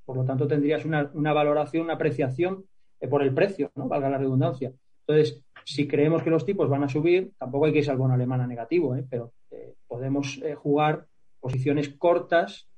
Por 0.04 0.16
lo 0.16 0.24
tanto, 0.24 0.46
tendrías 0.46 0.84
una, 0.84 1.32
valoración, 1.32 1.84
una 1.84 1.94
apreciación 1.94 2.64
eh, 3.00 3.08
por 3.08 3.22
el 3.22 3.34
precio, 3.34 3.70
¿no? 3.74 3.88
valga 3.88 4.10
la 4.10 4.18
redundancia. 4.18 4.72
Entonces, 5.06 5.42
si 5.64 5.86
creemos 5.86 6.22
que 6.22 6.30
los 6.30 6.44
tipos 6.44 6.68
van 6.68 6.84
a 6.84 6.88
subir, 6.88 7.32
tampoco 7.38 7.66
hay 7.66 7.72
que 7.72 7.78
irse 7.78 7.90
al 7.90 7.98
bono 7.98 8.14
alemán 8.14 8.40
a 8.40 8.46
negativo, 8.46 8.96
¿eh? 8.96 9.04
pero 9.08 9.32
eh, 9.50 9.74
podemos 9.86 10.40
jugar 10.56 11.06
posiciones 11.40 11.90
cortas 11.90 12.68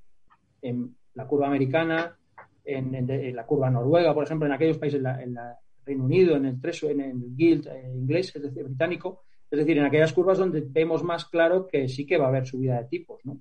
en 0.63 0.97
la 1.15 1.27
curva 1.27 1.47
americana, 1.47 2.17
en, 2.65 3.35
la 3.35 3.47
curva 3.47 3.71
noruega, 3.71 4.15
por 4.15 4.25
ejemplo, 4.25 4.47
en 4.47 4.53
aquellos 4.53 4.79
países, 4.79 5.01
en, 5.01 5.37
el 5.37 5.39
Reino 5.85 6.05
Unido, 6.05 6.37
en 6.37 6.45
el 6.45 6.61
Treso, 6.61 6.89
en 6.91 7.01
el 7.01 7.37
Guild 7.37 7.67
eh, 7.67 7.91
inglés, 7.95 8.35
es 8.35 8.43
decir, 8.43 8.65
británico, 8.65 9.23
es 9.51 9.59
decir, 9.59 9.79
en 9.79 9.85
aquellas 9.85 10.13
curvas 10.13 10.39
donde 10.39 10.63
vemos 10.67 11.03
más 11.03 11.25
claro 11.25 11.67
que 11.67 11.89
sí 11.89 12.07
que 12.07 12.19
va 12.19 12.27
a 12.27 12.29
haber 12.29 12.47
subida 12.47 12.79
de 12.81 12.89
tipos, 12.89 13.21
¿no? 13.25 13.41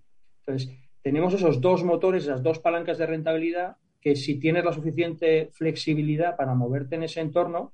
Entonces, 0.49 0.77
tenemos 1.01 1.33
esos 1.33 1.62
dos 1.62 1.83
motores, 1.83 2.23
esas 2.23 2.43
dos 2.43 2.59
palancas 2.59 2.97
de 2.97 3.05
rentabilidad 3.05 3.77
que 4.01 4.15
si 4.15 4.39
tienes 4.39 4.63
la 4.65 4.73
suficiente 4.73 5.49
flexibilidad 5.53 6.35
para 6.35 6.55
moverte 6.55 6.95
en 6.95 7.03
ese 7.03 7.21
entorno, 7.21 7.73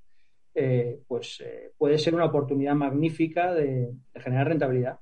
eh, 0.53 0.99
pues 1.07 1.41
eh, 1.41 1.71
puede 1.77 1.97
ser 1.97 2.15
una 2.15 2.25
oportunidad 2.25 2.73
magnífica 2.73 3.53
de, 3.53 3.93
generar 4.15 4.47
rentabilidad. 4.47 4.99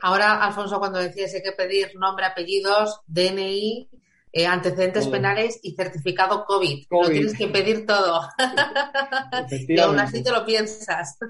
Ahora, 0.00 0.44
Alfonso, 0.44 0.78
cuando 0.78 1.00
decías 1.00 1.34
hay 1.34 1.42
que 1.42 1.52
pedir 1.52 1.96
nombre, 1.96 2.24
apellidos, 2.24 3.00
DNI, 3.06 3.88
eh, 4.32 4.46
antecedentes 4.46 5.06
penales 5.08 5.60
y 5.62 5.74
certificado 5.74 6.44
COVID. 6.46 6.86
Lo 6.90 7.10
tienes 7.10 7.36
que 7.36 7.48
pedir 7.48 7.84
todo. 7.84 8.22
y 9.68 9.78
aún 9.78 9.98
así 9.98 10.22
te 10.22 10.32
lo 10.32 10.44
piensas. 10.44 11.18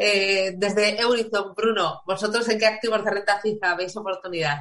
Eh, 0.00 0.54
desde 0.56 1.00
Eurizon, 1.00 1.52
Bruno, 1.54 2.02
¿vosotros 2.06 2.48
en 2.48 2.58
qué 2.58 2.66
activos 2.66 3.04
de 3.04 3.10
renta 3.10 3.40
fija 3.40 3.74
veis 3.76 3.94
oportunidad? 3.96 4.58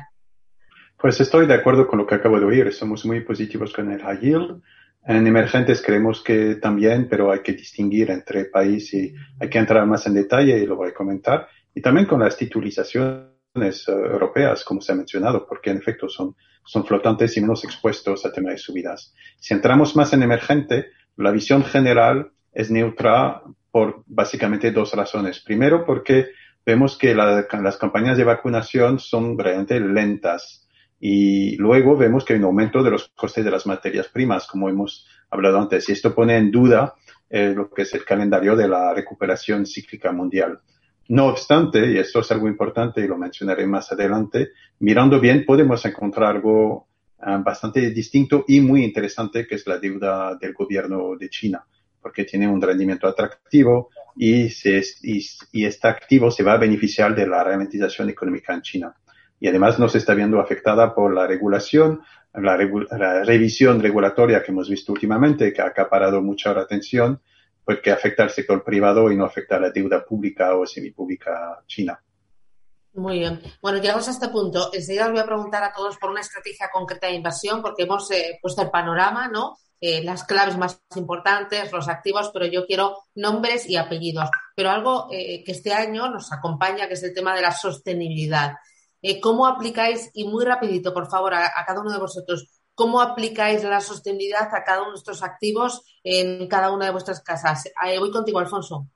Pues 0.97 1.21
estoy 1.21 1.45
de 1.45 1.53
acuerdo 1.53 1.88
con 1.88 1.99
lo 1.99 2.08
que 2.08 2.15
acabo 2.15 2.39
de 2.39 2.45
oír. 2.45 2.73
Somos 2.73 3.06
muy 3.06 3.21
positivos 3.21 3.71
con 3.71 3.91
el 3.91 4.01
high 4.01 4.19
yield. 4.19 4.62
En 5.06 5.25
emergentes 5.25 5.82
creemos 5.82 6.21
que 6.21 6.56
también, 6.56 7.08
pero 7.08 7.32
hay 7.32 7.41
que 7.41 7.53
distinguir 7.53 8.12
entre 8.12 8.45
país 8.45 8.93
y 8.93 9.13
hay 9.39 9.49
que 9.49 9.60
entrar 9.60 9.86
más 9.86 10.06
en 10.08 10.15
detalle 10.15 10.58
y 10.58 10.65
lo 10.65 10.75
voy 10.75 10.89
a 10.89 10.93
comentar. 10.93 11.47
Y 11.73 11.82
también 11.82 12.08
con 12.08 12.19
las 12.19 12.36
titulizaciones 12.36 13.37
europeas, 13.55 14.63
como 14.63 14.81
se 14.81 14.91
ha 14.91 14.95
mencionado, 14.95 15.47
porque 15.47 15.71
en 15.71 15.77
efecto 15.77 16.07
son, 16.10 16.36
son 16.63 16.86
flotantes 16.86 17.36
y 17.38 17.41
menos 17.41 17.63
expuestos 17.63 18.25
a 18.25 18.31
temas 18.31 18.53
de 18.53 18.57
subidas. 18.57 19.13
Si 19.39 19.53
entramos 19.53 19.95
más 19.95 20.13
en 20.13 20.23
emergente, 20.23 20.91
la 21.15 21.31
visión 21.31 21.63
general 21.63 22.31
es 22.53 22.71
neutra 22.71 23.41
por 23.71 24.03
básicamente 24.07 24.71
dos 24.71 24.93
razones. 24.93 25.39
Primero, 25.39 25.86
porque 25.86 26.27
vemos 26.65 26.97
que 26.97 27.15
las 27.15 27.77
campañas 27.77 28.17
de 28.17 28.23
vacunación 28.23 28.99
son 28.99 29.38
realmente 29.38 29.79
lentas. 29.79 30.67
Y 30.99 31.55
luego 31.57 31.95
vemos 31.95 32.25
que 32.25 32.33
hay 32.33 32.39
un 32.39 32.45
aumento 32.45 32.83
de 32.83 32.91
los 32.91 33.10
costes 33.10 33.45
de 33.45 33.51
las 33.51 33.67
materias 33.67 34.07
primas, 34.07 34.47
como 34.47 34.67
hemos 34.67 35.07
hablado 35.29 35.60
antes. 35.60 35.88
Y 35.89 35.91
esto 35.91 36.13
pone 36.13 36.38
en 36.38 36.51
duda 36.51 36.95
eh, 37.29 37.53
lo 37.55 37.69
que 37.69 37.83
es 37.83 37.93
el 37.93 38.03
calendario 38.03 38.55
de 38.55 38.67
la 38.67 38.93
recuperación 38.93 39.65
cíclica 39.65 40.12
mundial. 40.12 40.60
No 41.09 41.27
obstante, 41.27 41.89
y 41.89 41.97
esto 41.97 42.19
es 42.19 42.31
algo 42.31 42.47
importante 42.47 43.01
y 43.01 43.07
lo 43.07 43.17
mencionaré 43.17 43.65
más 43.65 43.91
adelante, 43.91 44.49
mirando 44.79 45.19
bien 45.19 45.45
podemos 45.45 45.85
encontrar 45.85 46.35
algo 46.35 46.87
ah, 47.19 47.37
bastante 47.37 47.91
distinto 47.91 48.43
y 48.47 48.60
muy 48.60 48.83
interesante 48.83 49.47
que 49.47 49.55
es 49.55 49.65
la 49.67 49.77
deuda 49.77 50.35
del 50.35 50.53
gobierno 50.53 51.15
de 51.15 51.29
China, 51.29 51.65
porque 52.01 52.25
tiene 52.25 52.47
un 52.47 52.62
rendimiento 52.62 53.08
atractivo 53.08 53.89
y, 54.17 54.49
se, 54.49 54.81
y, 55.03 55.65
este 55.65 55.87
activo 55.87 56.29
se 56.29 56.43
va 56.43 56.53
a 56.53 56.58
beneficiar 56.58 57.15
de 57.15 57.25
la 57.25 57.41
ralentización 57.41 58.10
económica 58.10 58.53
en 58.53 58.62
China. 58.62 58.95
Y 59.39 59.47
además 59.47 59.79
no 59.79 59.87
se 59.87 59.99
está 59.99 60.13
viendo 60.13 60.41
afectada 60.41 60.93
por 60.93 61.13
la 61.13 61.25
regulación, 61.25 62.01
la, 62.33 62.58
la 62.97 63.23
revisión 63.23 63.79
regulatoria 63.79 64.43
que 64.43 64.51
hemos 64.51 64.69
visto 64.69 64.91
últimamente, 64.91 65.53
que 65.53 65.62
ha 65.62 65.67
acaparado 65.67 66.21
mucha 66.21 66.51
atención 66.51 67.21
porque 67.67 67.91
afecta 67.91 68.23
al 68.23 68.29
sector 68.29 68.63
privado 68.63 69.11
y 69.11 69.17
no 69.17 69.25
afecta 69.25 69.57
a 69.57 69.59
la 69.59 69.71
deuda 69.71 70.05
pública 70.05 70.55
o 70.55 70.65
semipública 70.65 71.61
china. 71.67 72.01
Muy 72.93 73.19
bien. 73.19 73.41
Bueno, 73.61 73.79
llegamos 73.79 74.07
a 74.07 74.11
este 74.11 74.29
punto. 74.29 74.69
Enseguida 74.71 75.07
os 75.07 75.11
voy 75.11 75.19
a 75.19 75.25
preguntar 75.25 75.61
a 75.65 75.73
todos 75.73 75.97
por 75.97 76.09
una 76.09 76.21
estrategia 76.21 76.69
concreta 76.71 77.07
de 77.07 77.15
inversión, 77.15 77.61
porque 77.61 77.83
hemos 77.83 78.09
eh, 78.11 78.39
puesto 78.41 78.61
el 78.61 78.69
panorama, 78.69 79.27
¿no? 79.27 79.57
Eh, 79.81 80.01
las 80.01 80.23
claves 80.23 80.57
más 80.57 80.81
importantes, 80.95 81.69
los 81.73 81.89
activos, 81.89 82.31
pero 82.33 82.45
yo 82.45 82.65
quiero 82.65 82.99
nombres 83.15 83.67
y 83.69 83.75
apellidos. 83.75 84.29
pero 84.55 84.69
algo 84.69 85.09
que 85.09 85.43
este 85.45 85.73
año 85.73 86.09
nos 86.09 86.31
acompaña, 86.31 86.87
que 86.87 86.93
es 86.93 87.03
el 87.03 87.13
tema 87.13 87.35
de 87.35 87.41
la 87.41 87.51
sostenibilidad. 87.51 88.53
¿Cómo 89.21 89.45
aplicáis, 89.45 90.09
y 90.13 90.23
muy 90.23 90.45
rapidito, 90.45 90.93
por 90.93 91.09
favor, 91.09 91.33
a, 91.33 91.51
cada 91.67 91.81
uno 91.81 91.91
de 91.91 91.99
vosotros, 91.99 92.56
cómo 92.78 93.02
aplicáis 93.02 93.63
la 93.63 93.82
sostenibilidad 93.82 94.54
a 94.54 94.63
cada 94.63 94.84
uno 94.84 94.92
de 94.92 94.98
estos 94.98 95.23
activos 95.23 96.00
en 96.04 96.48
cada 96.48 96.71
una 96.71 96.86
de 96.86 96.92
vuestras 96.92 97.23
casas? 97.23 97.73
voy 98.00 98.12
contigo, 98.12 98.38
Alfonso. 98.38 98.88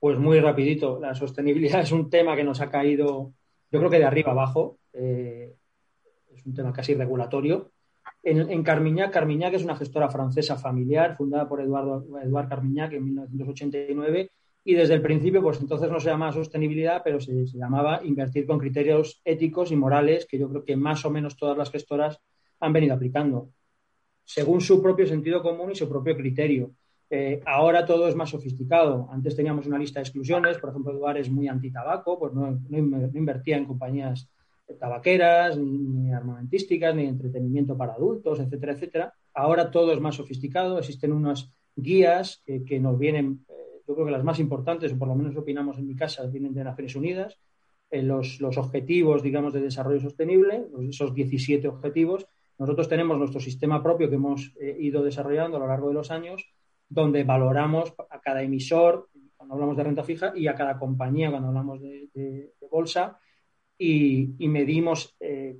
Pues 0.00 0.18
muy 0.18 0.40
rapidito, 0.40 0.98
la 0.98 1.14
sostenibilidad 1.14 1.80
es 1.80 1.92
un 1.92 2.10
tema 2.10 2.34
que 2.34 2.42
nos 2.42 2.60
ha 2.60 2.68
caído, 2.68 3.34
yo 3.70 3.78
creo 3.78 3.88
que 3.88 4.00
de 4.00 4.04
arriba 4.04 4.32
abajo, 4.32 4.78
es 4.92 6.44
un 6.44 6.54
tema 6.54 6.72
casi 6.72 6.94
regulatorio 6.94 7.70
en, 8.24 8.64
Carmiñac. 8.64 9.12
Carmiñac 9.12 9.54
es 9.54 9.62
una 9.62 9.76
gestora 9.76 10.08
francesa 10.08 10.56
familiar 10.56 11.16
fundada 11.16 11.48
por 11.48 11.60
Eduardo, 11.60 12.04
Eduard 12.20 12.48
Carmiñac 12.48 12.94
en 12.94 13.04
1989 13.04 14.30
y 14.64 14.74
desde 14.74 14.94
el 14.94 15.02
principio, 15.02 15.40
pues 15.40 15.60
entonces 15.60 15.88
no 15.88 16.00
se 16.00 16.10
llamaba 16.10 16.32
sostenibilidad, 16.32 17.02
pero 17.04 17.20
se, 17.20 17.46
llamaba 17.46 18.00
invertir 18.04 18.44
con 18.44 18.58
criterios 18.58 19.20
éticos 19.24 19.70
y 19.70 19.76
morales 19.76 20.26
que 20.26 20.38
yo 20.38 20.48
creo 20.48 20.64
que 20.64 20.76
más 20.76 21.04
o 21.04 21.10
menos 21.10 21.36
todas 21.36 21.56
las 21.56 21.70
gestoras 21.70 22.20
han 22.62 22.72
venido 22.72 22.94
aplicando, 22.94 23.50
según 24.24 24.60
su 24.60 24.80
propio 24.80 25.06
sentido 25.06 25.42
común 25.42 25.72
y 25.72 25.74
su 25.74 25.88
propio 25.88 26.16
criterio. 26.16 26.70
Eh, 27.10 27.42
ahora 27.44 27.84
todo 27.84 28.08
es 28.08 28.14
más 28.14 28.30
sofisticado. 28.30 29.08
Antes 29.10 29.36
teníamos 29.36 29.66
una 29.66 29.78
lista 29.78 29.98
de 29.98 30.04
exclusiones, 30.04 30.58
por 30.58 30.70
ejemplo, 30.70 30.92
Eduard 30.92 31.18
es 31.18 31.30
muy 31.30 31.48
anti-tabaco, 31.48 32.18
pues 32.18 32.32
no, 32.32 32.58
no, 32.68 33.10
invertía 33.12 33.58
en 33.58 33.66
compañías 33.66 34.30
tabaqueras, 34.78 35.58
ni, 35.58 36.12
armamentísticas, 36.12 36.94
ni 36.94 37.04
entretenimiento 37.04 37.76
para 37.76 37.94
adultos, 37.94 38.38
etcétera, 38.38 38.72
etcétera. 38.72 39.14
Ahora 39.34 39.70
todo 39.70 39.92
es 39.92 40.00
más 40.00 40.14
sofisticado, 40.14 40.78
existen 40.78 41.12
unas 41.12 41.52
guías 41.74 42.42
que, 42.46 42.80
nos 42.80 42.98
vienen, 42.98 43.44
eh, 43.48 43.82
yo 43.86 43.94
creo 43.94 44.06
que 44.06 44.12
las 44.12 44.24
más 44.24 44.38
importantes, 44.38 44.92
o 44.92 44.98
por 44.98 45.08
lo 45.08 45.16
menos 45.16 45.36
opinamos 45.36 45.78
en 45.78 45.88
mi 45.88 45.96
casa, 45.96 46.24
vienen 46.26 46.54
de 46.54 46.64
Naciones 46.64 46.94
Unidas, 46.94 47.38
eh, 47.90 48.02
los, 48.02 48.40
los, 48.40 48.56
objetivos, 48.56 49.22
digamos, 49.22 49.52
de 49.52 49.60
desarrollo 49.60 50.00
sostenible, 50.00 50.66
esos 50.88 51.12
17 51.12 51.68
objetivos. 51.68 52.26
Nosotros 52.62 52.88
tenemos 52.88 53.18
nuestro 53.18 53.40
sistema 53.40 53.82
propio 53.82 54.08
que 54.08 54.14
hemos 54.14 54.54
eh, 54.60 54.76
ido 54.78 55.02
desarrollando 55.02 55.56
a 55.56 55.60
lo 55.60 55.66
largo 55.66 55.88
de 55.88 55.94
los 55.94 56.12
años, 56.12 56.46
donde 56.88 57.24
valoramos 57.24 57.92
a 58.08 58.20
cada 58.20 58.42
emisor, 58.42 59.08
cuando 59.36 59.54
hablamos 59.54 59.76
de 59.76 59.82
renta 59.82 60.04
fija, 60.04 60.32
y 60.36 60.46
a 60.46 60.54
cada 60.54 60.78
compañía, 60.78 61.30
cuando 61.30 61.48
hablamos 61.48 61.80
de 61.80 62.52
bolsa, 62.70 63.18
y, 63.76 64.48
medimos 64.48 65.16
eh, 65.18 65.58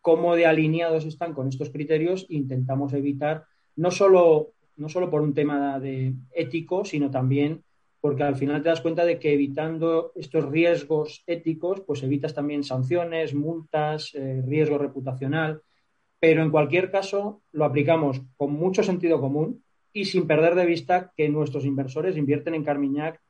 cómo 0.00 0.34
de 0.34 0.46
alineados 0.46 1.04
están 1.04 1.34
con 1.34 1.48
estos 1.48 1.68
criterios 1.68 2.26
e 2.30 2.36
intentamos 2.36 2.94
evitar, 2.94 3.44
no 3.76 3.90
solo, 3.90 4.54
no 4.76 4.88
solo 4.88 5.10
por 5.10 5.20
un 5.20 5.34
tema 5.34 5.78
de 5.78 6.14
ético, 6.32 6.86
sino 6.86 7.10
también 7.10 7.62
porque 8.00 8.22
al 8.22 8.36
final 8.36 8.62
te 8.62 8.70
das 8.70 8.80
cuenta 8.80 9.04
de 9.04 9.18
que 9.18 9.34
evitando 9.34 10.12
estos 10.14 10.48
riesgos 10.48 11.22
éticos, 11.26 11.82
pues 11.82 12.02
evitas 12.02 12.34
también 12.34 12.64
sanciones, 12.64 13.34
multas, 13.34 14.14
eh, 14.14 14.42
riesgo 14.46 14.78
reputacional, 14.78 15.60
pero 16.20 16.42
en 16.42 16.50
cualquier 16.50 16.90
caso 16.90 17.42
lo 17.52 17.64
aplicamos 17.64 18.20
con 18.36 18.52
mucho 18.52 18.82
sentido 18.82 19.20
común 19.20 19.64
y 19.92 20.04
sin 20.04 20.26
perder 20.26 20.54
de 20.54 20.66
vista 20.66 21.12
que 21.16 21.28
nuestros 21.28 21.64
inversores 21.64 22.16
invierten 22.16 22.54
en 22.54 22.62
Carmiñac 22.62 23.20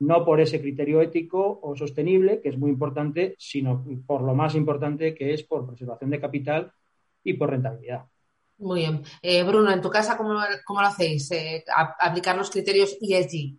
no 0.00 0.24
por 0.24 0.40
ese 0.40 0.60
criterio 0.60 1.00
ético 1.00 1.58
o 1.62 1.76
sostenible, 1.76 2.40
que 2.40 2.50
es 2.50 2.58
muy 2.58 2.70
importante, 2.70 3.34
sino 3.38 3.84
por 4.06 4.22
lo 4.22 4.34
más 4.34 4.54
importante 4.54 5.14
que 5.14 5.34
es 5.34 5.42
por 5.42 5.66
preservación 5.66 6.10
de 6.10 6.20
capital 6.20 6.72
y 7.24 7.34
por 7.34 7.50
rentabilidad. 7.50 8.04
Muy 8.58 8.80
bien. 8.80 9.02
Eh, 9.22 9.42
Bruno, 9.42 9.72
en 9.72 9.80
tu 9.80 9.90
casa, 9.90 10.16
¿cómo, 10.16 10.34
lo 10.34 10.86
hacéis? 10.86 11.30
Eh, 11.32 11.64
¿Aplicar 12.00 12.36
los 12.36 12.50
criterios 12.50 12.96
ESG? 13.00 13.56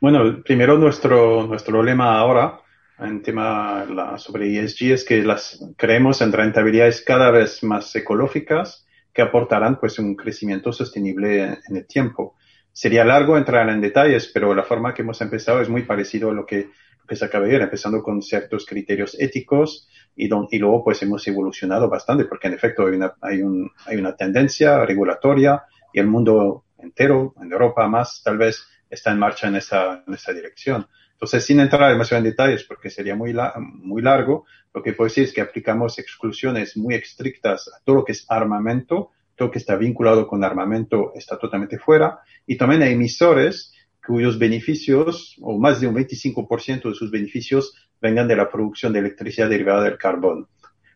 Bueno, 0.00 0.42
primero 0.42 0.78
nuestro, 0.78 1.46
nuestro 1.46 1.82
lema 1.82 2.18
ahora 2.18 2.60
en 2.98 3.22
tema 3.22 3.86
sobre 4.18 4.58
ESG 4.58 4.92
es 4.92 5.04
que 5.04 5.22
las 5.22 5.62
creemos 5.76 6.20
en 6.22 6.32
rentabilidades 6.32 7.02
cada 7.02 7.30
vez 7.30 7.62
más 7.62 7.94
ecológicas 7.94 8.86
que 9.12 9.22
aportarán 9.22 9.78
pues 9.80 9.98
un 9.98 10.14
crecimiento 10.14 10.72
sostenible 10.72 11.44
en 11.44 11.76
el 11.76 11.86
tiempo. 11.86 12.36
Sería 12.72 13.04
largo 13.04 13.38
entrar 13.38 13.68
en 13.68 13.80
detalles, 13.80 14.30
pero 14.32 14.54
la 14.54 14.62
forma 14.62 14.92
que 14.92 15.02
hemos 15.02 15.20
empezado 15.20 15.60
es 15.60 15.68
muy 15.68 15.82
parecido 15.82 16.30
a 16.30 16.34
lo 16.34 16.44
que, 16.44 16.70
se 17.10 17.24
acaba 17.24 17.46
de 17.46 17.52
ver, 17.52 17.62
empezando 17.62 18.02
con 18.02 18.20
ciertos 18.20 18.66
criterios 18.66 19.16
éticos 19.18 19.88
y, 20.14 20.26
y 20.26 20.58
luego 20.58 20.84
pues 20.84 21.02
hemos 21.02 21.26
evolucionado 21.28 21.88
bastante 21.88 22.24
porque 22.24 22.48
en 22.48 22.54
efecto 22.54 22.86
hay 22.86 22.96
una, 22.96 23.14
hay, 23.20 23.42
un, 23.42 23.70
hay 23.86 23.96
una 23.96 24.16
tendencia 24.16 24.84
regulatoria 24.84 25.64
y 25.92 26.00
el 26.00 26.08
mundo 26.08 26.64
entero, 26.78 27.34
en 27.40 27.52
Europa 27.52 27.88
más, 27.88 28.22
tal 28.22 28.38
vez 28.38 28.66
está 28.90 29.12
en 29.12 29.18
marcha 29.18 29.48
en 29.48 29.56
esa, 29.56 30.04
en 30.06 30.14
esa 30.14 30.32
dirección. 30.32 30.86
Entonces, 31.16 31.46
sin 31.46 31.60
entrar 31.60 31.90
demasiado 31.90 32.22
en 32.22 32.30
detalles, 32.30 32.64
porque 32.64 32.90
sería 32.90 33.16
muy, 33.16 33.34
muy 33.58 34.02
largo, 34.02 34.44
lo 34.74 34.82
que 34.82 34.92
puedo 34.92 35.08
decir 35.08 35.24
es 35.24 35.32
que 35.32 35.40
aplicamos 35.40 35.98
exclusiones 35.98 36.76
muy 36.76 36.94
estrictas 36.94 37.68
a 37.68 37.82
todo 37.82 37.96
lo 37.96 38.04
que 38.04 38.12
es 38.12 38.26
armamento, 38.28 39.12
todo 39.34 39.50
que 39.50 39.58
está 39.58 39.76
vinculado 39.76 40.26
con 40.26 40.44
armamento 40.44 41.12
está 41.14 41.38
totalmente 41.38 41.78
fuera. 41.78 42.18
Y 42.46 42.58
también 42.58 42.82
hay 42.82 42.92
emisores 42.92 43.72
cuyos 44.06 44.38
beneficios, 44.38 45.36
o 45.40 45.58
más 45.58 45.80
de 45.80 45.88
un 45.88 45.94
25% 45.94 46.90
de 46.90 46.94
sus 46.94 47.10
beneficios, 47.10 47.74
vengan 48.00 48.28
de 48.28 48.36
la 48.36 48.50
producción 48.50 48.92
de 48.92 48.98
electricidad 48.98 49.48
derivada 49.48 49.84
del 49.84 49.96
carbón. 49.96 50.48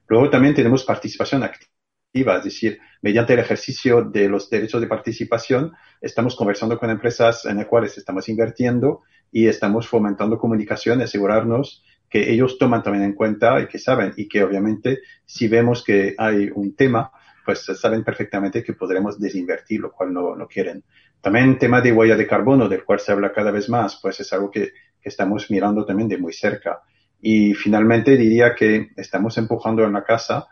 Luego 0.07 0.29
también 0.29 0.55
tenemos 0.55 0.85
participación 0.85 1.43
activa, 1.43 1.73
es 2.13 2.45
decir, 2.45 2.81
mediante 3.03 3.35
el 3.35 3.39
ejercicio 3.39 4.03
de 4.03 4.29
los 4.29 4.51
derechos 4.51 4.81
de 4.81 4.89
participación, 4.89 5.73
estamos 6.01 6.35
conversando 6.35 6.79
con 6.79 6.91
empresas 6.91 7.45
en 7.45 7.59
las 7.59 7.67
cuales 7.67 7.97
estamos 7.99 8.29
invirtiendo 8.29 9.03
y 9.31 9.47
estamos 9.47 9.87
fomentando 9.87 10.39
comunicación 10.39 11.01
y 11.01 11.05
asegurarnos 11.05 11.85
que 12.09 12.33
ellos 12.33 12.59
toman 12.59 12.83
también 12.83 13.05
en 13.05 13.15
cuenta 13.15 13.61
y 13.61 13.69
que 13.69 13.79
saben 13.79 14.13
y 14.17 14.27
que 14.27 14.43
obviamente 14.43 14.99
si 15.25 15.47
vemos 15.47 15.85
que 15.85 16.17
hay 16.19 16.51
un 16.53 16.75
tema 16.75 17.13
pues 17.45 17.61
saben 17.61 18.05
perfectamente 18.05 18.63
que 18.63 18.75
podremos 18.75 19.19
desinvertir, 19.19 19.81
lo 19.81 19.93
cual 19.93 20.13
no, 20.13 20.37
no 20.37 20.47
quieren. 20.47 20.85
También 21.21 21.59
tema 21.59 21.81
de 21.81 21.93
huella 21.93 22.17
de 22.17 22.27
carbono, 22.27 22.69
del 22.69 22.85
cual 22.85 23.01
se 23.01 23.13
habla 23.13 23.33
cada 23.33 23.51
vez 23.51 23.69
más, 23.69 23.99
pues 24.01 24.21
es 24.21 24.33
algo 24.33 24.51
que, 24.51 24.73
que 25.01 25.09
estamos 25.09 25.51
mirando 25.51 25.85
también 25.85 26.09
de 26.09 26.19
muy 26.19 26.33
cerca. 26.33 26.81
Y 27.21 27.55
finalmente 27.55 28.17
diría 28.17 28.55
que 28.55 28.91
estamos 28.97 29.39
empujando 29.39 29.85
en 29.85 29.93
la 29.93 30.05
casa 30.05 30.49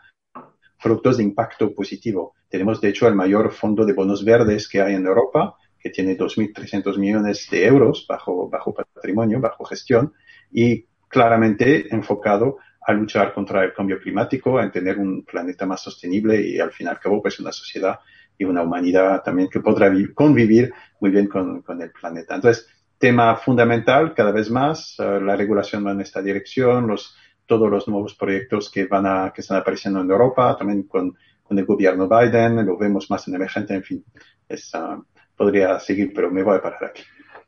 frutos 0.79 1.17
de 1.17 1.23
impacto 1.23 1.73
positivo. 1.75 2.33
Tenemos, 2.49 2.81
de 2.81 2.89
hecho, 2.89 3.07
el 3.07 3.15
mayor 3.15 3.51
fondo 3.51 3.85
de 3.85 3.93
bonos 3.93 4.23
verdes 4.23 4.67
que 4.67 4.81
hay 4.81 4.95
en 4.95 5.05
Europa, 5.05 5.55
que 5.77 5.89
tiene 5.89 6.17
2.300 6.17 6.97
millones 6.97 7.47
de 7.51 7.65
euros 7.65 8.05
bajo, 8.07 8.49
bajo 8.49 8.73
patrimonio, 8.73 9.39
bajo 9.39 9.65
gestión, 9.65 10.13
y 10.51 10.85
claramente 11.07 11.93
enfocado 11.93 12.57
a 12.81 12.93
luchar 12.93 13.33
contra 13.33 13.63
el 13.63 13.73
cambio 13.73 13.99
climático, 13.99 14.57
a 14.57 14.71
tener 14.71 14.97
un 14.97 15.23
planeta 15.23 15.65
más 15.65 15.81
sostenible 15.81 16.41
y 16.41 16.59
al 16.59 16.71
fin 16.71 16.87
y 16.87 16.89
al 16.89 16.99
cabo 16.99 17.21
pues 17.21 17.39
una 17.39 17.51
sociedad 17.51 17.99
y 18.37 18.45
una 18.45 18.63
humanidad 18.63 19.21
también 19.21 19.49
que 19.49 19.59
podrá 19.59 19.91
convivir 20.13 20.71
muy 21.01 21.11
bien 21.11 21.27
con, 21.27 21.61
con, 21.61 21.81
el 21.81 21.91
planeta. 21.91 22.35
Entonces, 22.35 22.67
tema 22.97 23.35
fundamental 23.35 24.13
cada 24.13 24.31
vez 24.31 24.49
más, 24.49 24.95
eh, 24.97 25.19
la 25.21 25.35
regulación 25.35 25.85
va 25.85 25.91
en 25.91 26.01
esta 26.01 26.21
dirección, 26.21 26.87
los, 26.87 27.15
todos 27.49 27.69
los 27.69 27.87
nuevos 27.87 28.13
proyectos 28.13 28.69
que 28.69 28.85
van 28.85 29.07
a, 29.07 29.33
que 29.33 29.41
están 29.41 29.57
apareciendo 29.57 29.99
en 30.01 30.11
Europa, 30.11 30.55
también 30.55 30.83
con, 30.83 31.17
con 31.41 31.57
el 31.57 31.65
gobierno 31.65 32.07
Biden, 32.07 32.63
lo 32.63 32.77
vemos 32.77 33.09
más 33.09 33.27
en 33.27 33.33
emergente, 33.33 33.73
en 33.73 33.83
fin, 33.83 34.05
es, 34.47 34.71
uh, 34.75 35.03
podría 35.35 35.79
seguir, 35.79 36.13
pero 36.13 36.29
me 36.29 36.43
voy 36.43 36.57
a 36.57 36.61
parar 36.61 36.85
aquí. 36.85 37.01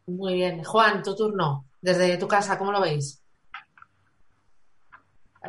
Muy 0.07 0.33
bien. 0.33 0.63
Juan, 0.63 1.03
tu 1.03 1.15
turno. 1.15 1.67
Desde 1.79 2.17
tu 2.17 2.27
casa, 2.27 2.57
¿cómo 2.57 2.71
lo 2.71 2.81
veis? 2.81 3.23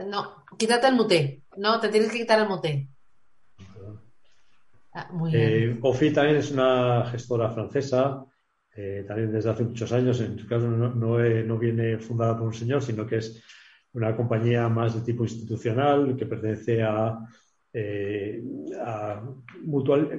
No, 0.06 0.44
quítate 0.58 0.86
el 0.88 0.94
mute. 0.94 1.42
No, 1.56 1.80
te 1.80 1.88
tienes 1.88 2.10
que 2.10 2.18
quitar 2.18 2.40
el 2.40 2.48
mute. 2.48 2.88
Ah, 4.94 5.08
eh, 5.32 5.78
Ofi 5.80 6.12
también 6.12 6.36
es 6.36 6.50
una 6.50 7.06
gestora 7.06 7.50
francesa, 7.50 8.26
eh, 8.76 9.04
también 9.08 9.32
desde 9.32 9.50
hace 9.50 9.64
muchos 9.64 9.90
años. 9.92 10.20
En 10.20 10.38
su 10.38 10.46
caso 10.46 10.66
no, 10.68 10.90
no, 10.94 11.58
viene 11.58 11.98
fundada 11.98 12.36
por 12.36 12.48
un 12.48 12.54
señor, 12.54 12.82
sino 12.82 13.06
que 13.06 13.16
es 13.16 13.42
una 13.94 14.16
compañía 14.16 14.68
más 14.68 14.94
de 14.94 15.00
tipo 15.02 15.24
institucional 15.24 16.16
que 16.16 16.26
pertenece 16.26 16.82
a, 16.82 17.18
eh, 17.72 18.42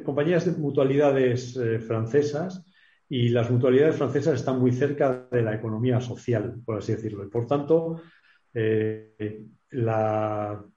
compañías 0.03 0.45
de 0.45 0.51
mutualidades 0.53 1.59
francesas 1.85 2.65
y 3.07 3.29
las 3.29 3.49
mutualidades 3.51 3.95
francesas 3.95 4.39
están 4.39 4.59
muy 4.59 4.71
cerca 4.71 5.27
de 5.31 5.41
la 5.43 5.55
economía 5.55 5.99
social, 6.01 6.55
por 6.65 6.77
así 6.77 6.93
decirlo. 6.93 7.23
Y 7.23 7.29
por 7.29 7.45
tanto, 7.45 8.01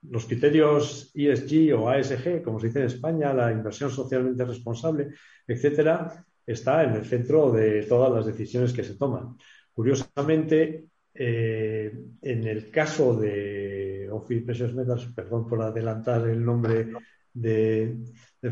los 0.03 0.27
criterios 0.27 1.13
ESG 1.15 1.75
o 1.75 1.89
ASG, 1.89 2.43
como 2.43 2.59
se 2.59 2.69
dice 2.69 2.81
en 2.81 2.87
España, 2.87 3.33
la 3.33 3.53
inversión 3.53 3.91
socialmente 3.91 4.45
responsable, 4.45 5.09
etcétera, 5.47 6.25
está 6.47 6.85
en 6.85 6.93
el 6.93 7.05
centro 7.05 7.51
de 7.51 7.83
todas 7.83 8.13
las 8.13 8.27
decisiones 8.27 8.73
que 8.73 8.85
se 8.85 8.97
toman. 8.97 9.37
Curiosamente, 9.73 10.87
eh, 11.19 11.93
en 12.21 12.47
el 12.47 12.71
caso 12.71 13.17
de 13.17 14.09
Office 14.11 14.45
Precious 14.45 14.75
Metals, 14.75 15.07
perdón 15.15 15.49
por 15.49 15.63
adelantar 15.63 16.29
el 16.29 16.45
nombre 16.45 16.89
de, 17.33 17.97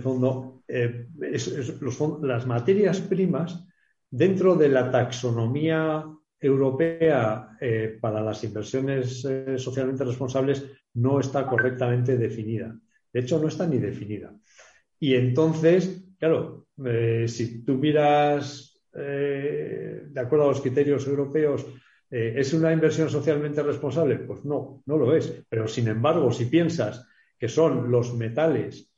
fondo, 0.02 0.62
eh, 0.66 1.08
las 2.22 2.46
materias 2.46 3.00
primas 3.00 3.66
dentro 4.10 4.54
de 4.56 4.68
la 4.68 4.90
taxonomía 4.90 6.06
europea 6.40 7.56
eh, 7.60 7.98
para 8.00 8.22
las 8.22 8.42
inversiones 8.44 9.26
socialmente 9.56 10.04
responsables 10.04 10.64
no 10.94 11.20
está 11.20 11.46
correctamente 11.46 12.16
definida. 12.16 12.74
De 13.12 13.20
hecho, 13.20 13.38
no 13.38 13.48
está 13.48 13.66
ni 13.66 13.78
definida. 13.78 14.34
Y 14.98 15.14
entonces, 15.14 16.04
claro, 16.18 16.66
si 17.26 17.64
tú 17.64 17.74
miras 17.74 18.70
de 18.92 20.20
acuerdo 20.20 20.44
a 20.44 20.48
los 20.48 20.60
criterios 20.60 21.06
europeos, 21.06 21.66
¿es 22.16 22.52
una 22.54 22.72
inversión 22.72 23.10
socialmente 23.10 23.62
responsable? 23.62 24.16
Pues 24.18 24.44
no, 24.44 24.82
no 24.86 24.96
lo 24.96 25.16
es. 25.16 25.42
Pero 25.48 25.66
sin 25.66 25.88
embargo, 25.88 26.30
si 26.30 26.44
piensas 26.46 27.06
que 27.38 27.48
son 27.48 27.90
los 27.90 28.14
metales, 28.14 28.88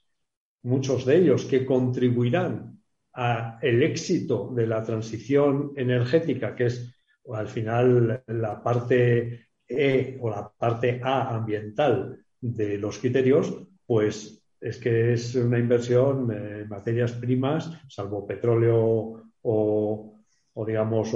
muchos 0.62 1.06
de 1.06 1.16
ellos, 1.16 1.46
que 1.46 1.64
contribuirán 1.64 2.78
al 3.12 3.82
éxito 3.82 4.52
de 4.54 4.66
la 4.66 4.82
transición 4.82 5.72
energética, 5.76 6.54
que 6.54 6.66
es 6.66 6.94
al 7.32 7.48
final 7.48 8.22
la 8.26 8.62
parte 8.62 9.46
E 9.66 10.18
o 10.20 10.28
la 10.28 10.52
parte 10.56 11.00
A 11.02 11.34
ambiental 11.34 12.22
de 12.40 12.78
los 12.78 12.98
criterios, 12.98 13.66
pues 13.86 14.44
es 14.60 14.78
que 14.78 15.14
es 15.14 15.34
una 15.34 15.58
inversión 15.58 16.30
en 16.30 16.68
materias 16.68 17.12
primas, 17.12 17.70
salvo 17.88 18.26
petróleo 18.26 19.22
o, 19.42 20.18
digamos, 20.66 21.10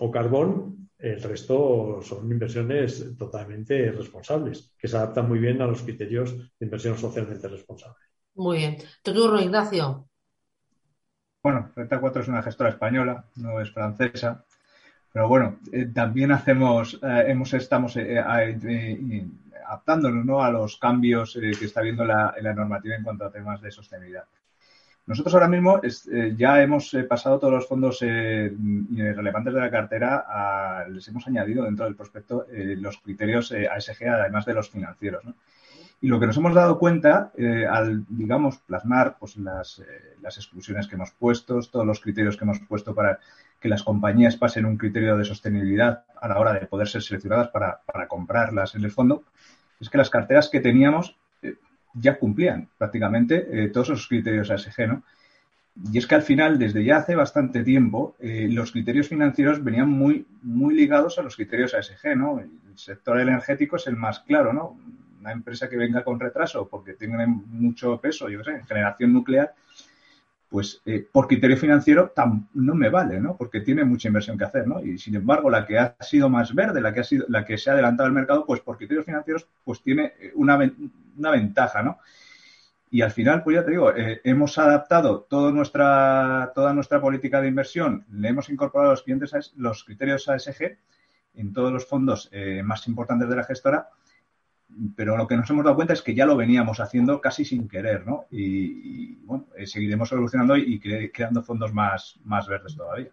o, 0.00 0.10
carbón, 0.10 0.88
el 0.98 1.22
resto 1.22 2.00
son 2.02 2.30
inversiones 2.30 3.16
totalmente 3.16 3.90
responsables, 3.92 4.74
que 4.78 4.88
se 4.88 4.96
adaptan 4.96 5.28
muy 5.28 5.38
bien 5.38 5.60
a 5.62 5.66
los 5.66 5.82
criterios 5.82 6.36
de 6.36 6.66
inversión 6.66 6.98
socialmente 6.98 7.48
responsable. 7.48 8.04
Muy 8.34 8.58
bien. 8.58 8.76
Tu 9.02 9.12
turno, 9.12 9.40
Ignacio. 9.40 10.08
Bueno, 11.42 11.70
Renta 11.74 12.00
4 12.00 12.22
es 12.22 12.28
una 12.28 12.42
gestora 12.42 12.70
española, 12.70 13.24
no 13.36 13.60
es 13.60 13.70
francesa. 13.70 14.44
Pero 15.12 15.28
bueno, 15.28 15.58
eh, 15.72 15.86
también 15.86 16.32
hacemos, 16.32 16.94
eh, 17.02 17.24
hemos, 17.28 17.52
estamos 17.54 17.96
eh, 17.96 18.18
adaptándonos 19.66 20.24
¿no? 20.24 20.42
a 20.42 20.50
los 20.50 20.76
cambios 20.76 21.38
que 21.40 21.64
está 21.64 21.80
habiendo 21.80 22.04
la, 22.04 22.34
la 22.40 22.54
normativa 22.54 22.94
en 22.94 23.02
cuanto 23.02 23.24
a 23.24 23.32
temas 23.32 23.60
de 23.60 23.70
sostenibilidad. 23.70 24.24
Nosotros 25.10 25.34
ahora 25.34 25.48
mismo 25.48 25.80
ya 26.36 26.62
hemos 26.62 26.96
pasado 27.08 27.40
todos 27.40 27.52
los 27.52 27.66
fondos 27.66 27.98
relevantes 28.00 29.52
de 29.52 29.60
la 29.60 29.68
cartera, 29.68 30.86
les 30.88 31.08
hemos 31.08 31.26
añadido 31.26 31.64
dentro 31.64 31.84
del 31.84 31.96
prospecto 31.96 32.46
los 32.48 32.98
criterios 32.98 33.50
ASG, 33.52 34.06
además 34.06 34.46
de 34.46 34.54
los 34.54 34.70
financieros. 34.70 35.24
¿no? 35.24 35.34
Y 36.00 36.06
lo 36.06 36.20
que 36.20 36.26
nos 36.26 36.36
hemos 36.36 36.54
dado 36.54 36.78
cuenta 36.78 37.32
al, 37.68 38.04
digamos, 38.08 38.58
plasmar 38.58 39.16
pues, 39.18 39.36
las, 39.36 39.82
las 40.22 40.36
exclusiones 40.36 40.86
que 40.86 40.94
hemos 40.94 41.10
puesto, 41.10 41.60
todos 41.62 41.84
los 41.84 41.98
criterios 41.98 42.36
que 42.36 42.44
hemos 42.44 42.60
puesto 42.60 42.94
para 42.94 43.18
que 43.60 43.68
las 43.68 43.82
compañías 43.82 44.36
pasen 44.36 44.64
un 44.64 44.78
criterio 44.78 45.16
de 45.18 45.24
sostenibilidad 45.24 46.04
a 46.20 46.28
la 46.28 46.38
hora 46.38 46.52
de 46.54 46.66
poder 46.66 46.88
ser 46.88 47.02
seleccionadas 47.02 47.48
para, 47.48 47.80
comprarlas 48.08 48.76
en 48.76 48.84
el 48.84 48.92
fondo, 48.92 49.24
es 49.80 49.90
que 49.90 49.98
las 49.98 50.08
carteras 50.08 50.48
que 50.48 50.60
teníamos 50.60 51.10
eh, 51.10 51.16
ya 51.94 52.18
cumplían 52.18 52.68
prácticamente 52.78 53.46
eh, 53.50 53.68
todos 53.68 53.90
esos 53.90 54.08
criterios 54.08 54.50
ASG, 54.50 54.86
¿no? 54.88 55.02
Y 55.92 55.98
es 55.98 56.06
que 56.06 56.14
al 56.14 56.22
final, 56.22 56.58
desde 56.58 56.84
ya 56.84 56.98
hace 56.98 57.14
bastante 57.14 57.62
tiempo, 57.62 58.16
eh, 58.18 58.48
los 58.50 58.72
criterios 58.72 59.08
financieros 59.08 59.62
venían 59.62 59.88
muy, 59.88 60.26
muy 60.42 60.74
ligados 60.74 61.18
a 61.18 61.22
los 61.22 61.36
criterios 61.36 61.74
ASG, 61.74 62.16
¿no? 62.16 62.40
El 62.40 62.50
sector 62.76 63.20
energético 63.20 63.76
es 63.76 63.86
el 63.86 63.96
más 63.96 64.20
claro, 64.20 64.52
¿no? 64.52 64.76
Una 65.20 65.32
empresa 65.32 65.68
que 65.68 65.76
venga 65.76 66.02
con 66.04 66.18
retraso 66.18 66.68
porque 66.68 66.94
tiene 66.94 67.26
mucho 67.26 68.00
peso, 68.00 68.28
yo 68.28 68.42
sé, 68.42 68.52
en 68.52 68.66
generación 68.66 69.12
nuclear, 69.12 69.54
pues 70.50 70.82
eh, 70.84 71.06
por 71.10 71.28
criterio 71.28 71.56
financiero 71.56 72.12
no 72.54 72.74
me 72.74 72.88
vale, 72.88 73.20
¿no? 73.20 73.36
Porque 73.36 73.60
tiene 73.60 73.84
mucha 73.84 74.08
inversión 74.08 74.36
que 74.36 74.44
hacer, 74.44 74.66
¿no? 74.66 74.84
Y 74.84 74.98
sin 74.98 75.14
embargo, 75.14 75.48
la 75.48 75.64
que 75.64 75.78
ha 75.78 75.96
sido 76.00 76.28
más 76.28 76.52
verde, 76.52 76.80
la 76.80 76.92
que 76.92 77.00
ha 77.00 77.04
sido, 77.04 77.24
la 77.28 77.44
que 77.44 77.56
se 77.56 77.70
ha 77.70 77.74
adelantado 77.74 78.08
al 78.08 78.12
mercado, 78.12 78.44
pues 78.44 78.60
por 78.60 78.76
criterios 78.76 79.06
financieros, 79.06 79.46
pues 79.64 79.80
tiene 79.80 80.12
eh, 80.18 80.32
una, 80.34 80.58
una 81.16 81.30
ventaja, 81.30 81.84
¿no? 81.84 81.98
Y 82.90 83.02
al 83.02 83.12
final, 83.12 83.44
pues 83.44 83.54
ya 83.54 83.64
te 83.64 83.70
digo, 83.70 83.94
eh, 83.94 84.20
hemos 84.24 84.58
adaptado 84.58 85.20
toda 85.30 85.52
nuestra, 85.52 86.50
toda 86.52 86.74
nuestra 86.74 87.00
política 87.00 87.40
de 87.40 87.46
inversión, 87.46 88.04
le 88.10 88.28
hemos 88.28 88.48
incorporado 88.50 88.90
a 88.90 88.94
los 88.94 89.04
clientes 89.04 89.52
los 89.54 89.84
criterios 89.84 90.28
ASG 90.28 90.78
en 91.34 91.52
todos 91.52 91.72
los 91.72 91.86
fondos 91.86 92.28
más 92.64 92.88
importantes 92.88 93.28
de 93.28 93.36
la 93.36 93.44
gestora 93.44 93.88
pero 94.96 95.16
lo 95.16 95.26
que 95.26 95.36
nos 95.36 95.48
hemos 95.50 95.64
dado 95.64 95.76
cuenta 95.76 95.94
es 95.94 96.02
que 96.02 96.14
ya 96.14 96.26
lo 96.26 96.36
veníamos 96.36 96.80
haciendo 96.80 97.20
casi 97.20 97.44
sin 97.44 97.68
querer, 97.68 98.06
¿no? 98.06 98.26
Y, 98.30 99.16
bueno, 99.24 99.46
eh, 99.56 99.66
seguiremos 99.66 100.10
evolucionando 100.12 100.56
y, 100.56 100.80
creando 101.12 101.42
fondos 101.42 101.72
más, 101.72 102.18
más 102.24 102.46
verdes 102.46 102.76
todavía. 102.76 103.10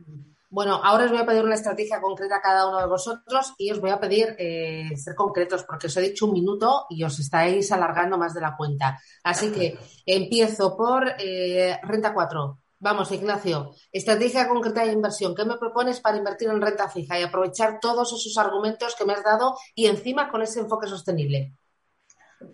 Bueno, 0.49 0.79
ahora 0.81 1.05
os 1.05 1.11
voy 1.11 1.19
a 1.19 1.25
pedir 1.25 1.43
una 1.43 1.55
estrategia 1.55 1.99
concreta 1.99 2.37
a 2.37 2.41
cada 2.41 2.69
uno 2.69 2.79
de 2.79 2.87
vosotros 2.87 3.53
y 3.57 3.69
os 3.69 3.81
voy 3.81 3.89
a 3.89 3.99
pedir 3.99 4.33
eh, 4.39 4.95
ser 4.95 5.13
concretos 5.13 5.65
porque 5.65 5.87
os 5.87 5.97
he 5.97 6.01
dicho 6.01 6.25
un 6.25 6.33
minuto 6.33 6.85
y 6.89 7.03
os 7.03 7.19
estáis 7.19 7.69
alargando 7.73 8.17
más 8.17 8.33
de 8.33 8.41
la 8.41 8.55
cuenta. 8.55 8.97
Así 9.23 9.51
que 9.51 9.77
empiezo 10.05 10.77
por 10.77 11.05
eh, 11.19 11.77
Renta 11.83 12.13
4. 12.13 12.59
Vamos, 12.79 13.11
Ignacio, 13.11 13.71
estrategia 13.91 14.47
concreta 14.47 14.85
de 14.85 14.91
inversión. 14.91 15.33
¿Qué 15.33 15.43
me 15.45 15.57
propones 15.57 15.99
para 15.99 16.17
invertir 16.17 16.49
en 16.49 16.61
renta 16.61 16.87
fija 16.87 17.19
y 17.19 17.23
aprovechar 17.23 17.79
todos 17.79 18.13
esos 18.13 18.37
argumentos 18.37 18.95
que 18.95 19.03
me 19.03 19.13
has 19.13 19.23
dado 19.23 19.55
y 19.73 19.87
encima 19.87 20.29
con 20.29 20.43
ese 20.43 20.59
enfoque 20.59 20.87
sostenible? 20.87 21.53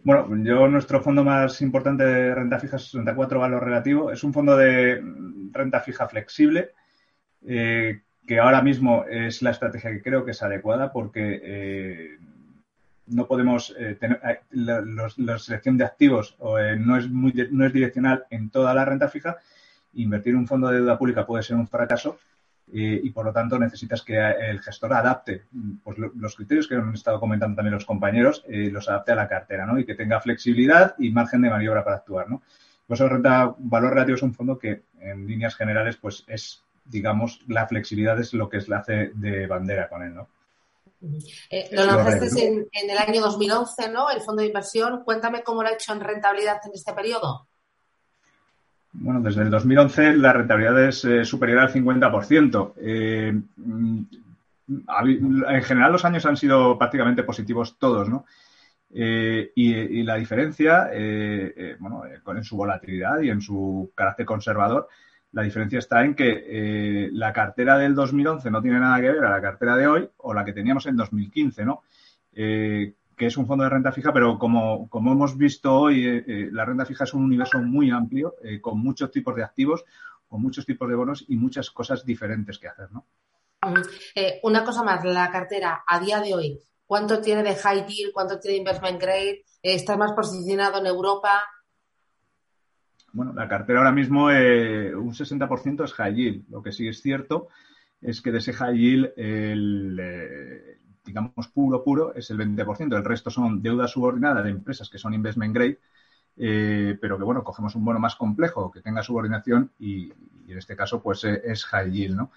Bueno, 0.04 0.28
yo 0.46 0.66
nuestro 0.70 1.02
fondo 1.02 1.26
más 1.26 1.62
importante 1.62 2.06
de 2.06 2.34
renta 2.34 2.58
fija 2.58 2.78
es 2.78 2.86
64 2.86 3.38
valor 3.38 3.66
relativo. 3.66 4.12
Es 4.12 4.24
un 4.24 4.34
fondo 4.34 4.56
de 4.56 5.02
renta 5.52 5.82
fija 5.82 6.08
flexible 6.08 6.72
eh, 7.46 8.02
que 8.26 8.40
ahora 8.40 8.62
mismo 8.62 9.04
es 9.04 9.42
la 9.42 9.52
estrategia 9.52 9.92
que 9.92 10.02
creo 10.02 10.24
que 10.24 10.32
es 10.32 10.42
adecuada 10.42 10.94
porque 10.94 11.42
eh, 11.44 12.18
no 13.08 13.28
podemos 13.28 13.76
eh, 13.78 13.98
tener 14.00 14.22
la, 14.52 15.38
selección 15.38 15.78
de 15.78 15.84
activos 15.84 16.38
no 16.40 16.98
es 16.98 17.10
muy, 17.10 17.34
no 17.52 17.66
es 17.66 17.74
direccional 17.74 18.26
en 18.30 18.50
toda 18.50 18.74
la 18.74 18.86
renta 18.86 19.10
fija 19.10 19.38
invertir 19.96 20.34
en 20.34 20.40
un 20.40 20.48
fondo 20.48 20.68
de 20.68 20.78
deuda 20.78 20.98
pública 20.98 21.26
puede 21.26 21.44
ser 21.44 21.56
un 21.56 21.68
fracaso 21.68 22.18
eh, 22.72 23.02
y 23.04 23.10
por 23.12 23.26
lo 23.26 23.34
tanto 23.34 23.60
necesitas 23.60 24.02
que 24.02 24.18
el 24.18 24.62
gestor 24.62 24.94
adapte 24.94 25.44
pues, 25.84 25.98
los 25.98 26.36
criterios 26.36 26.68
que 26.68 26.76
han 26.76 26.94
estado 26.94 27.20
comentando 27.20 27.56
también 27.56 27.76
los 27.76 27.86
compañeros, 27.86 28.44
eh, 28.48 28.70
los 28.72 28.90
adapte 28.90 29.12
a 29.12 29.16
la 29.16 29.28
cartera 29.28 29.66
¿no? 29.66 29.78
y 29.78 29.86
que 29.86 29.96
tenga 29.96 30.22
flexibilidad 30.22 30.96
y 30.98 31.12
margen 31.12 31.42
de 31.42 31.50
maniobra 31.50 31.84
para 31.84 31.98
actuar. 31.98 32.30
¿no? 32.30 32.42
Por 32.88 32.96
eso 32.96 33.08
Renta 33.08 33.54
Valor 33.58 33.94
Relativo 33.94 34.16
es 34.16 34.24
un 34.24 34.34
fondo 34.34 34.58
que 34.58 34.84
en 35.00 35.28
líneas 35.28 35.56
generales 35.56 35.98
pues 35.98 36.24
es, 36.28 36.64
digamos, 36.86 37.42
la 37.48 37.68
flexibilidad 37.68 38.20
es 38.20 38.34
lo 38.34 38.50
que 38.50 38.58
es 38.58 38.70
la 38.70 38.78
hace 38.78 39.12
de 39.14 39.46
bandera 39.46 39.90
con 39.90 40.02
él. 40.02 40.16
¿no? 40.16 40.28
Eh, 41.50 41.70
lo 41.72 41.86
lanzaste 41.86 42.48
en, 42.48 42.68
en, 42.72 42.90
el 42.90 42.98
año 42.98 43.22
2011, 43.22 43.90
¿no? 43.90 44.10
El 44.10 44.22
fondo 44.22 44.42
de 44.42 44.48
inversión. 44.48 45.04
Cuéntame 45.04 45.44
cómo 45.44 45.62
lo 45.62 45.68
ha 45.68 45.74
hecho 45.74 45.92
en 45.92 46.00
rentabilidad 46.00 46.62
en 46.66 46.72
este 46.74 46.94
periodo. 46.94 47.46
Bueno, 48.94 49.22
desde 49.22 49.42
el 49.42 49.50
2011 49.50 50.18
la 50.18 50.34
rentabilidad 50.34 50.88
es 50.88 51.04
eh, 51.04 51.26
superior 51.26 51.60
al 51.60 51.74
50%. 51.74 52.74
Eh, 52.78 53.42
mm, 53.58 54.02
en 54.68 55.64
general 55.64 55.92
los 55.92 56.06
años 56.06 56.26
han 56.26 56.38
sido 56.38 56.78
prácticamente 56.78 57.24
positivos 57.24 57.78
todos, 57.80 58.08
¿no? 58.08 58.26
Eh, 58.96 59.52
y, 59.56 60.04
la 60.04 60.16
diferencia, 60.16 60.90
bueno, 61.80 62.04
en 62.06 62.44
su 62.44 62.56
volatilidad 62.56 63.20
y 63.22 63.30
en 63.30 63.42
su 63.42 63.92
carácter 63.96 64.26
conservador, 64.26 64.88
la 65.32 65.42
diferencia 65.42 65.80
está 65.80 66.06
en 66.06 66.14
que 66.14 67.10
la 67.12 67.34
cartera 67.34 67.78
del 67.80 67.96
2011 67.96 68.52
no 68.52 68.62
tiene 68.62 68.80
nada 68.80 69.02
que 69.02 69.12
ver 69.12 69.26
a 69.26 69.32
la 69.32 69.42
cartera 69.42 69.76
de 69.76 69.88
hoy 69.88 70.10
o 70.18 70.34
la 70.34 70.46
que 70.46 70.54
teníamos 70.54 70.86
en 70.86 70.96
2015, 70.96 71.66
¿no? 71.66 71.82
Que 73.16 73.28
es 73.28 73.38
un 73.38 73.48
fondo 73.48 73.64
de 73.64 73.70
renta 73.70 73.92
fija, 73.92 74.12
pero 74.14 74.38
como, 74.38 74.90
como 74.90 75.12
hemos 75.12 75.38
visto 75.38 75.74
hoy, 75.74 76.06
eh, 76.06 76.24
eh, 76.28 76.50
la 76.52 76.66
renta 76.66 76.86
fija 76.86 77.04
es 77.04 77.14
un 77.14 77.24
universo 77.24 77.60
muy 77.60 77.92
amplio, 77.92 78.36
eh, 78.44 78.60
con 78.60 78.80
muchos 78.80 79.12
tipos 79.12 79.36
de 79.36 79.44
activos, 79.44 79.84
con 80.28 80.42
muchos 80.42 80.66
tipos 80.66 80.90
de 80.90 80.96
bonos 80.96 81.26
y 81.28 81.36
muchas 81.36 81.70
cosas 81.70 82.06
diferentes 82.06 82.58
que 82.58 82.68
hacer, 82.68 82.92
¿no? 82.92 83.06
una 84.44 84.66
cosa 84.66 84.84
más, 84.84 85.06
la 85.06 85.32
cartera 85.32 85.86
a 85.88 85.98
día 85.98 86.20
de 86.20 86.34
hoy, 86.34 86.60
¿cuánto 86.86 87.22
tiene 87.22 87.44
de 87.44 87.56
high 87.56 87.86
yield, 87.88 88.12
cuánto 88.12 88.38
tiene 88.38 88.56
de 88.56 88.60
investment 88.60 89.02
grade? 89.02 89.46
¿Está 89.62 89.96
más 89.96 90.12
posicionado 90.12 90.80
en 90.80 90.88
Europa? 90.88 91.46
Bueno, 93.14 93.32
la 93.32 93.48
cartera 93.48 93.80
ahora 93.80 93.94
mismo 93.94 94.26
un 94.26 95.14
60% 95.14 95.86
es 95.86 95.94
high 95.94 96.14
yield. 96.14 96.50
Lo 96.50 96.62
que 96.62 96.74
sí 96.74 96.90
es 96.90 97.02
cierto 97.02 97.48
es 98.02 98.22
que 98.22 98.34
de 98.34 98.40
ese 98.40 98.52
high 98.52 98.78
yield 98.78 99.14
el, 99.16 99.98
digamos, 101.04 101.48
puro, 101.54 101.84
puro, 101.84 102.14
es 102.16 102.30
el 102.32 102.38
20%. 102.38 102.96
El 102.96 103.04
resto 103.04 103.30
son 103.30 103.62
deuda 103.62 103.88
subordinada 103.88 104.42
de 104.42 104.50
empresas 104.50 104.90
que 104.90 104.98
son 104.98 105.14
investment 105.14 105.54
grade, 105.54 105.80
eh, 106.38 106.98
pero 107.00 107.18
que, 107.18 107.24
bueno, 107.24 107.44
cogemos 107.44 107.76
un 107.76 107.86
bono 107.86 108.00
más 108.00 108.16
complejo 108.16 108.72
que 108.72 108.82
tenga 108.82 109.04
subordinación 109.04 109.72
y, 109.80 110.12
en 110.48 110.58
este 110.58 110.76
caso, 110.76 111.02
pues 111.02 111.24
eh, 111.24 111.42
es 111.46 111.66
high 111.66 111.92
yield, 111.92 112.16
¿no? 112.16 112.32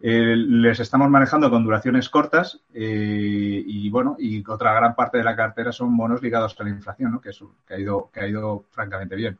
Eh, 0.00 0.36
les 0.36 0.78
estamos 0.78 1.10
manejando 1.10 1.50
con 1.50 1.64
duraciones 1.64 2.08
cortas 2.08 2.60
y, 2.72 3.90
bueno, 3.90 4.16
y 4.16 4.48
otra 4.48 4.72
gran 4.72 4.94
parte 4.94 5.18
de 5.18 5.24
la 5.24 5.34
cartera 5.34 5.72
son 5.72 5.96
bonos 5.96 6.22
ligados 6.22 6.54
a 6.58 6.62
la 6.62 6.70
inflación, 6.70 7.12
¿no? 7.12 7.20
Que, 7.20 7.30
que, 7.66 7.74
ha, 7.74 7.78
ido, 7.80 8.08
que 8.12 8.20
ha 8.20 8.28
ido 8.28 8.64
francamente 8.70 9.16
bien. 9.16 9.38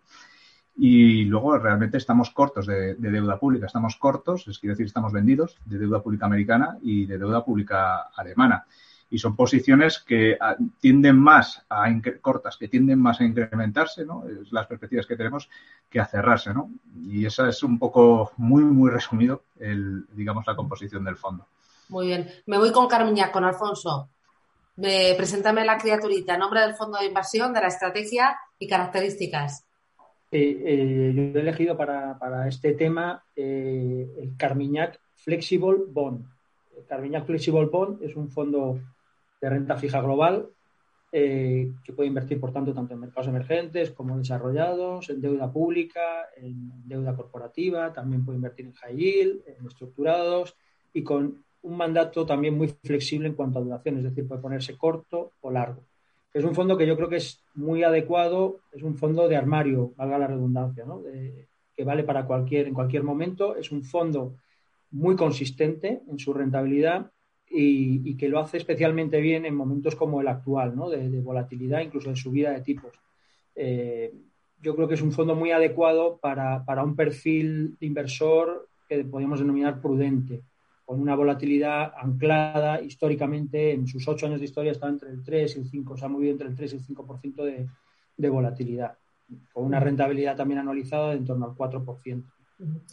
Y 0.81 1.25
luego 1.25 1.59
realmente 1.59 1.99
estamos 1.99 2.31
cortos 2.31 2.67
de, 2.67 2.95
deuda 2.95 3.37
pública, 3.37 3.67
estamos 3.67 3.97
cortos, 3.97 4.47
es 4.47 4.61
decir, 4.61 4.87
estamos 4.87 5.13
vendidos 5.13 5.57
de 5.65 5.77
deuda 5.77 6.01
pública 6.01 6.27
americana 6.27 6.79
y 6.81 7.05
de 7.05 7.19
deuda 7.19 7.45
pública 7.45 8.11
alemana. 8.15 8.65
Y 9.11 9.19
son 9.19 9.35
posiciones 9.35 9.99
que 9.99 10.37
ah, 10.41 10.55
tienden 10.79 11.19
más 11.19 11.65
a 11.69 11.87
cortas, 12.21 12.57
que 12.57 12.69
tienden 12.69 13.01
más 13.01 13.21
a 13.21 13.25
incrementarse, 13.25 14.05
¿no? 14.05 14.23
Es 14.29 14.53
las 14.53 14.69
perspectivas 14.69 15.07
que 15.07 15.17
tenemos, 15.17 15.49
que 15.91 15.99
a 15.99 16.07
cerrarse, 16.07 16.55
¿no? 16.55 16.71
Y 16.95 17.27
esa 17.27 17.49
es 17.49 17.63
un 17.65 17.79
poco 17.79 18.31
muy, 18.37 18.63
muy 18.63 18.91
resumido, 18.91 19.43
el, 19.59 20.07
digamos, 20.13 20.47
la 20.47 20.55
composición 20.55 21.03
del 21.03 21.17
fondo. 21.17 21.49
Muy 21.89 22.07
bien. 22.07 22.31
Me 22.47 22.59
voy 22.59 22.71
con 22.71 22.87
Carmiña, 22.87 23.33
con 23.33 23.43
Alfonso. 23.43 24.11
preséntame 24.77 25.65
la 25.65 25.79
criaturita, 25.79 26.39
nombre 26.39 26.61
del 26.61 26.77
fondo 26.77 26.99
de 26.99 27.07
inversión, 27.07 27.53
de 27.53 27.63
la 27.63 27.69
estrategia 27.69 28.39
y 28.61 28.69
características. 28.69 29.68
Eh, 30.31 30.61
eh, 30.63 31.13
yo 31.15 31.23
he 31.39 31.41
elegido 31.41 31.77
para, 31.77 32.47
este 32.49 32.75
tema 32.75 33.25
eh, 33.35 34.15
el 34.19 34.37
Carmiñac 34.37 35.01
Flexible 35.15 35.85
Bond. 35.89 36.27
El 36.77 36.85
Carmiñac 36.85 37.25
Flexible 37.25 37.67
Bond 37.67 38.03
es 38.03 38.15
un 38.15 38.31
fondo 38.31 38.79
de 39.41 39.51
renta 39.51 39.77
fija 39.77 40.01
global 40.01 40.49
que 41.11 41.93
puede 41.97 42.09
invertir, 42.09 42.39
por 42.39 42.53
tanto, 42.53 42.75
tanto 42.75 42.93
en 42.93 43.01
mercados 43.01 43.29
emergentes 43.29 43.93
como 43.93 44.19
desarrollados, 44.19 45.09
en 45.09 45.23
deuda 45.23 45.51
pública, 45.51 46.29
en 46.37 46.87
deuda 46.87 47.17
corporativa, 47.17 47.95
también 47.95 48.27
puede 48.27 48.37
invertir 48.37 48.67
en 48.67 48.75
high 48.75 48.95
yield, 48.95 49.41
en 49.47 49.67
estructurados 49.67 50.55
y 50.93 51.03
con 51.03 51.43
un 51.63 51.77
mandato 51.79 52.27
también 52.27 52.59
muy 52.59 52.69
flexible 52.69 53.27
en 53.27 53.35
cuanto 53.35 53.59
a 53.59 53.63
duración, 53.63 53.97
es 53.97 54.05
decir, 54.05 54.29
puede 54.29 54.43
ponerse 54.43 54.77
corto 54.77 55.33
o 55.41 55.51
largo. 55.51 55.83
Es 56.39 56.45
un 56.45 56.55
fondo 56.55 56.79
que 56.79 56.87
yo 56.87 56.95
creo 56.95 57.09
que 57.09 57.17
es 57.17 57.43
muy 57.57 57.83
adecuado, 57.83 58.61
es 58.71 58.85
un 58.85 58.97
fondo 58.97 59.27
de 59.27 59.37
armario, 59.37 59.93
valga 59.97 60.19
la 60.19 60.29
redundancia, 60.29 60.85
¿no? 60.85 61.03
que 61.75 61.83
vale 61.83 62.05
para 62.05 62.27
cualquier, 62.27 62.69
en 62.69 62.75
cualquier 62.75 63.03
momento. 63.03 63.57
Es 63.57 63.73
un 63.73 63.83
fondo 63.83 64.37
muy 64.93 65.17
consistente 65.17 66.01
en 66.09 66.17
su 66.21 66.33
rentabilidad 66.33 67.11
y, 67.51 68.17
que 68.17 68.29
lo 68.29 68.39
hace 68.39 68.59
especialmente 68.59 69.21
bien 69.21 69.47
en 69.47 69.57
momentos 69.57 69.97
como 69.97 70.21
el 70.21 70.29
actual, 70.29 70.77
¿no? 70.77 70.89
de, 70.89 71.21
volatilidad, 71.21 71.81
incluso 71.81 72.11
de 72.11 72.15
subida 72.15 72.53
de 72.53 72.61
tipos. 72.61 72.93
Eh, 73.57 74.15
yo 74.63 74.77
creo 74.77 74.87
que 74.87 74.95
es 74.95 75.03
un 75.03 75.11
fondo 75.11 75.35
muy 75.35 75.51
adecuado 75.51 76.19
para, 76.19 76.65
para 76.65 76.85
un 76.85 76.95
perfil 76.95 77.77
de 77.81 77.87
inversor 77.87 78.69
que 78.89 79.05
podríamos 79.05 79.41
denominar 79.41 79.81
prudente 79.81 80.45
con 80.89 81.03
una 81.03 81.15
volatilidad 81.15 81.93
anclada 81.99 82.81
históricamente 82.81 83.73
en 83.73 83.87
sus 83.87 84.09
ocho 84.09 84.25
años 84.25 84.39
de 84.39 84.47
historia 84.47 84.73
está 84.73 84.89
entre 84.89 85.11
el 85.11 85.23
3 85.23 85.57
y 85.57 85.59
el 85.59 85.69
5, 85.69 85.99
se 85.99 86.05
ha 86.07 86.09
movido 86.09 86.33
entre 86.33 86.49
el 86.49 86.57
3 86.57 86.73
y 86.73 86.77
el 86.77 86.83
5% 86.83 87.45
de, 87.45 87.69
de 88.17 88.29
volatilidad, 88.31 88.97
con 89.53 89.67
una 89.67 89.81
rentabilidad 89.81 90.35
también 90.35 90.61
anualizada 90.61 91.11
de 91.11 91.17
en 91.19 91.27
torno 91.27 91.45
al 91.45 91.53
4%. 91.53 92.23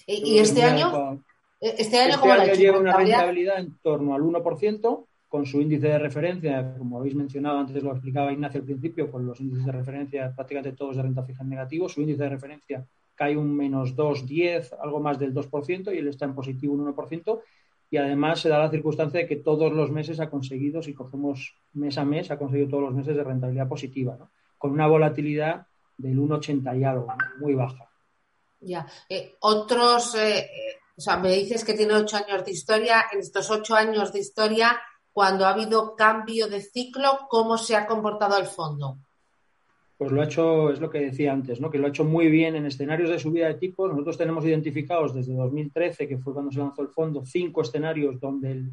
¿Y, 0.08 0.40
este 0.40 0.64
año? 0.64 1.22
¿Este 1.62 1.98
año, 1.98 2.16
este 2.16 2.32
año 2.32 2.54
lleva 2.56 2.80
una 2.80 2.98
rentabilidad 2.98 3.60
en 3.60 3.78
torno 3.82 4.14
al 4.14 4.24
1%, 4.24 5.06
con 5.30 5.46
su 5.46 5.62
índice 5.62 5.88
de 5.88 5.98
referencia, 5.98 6.76
como 6.78 7.00
habéis 7.00 7.16
mencionado 7.16 7.60
antes, 7.60 7.82
lo 7.82 7.92
explicaba 7.94 8.34
Ignacio 8.34 8.60
al 8.60 8.66
principio, 8.66 9.10
con 9.10 9.26
los 9.26 9.40
índices 9.40 9.68
de 9.68 9.72
referencia 9.72 10.34
prácticamente 10.36 10.76
todos 10.76 10.98
de 10.98 11.04
renta 11.04 11.24
fija 11.24 11.44
en 11.44 11.50
negativo, 11.50 11.88
su 11.88 12.02
índice 12.02 12.24
de 12.24 12.30
referencia 12.30 12.86
cae 13.16 13.38
un 13.38 13.56
menos 13.56 13.96
2, 13.96 14.28
10, 14.28 14.74
algo 14.82 15.00
más 15.00 15.18
del 15.18 15.34
2%, 15.34 15.96
y 15.96 16.00
él 16.00 16.10
está 16.10 16.26
en 16.26 16.36
positivo 16.36 16.74
un 16.74 16.94
1%, 16.94 17.40
y 17.90 17.98
además 17.98 18.42
se 18.42 18.50
da 18.50 18.60
la 18.60 18.70
circunstancia 18.70 19.22
de 19.22 19.28
que 19.28 19.38
todos 19.38 19.72
los 19.72 19.92
meses 19.92 20.20
ha 20.20 20.30
conseguido, 20.30 20.82
si 20.82 20.94
cogemos 20.94 21.56
mes 21.74 21.98
a 21.98 22.06
mes, 22.06 22.32
ha 22.32 22.38
conseguido 22.38 22.70
todos 22.70 22.84
los 22.84 22.94
meses 22.94 23.16
de 23.16 23.24
rentabilidad 23.24 23.68
positiva, 23.68 24.16
¿no? 24.18 24.32
con 24.58 24.72
una 24.72 24.88
volatilidad 24.88 25.68
del 25.98 26.18
1,80 26.18 26.80
y 26.80 26.84
algo, 26.84 27.08
muy 27.40 27.54
baja. 27.54 27.90
Ya. 28.60 28.88
Eh, 29.08 29.36
otros, 29.42 30.16
eh, 30.16 30.40
eh, 30.40 30.78
o 30.98 31.02
sea, 31.02 31.18
me 31.18 31.32
dices 31.32 31.64
que 31.64 31.74
tiene 31.74 31.94
ocho 31.94 32.18
años 32.18 32.44
de 32.44 32.52
historia. 32.52 33.06
En 33.12 33.20
estos 33.20 33.50
ocho 33.50 33.76
años 33.76 34.12
de 34.12 34.20
historia, 34.20 34.80
cuando 35.12 35.46
ha 35.46 35.52
habido 35.52 35.96
cambio 35.96 36.48
de 36.48 36.62
ciclo, 36.62 37.28
¿cómo 37.30 37.58
se 37.58 37.76
ha 37.76 37.86
comportado 37.86 38.38
el 38.38 38.46
fondo? 38.46 38.98
Pues 39.98 40.12
lo 40.12 40.22
ha 40.22 40.26
hecho, 40.26 40.72
es 40.72 40.82
lo 40.82 40.90
que 40.90 41.00
decía 41.00 41.32
antes, 41.32 41.62
¿no? 41.62 41.70
que 41.70 41.78
lo 41.78 41.86
ha 41.86 41.90
hecho 41.90 42.04
muy 42.04 42.30
bien 42.30 42.56
en 42.56 42.66
escenarios 42.66 43.10
de 43.10 43.20
subida 43.20 43.48
de 43.48 43.54
tipos. 43.54 43.90
Nosotros 43.90 44.18
tenemos 44.18 44.46
identificados 44.46 45.14
desde 45.14 45.34
2013, 45.34 46.08
que 46.08 46.18
fue 46.18 46.34
cuando 46.34 46.52
se 46.52 46.60
lanzó 46.60 46.82
el 46.82 46.90
fondo, 46.90 47.26
cinco 47.26 47.62
escenarios 47.62 48.20
donde 48.20 48.64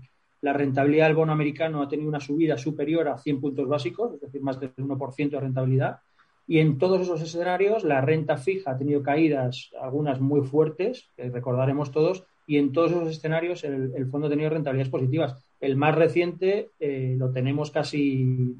la 0.40 0.52
rentabilidad 0.52 1.06
del 1.06 1.16
bono 1.16 1.32
americano 1.32 1.80
ha 1.80 1.88
tenido 1.88 2.08
una 2.08 2.18
subida 2.18 2.58
superior 2.58 3.06
a 3.08 3.18
100 3.18 3.40
puntos 3.40 3.68
básicos, 3.68 4.14
es 4.14 4.20
decir, 4.20 4.42
más 4.42 4.58
del 4.58 4.74
1% 4.74 5.30
de 5.30 5.40
rentabilidad. 5.40 6.00
Y 6.48 6.58
en 6.58 6.78
todos 6.78 7.00
esos 7.02 7.22
escenarios 7.22 7.84
la 7.84 8.00
renta 8.00 8.36
fija 8.36 8.72
ha 8.72 8.78
tenido 8.78 9.02
caídas, 9.02 9.70
algunas 9.80 10.20
muy 10.20 10.40
fuertes, 10.40 11.10
que 11.16 11.30
recordaremos 11.30 11.92
todos, 11.92 12.24
y 12.48 12.58
en 12.58 12.72
todos 12.72 12.90
esos 12.90 13.08
escenarios 13.08 13.62
el, 13.62 14.08
fondo 14.10 14.26
ha 14.26 14.30
tenido 14.30 14.50
rentabilidades 14.50 14.90
positivas. 14.90 15.36
El 15.60 15.76
más 15.76 15.94
reciente 15.94 16.70
eh, 16.80 17.14
lo 17.16 17.30
tenemos 17.30 17.70
casi 17.70 18.56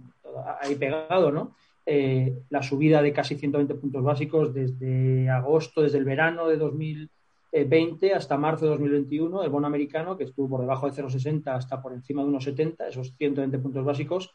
ahí 0.61 0.77
pegado, 0.77 1.33
¿no? 1.33 1.57
Eh, 1.85 2.39
la 2.51 2.63
subida 2.63 3.03
de 3.03 3.13
casi 3.13 3.37
120 3.37 3.75
puntos 3.75 4.03
básicos 4.03 4.55
desde 4.55 5.29
agosto, 5.29 5.83
desde 5.83 5.99
el 5.99 6.05
verano 6.05 6.47
de 6.47 6.57
2020 6.57 8.15
hasta 8.15 8.37
marzo 8.37 8.67
de 8.67 8.71
2021, 8.73 9.43
el 9.43 9.51
bono 9.51 9.67
americano, 9.67 10.17
que 10.17 10.25
estuvo 10.25 10.49
por 10.49 10.61
debajo 10.61 10.89
de 10.89 11.03
0,60 11.03 11.57
hasta 11.57 11.83
por 11.83 11.93
encima 11.93 12.23
de 12.23 12.31
1,70, 12.31 12.89
esos 12.89 13.17
120 13.17 13.59
puntos 13.59 13.85
básicos. 13.85 14.33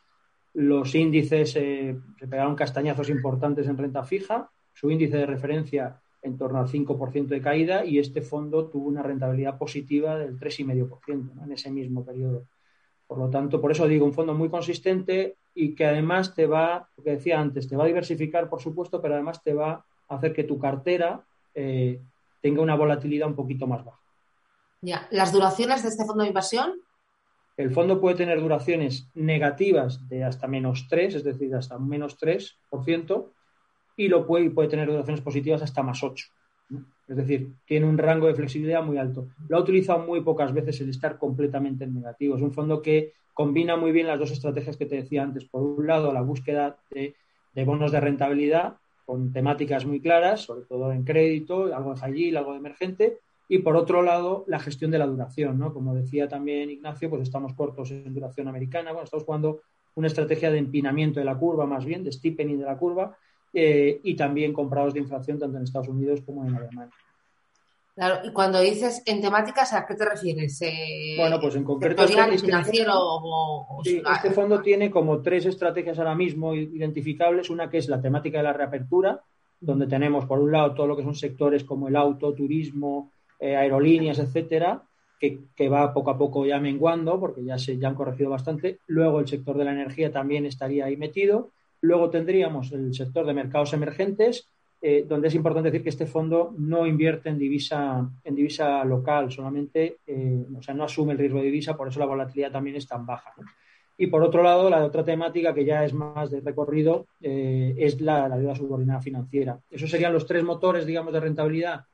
Los 0.54 0.93
índices 0.95 1.56
eh, 1.56 1.95
se 2.20 2.28
pegaron 2.28 2.56
castañazos 2.56 3.10
importantes 3.10 3.68
en 3.68 3.78
renta 3.78 4.04
fija, 4.04 4.50
su 4.74 4.91
índice 4.91 5.18
de 5.18 5.26
referencia 5.26 6.02
en 6.22 6.38
torno 6.38 6.60
al 6.60 6.68
5% 6.68 7.28
de 7.28 7.41
caída 7.41 7.86
y 7.86 8.00
este 8.00 8.22
fondo 8.22 8.68
tuvo 8.68 8.88
una 8.88 9.04
rentabilidad 9.04 9.58
positiva 9.58 10.18
del 10.18 10.38
3,5% 10.38 11.43
en 11.43 11.52
ese 11.52 11.72
mismo 11.72 12.04
periodo. 12.04 12.45
Por 13.08 13.18
lo 13.18 13.30
tanto, 13.30 13.62
por 13.62 13.72
eso 13.72 13.88
digo, 13.88 14.05
un 14.05 14.14
fondo 14.14 14.34
muy 14.34 14.49
consistente 14.49 15.38
y 15.55 15.74
que 15.74 15.86
además 15.86 16.36
te 16.36 16.45
va, 16.45 16.89
lo 16.97 17.03
que 17.03 17.12
decía 17.12 17.39
antes, 17.39 17.68
te 17.68 17.76
va 17.78 17.86
a 17.86 17.88
diversificar, 17.88 18.49
por 18.49 18.62
supuesto, 18.62 19.01
pero 19.01 19.14
además 19.14 19.41
te 19.41 19.53
va 19.53 19.86
a 20.10 20.16
hacer 20.16 20.34
que 20.34 20.43
tu 20.43 20.60
cartera 20.60 21.22
eh, 21.55 21.99
tenga 22.41 22.62
una 22.62 22.76
volatilidad 22.76 23.28
un 23.28 23.36
poquito 23.36 23.66
más 23.66 23.84
baja. 23.84 23.99
Ya, 24.82 25.08
¿las 25.10 25.32
duraciones 25.32 25.82
de 25.84 25.89
este 25.89 26.05
fondo 26.05 26.24
de 26.24 26.30
inversión? 26.30 26.74
El 27.55 27.72
fondo 27.72 27.99
puede 27.99 28.16
tener 28.16 28.39
duraciones 28.39 29.08
negativas 29.16 30.08
de 30.08 30.24
hasta 30.24 30.47
menos 30.47 30.88
3, 30.88 31.16
es 31.16 31.24
decir, 31.24 31.55
hasta 31.55 31.80
menos 31.80 32.20
3%, 32.20 33.32
y 33.95 34.08
lo 34.10 34.28
puede, 34.28 34.51
puede 34.51 34.70
tener 34.70 34.88
duraciones 34.88 35.22
positivas 35.22 35.64
hasta 35.64 35.82
más 35.82 36.03
8. 36.03 36.28
Es 37.07 37.15
decir, 37.15 37.53
tiene 37.65 37.86
un 37.86 37.97
rango 37.97 38.28
de 38.28 38.36
flexibilidad 38.36 38.84
muy 38.84 38.97
alto. 38.97 39.30
Lo 39.47 39.57
ha 39.57 39.61
utilizado 39.61 39.99
muy 39.99 40.22
pocas 40.22 40.53
veces 40.53 40.82
el 40.82 40.89
estar 40.89 41.18
completamente 41.18 41.86
en 41.86 41.93
negativo. 41.93 42.36
Es 42.36 42.41
un 42.41 42.51
fondo 42.51 42.82
que 42.82 43.13
combina 43.34 43.78
muy 43.78 43.91
bien 43.91 44.07
las 44.07 44.20
dos 44.20 44.32
estrategias 44.32 44.76
que 44.76 44.86
te 44.86 44.95
decía 44.95 45.24
antes. 45.24 45.45
Por 45.45 45.61
un 45.61 45.88
lado, 45.88 46.11
la 46.11 46.22
búsqueda 46.22 46.78
de, 46.91 47.15
bonos 47.63 47.91
de 47.91 48.01
rentabilidad 48.01 48.76
con 49.05 49.32
temáticas 49.32 49.86
muy 49.86 50.01
claras, 50.01 50.41
sobre 50.41 50.65
todo 50.65 50.91
en 50.91 51.05
crédito, 51.05 51.74
algo 51.74 51.93
de 51.93 51.99
high 52.01 52.36
algo 52.36 52.51
de 52.51 52.57
emergente. 52.57 53.20
Y 53.47 53.59
por 53.59 53.78
otro 53.78 54.01
lado, 54.01 54.43
la 54.47 54.59
gestión 54.59 54.91
de 54.91 54.97
la 54.97 55.07
duración, 55.07 55.57
¿no? 55.57 55.74
Como 55.74 55.95
decía 55.95 56.28
también 56.28 56.70
Ignacio, 56.70 57.09
pues 57.09 57.22
estamos 57.22 57.53
cortos 57.53 57.91
en 57.91 58.13
duración 58.13 58.49
americana. 58.49 58.91
Bueno, 58.91 59.05
estamos 59.05 59.24
jugando 59.24 59.61
una 59.95 60.07
estrategia 60.07 60.51
de 60.51 60.57
empinamiento 60.57 61.22
de 61.22 61.26
la 61.26 61.38
curva, 61.38 61.65
más 61.65 61.86
bien, 61.86 62.03
de 62.03 62.11
steepening 62.11 62.59
de 62.59 62.65
la 62.65 62.78
curva, 62.78 63.18
eh, 63.54 64.00
y 64.04 64.16
también 64.16 64.54
comprados 64.54 64.93
de 64.93 65.00
inflación 65.00 65.39
tanto 65.39 65.58
en 65.58 65.64
Estados 65.64 65.88
Unidos 65.88 66.22
como 66.26 66.45
en 66.45 66.56
Alemania. 66.56 66.93
Claro, 67.98 68.20
y 68.24 68.32
cuando 68.32 68.62
dices 68.62 69.02
en 69.08 69.22
temáticas, 69.22 69.74
¿a 69.74 69.84
qué 69.88 69.95
te 69.95 70.06
refieres? 70.06 70.62
Eh, 70.62 71.16
bueno, 71.18 71.39
pues 71.41 71.56
en 71.56 71.64
concreto. 71.64 72.04
Este, 72.04 72.38
financiero 72.38 72.93
o, 72.95 73.82
este 73.84 74.30
fondo 74.30 74.62
tiene 74.62 74.91
como 74.91 75.24
tres 75.24 75.48
estrategias 75.48 75.98
ahora 75.98 76.14
mismo 76.14 76.54
identificables. 76.54 77.50
Una 77.50 77.72
que 77.72 77.80
es 77.80 77.89
la 77.89 78.00
temática 78.00 78.38
de 78.38 78.43
la 78.43 78.54
reapertura, 78.54 79.24
donde 79.60 79.88
tenemos 79.88 80.26
por 80.26 80.38
un 80.38 80.52
lado 80.52 80.76
todo 80.76 80.86
lo 80.86 80.95
que 80.95 81.02
son 81.02 81.16
sectores 81.16 81.64
como 81.64 81.88
el 81.88 81.95
auto, 81.95 82.36
turismo, 82.36 83.12
eh, 83.39 83.56
aerolíneas, 83.56 84.20
etcétera, 84.20 84.84
que, 85.20 85.39
que, 85.56 85.68
va 85.68 85.91
poco 85.91 86.12
a 86.12 86.20
poco 86.20 86.45
ya 86.45 86.60
menguando 86.60 87.20
porque 87.20 87.43
ya 87.43 87.58
se 87.58 87.80
ya 87.80 87.88
han 87.88 87.95
corregido 87.95 88.30
bastante. 88.30 88.78
Luego 88.86 89.22
el 89.22 89.28
sector 89.28 89.58
de 89.58 89.66
la 89.66 89.72
energía 89.72 90.12
también 90.12 90.45
estaría 90.45 90.86
ahí 90.86 90.98
metido. 90.98 91.50
Luego 91.82 92.10
tendríamos 92.10 92.72
el 92.72 92.94
sector 92.94 93.26
de 93.26 93.34
mercados 93.34 93.74
emergentes, 93.74 94.50
eh, 94.82 95.06
donde 95.08 95.28
es 95.30 95.36
importante 95.36 95.72
decir 95.72 95.84
que 95.84 95.90
este 95.90 96.06
fondo 96.06 96.54
no 96.58 96.86
invierte 96.86 97.30
en 97.30 97.40
divisa, 97.40 98.08
en 98.24 98.36
divisa 98.36 98.84
local, 98.86 99.32
solamente, 99.32 99.98
eh, 100.06 100.46
o 100.56 100.62
sea, 100.62 100.74
no 100.76 100.84
asume 100.84 101.14
el 101.14 101.20
riesgo 101.20 101.40
de 101.40 101.46
divisa, 101.46 101.76
por 101.76 101.88
eso 101.88 102.00
la 102.00 102.06
volatilidad 102.06 102.52
también 102.52 102.76
es 102.76 102.88
tan 102.88 103.06
baja. 103.06 103.34
Y 103.98 104.08
por 104.08 104.22
otro 104.22 104.44
lado, 104.44 104.70
la 104.70 104.86
otra 104.86 105.04
temática 105.04 105.56
que 105.56 105.66
ya 105.66 105.84
es 105.84 105.94
más 105.94 106.30
de 106.30 106.42
recorrido 106.42 107.08
eh, 107.20 107.74
es 107.78 108.00
la, 108.00 108.30
deuda 108.30 108.54
subordinada 108.54 109.02
financiera. 109.02 109.60
Esos 109.72 109.90
serían 109.90 110.14
los 110.14 110.28
tres 110.28 110.44
motores, 110.44 110.86
digamos, 110.86 111.12
de 111.14 111.20
rentabilidad 111.20 111.86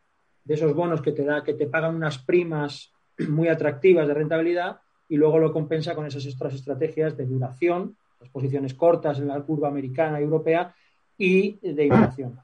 de 0.44 0.54
esos 0.54 0.76
bonos 0.76 1.02
que 1.02 1.14
te, 1.14 1.24
da, 1.24 1.42
que 1.42 1.54
te 1.54 1.68
pagan 1.68 1.96
unas 1.96 2.18
primas 2.18 2.92
muy 3.30 3.48
atractivas 3.48 4.06
de 4.08 4.14
rentabilidad 4.14 4.80
y 5.08 5.16
luego 5.16 5.40
lo 5.40 5.54
compensa 5.54 5.96
con 5.96 6.06
esas 6.06 6.28
otras 6.28 6.54
estrategias 6.54 7.16
de 7.16 7.26
duración, 7.26 7.96
las 8.24 8.32
posiciones 8.32 8.74
cortas 8.74 9.20
en 9.20 9.28
la 9.28 9.42
curva 9.42 9.68
americana 9.68 10.20
y 10.20 10.24
europea 10.24 10.74
y 11.18 11.60
de 11.62 11.86
inflación. 11.86 12.40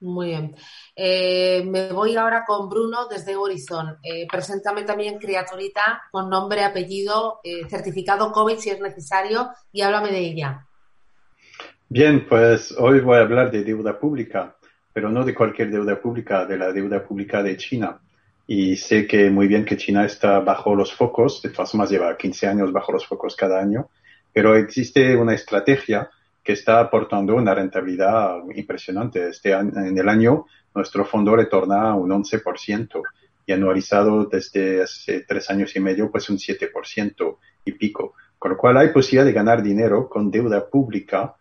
Muy 0.00 0.28
bien. 0.28 0.56
Eh, 0.96 1.62
me 1.66 1.92
voy 1.92 2.16
ahora 2.16 2.44
con 2.46 2.70
Bruno 2.70 3.06
desde 3.06 3.36
Horizon. 3.36 3.98
Eh, 4.02 4.26
preséntame 4.30 4.82
también 4.84 5.18
criaturita 5.18 6.02
con 6.10 6.30
nombre, 6.30 6.64
apellido, 6.64 7.40
eh, 7.44 7.68
certificado 7.68 8.32
COVID 8.32 8.56
si 8.56 8.70
es 8.70 8.80
necesario 8.80 9.50
y 9.70 9.82
háblame 9.82 10.10
de 10.10 10.20
ella. 10.20 10.66
Bien, 11.86 12.26
pues 12.26 12.72
hoy 12.78 13.00
voy 13.00 13.18
a 13.18 13.20
hablar 13.20 13.50
de 13.50 13.62
deuda 13.62 13.98
pública, 13.98 14.56
pero 14.92 15.10
no 15.10 15.22
de 15.22 15.34
cualquier 15.34 15.70
deuda 15.70 16.00
pública, 16.00 16.46
de 16.46 16.56
la 16.56 16.72
deuda 16.72 17.04
pública 17.04 17.42
de 17.42 17.58
China. 17.58 18.00
Y 18.46 18.76
sé 18.76 19.06
que 19.06 19.28
muy 19.28 19.48
bien 19.48 19.66
que 19.66 19.76
China 19.76 20.06
está 20.06 20.40
bajo 20.40 20.74
los 20.74 20.94
focos, 20.94 21.42
de 21.42 21.50
todas 21.50 21.72
formas 21.72 21.90
lleva 21.90 22.16
15 22.16 22.46
años 22.46 22.72
bajo 22.72 22.90
los 22.90 23.06
focos 23.06 23.36
cada 23.36 23.60
año, 23.60 23.90
pero 24.32 24.56
existe 24.56 25.16
una 25.16 25.34
estrategia 25.34 26.10
que 26.42 26.52
está 26.52 26.80
aportando 26.80 27.34
una 27.34 27.54
rentabilidad 27.54 28.38
impresionante. 28.54 29.28
Este 29.28 29.54
año, 29.54 29.72
en 29.76 29.96
el 29.96 30.08
año, 30.08 30.46
nuestro 30.74 31.04
fondo 31.04 31.36
retorna 31.36 31.94
un 31.94 32.10
11% 32.10 33.02
y 33.46 33.52
anualizado 33.52 34.26
desde 34.26 34.82
hace 34.82 35.24
tres 35.26 35.50
años 35.50 35.74
y 35.76 35.80
medio, 35.80 36.10
pues 36.10 36.30
un 36.30 36.38
7% 36.38 37.36
y 37.64 37.72
pico. 37.72 38.14
Con 38.38 38.52
lo 38.52 38.56
cual 38.56 38.78
hay 38.78 38.88
posibilidad 38.88 39.24
de 39.24 39.32
ganar 39.32 39.62
dinero 39.62 40.08
con 40.08 40.30
deuda 40.30 40.68
pública, 40.68 41.34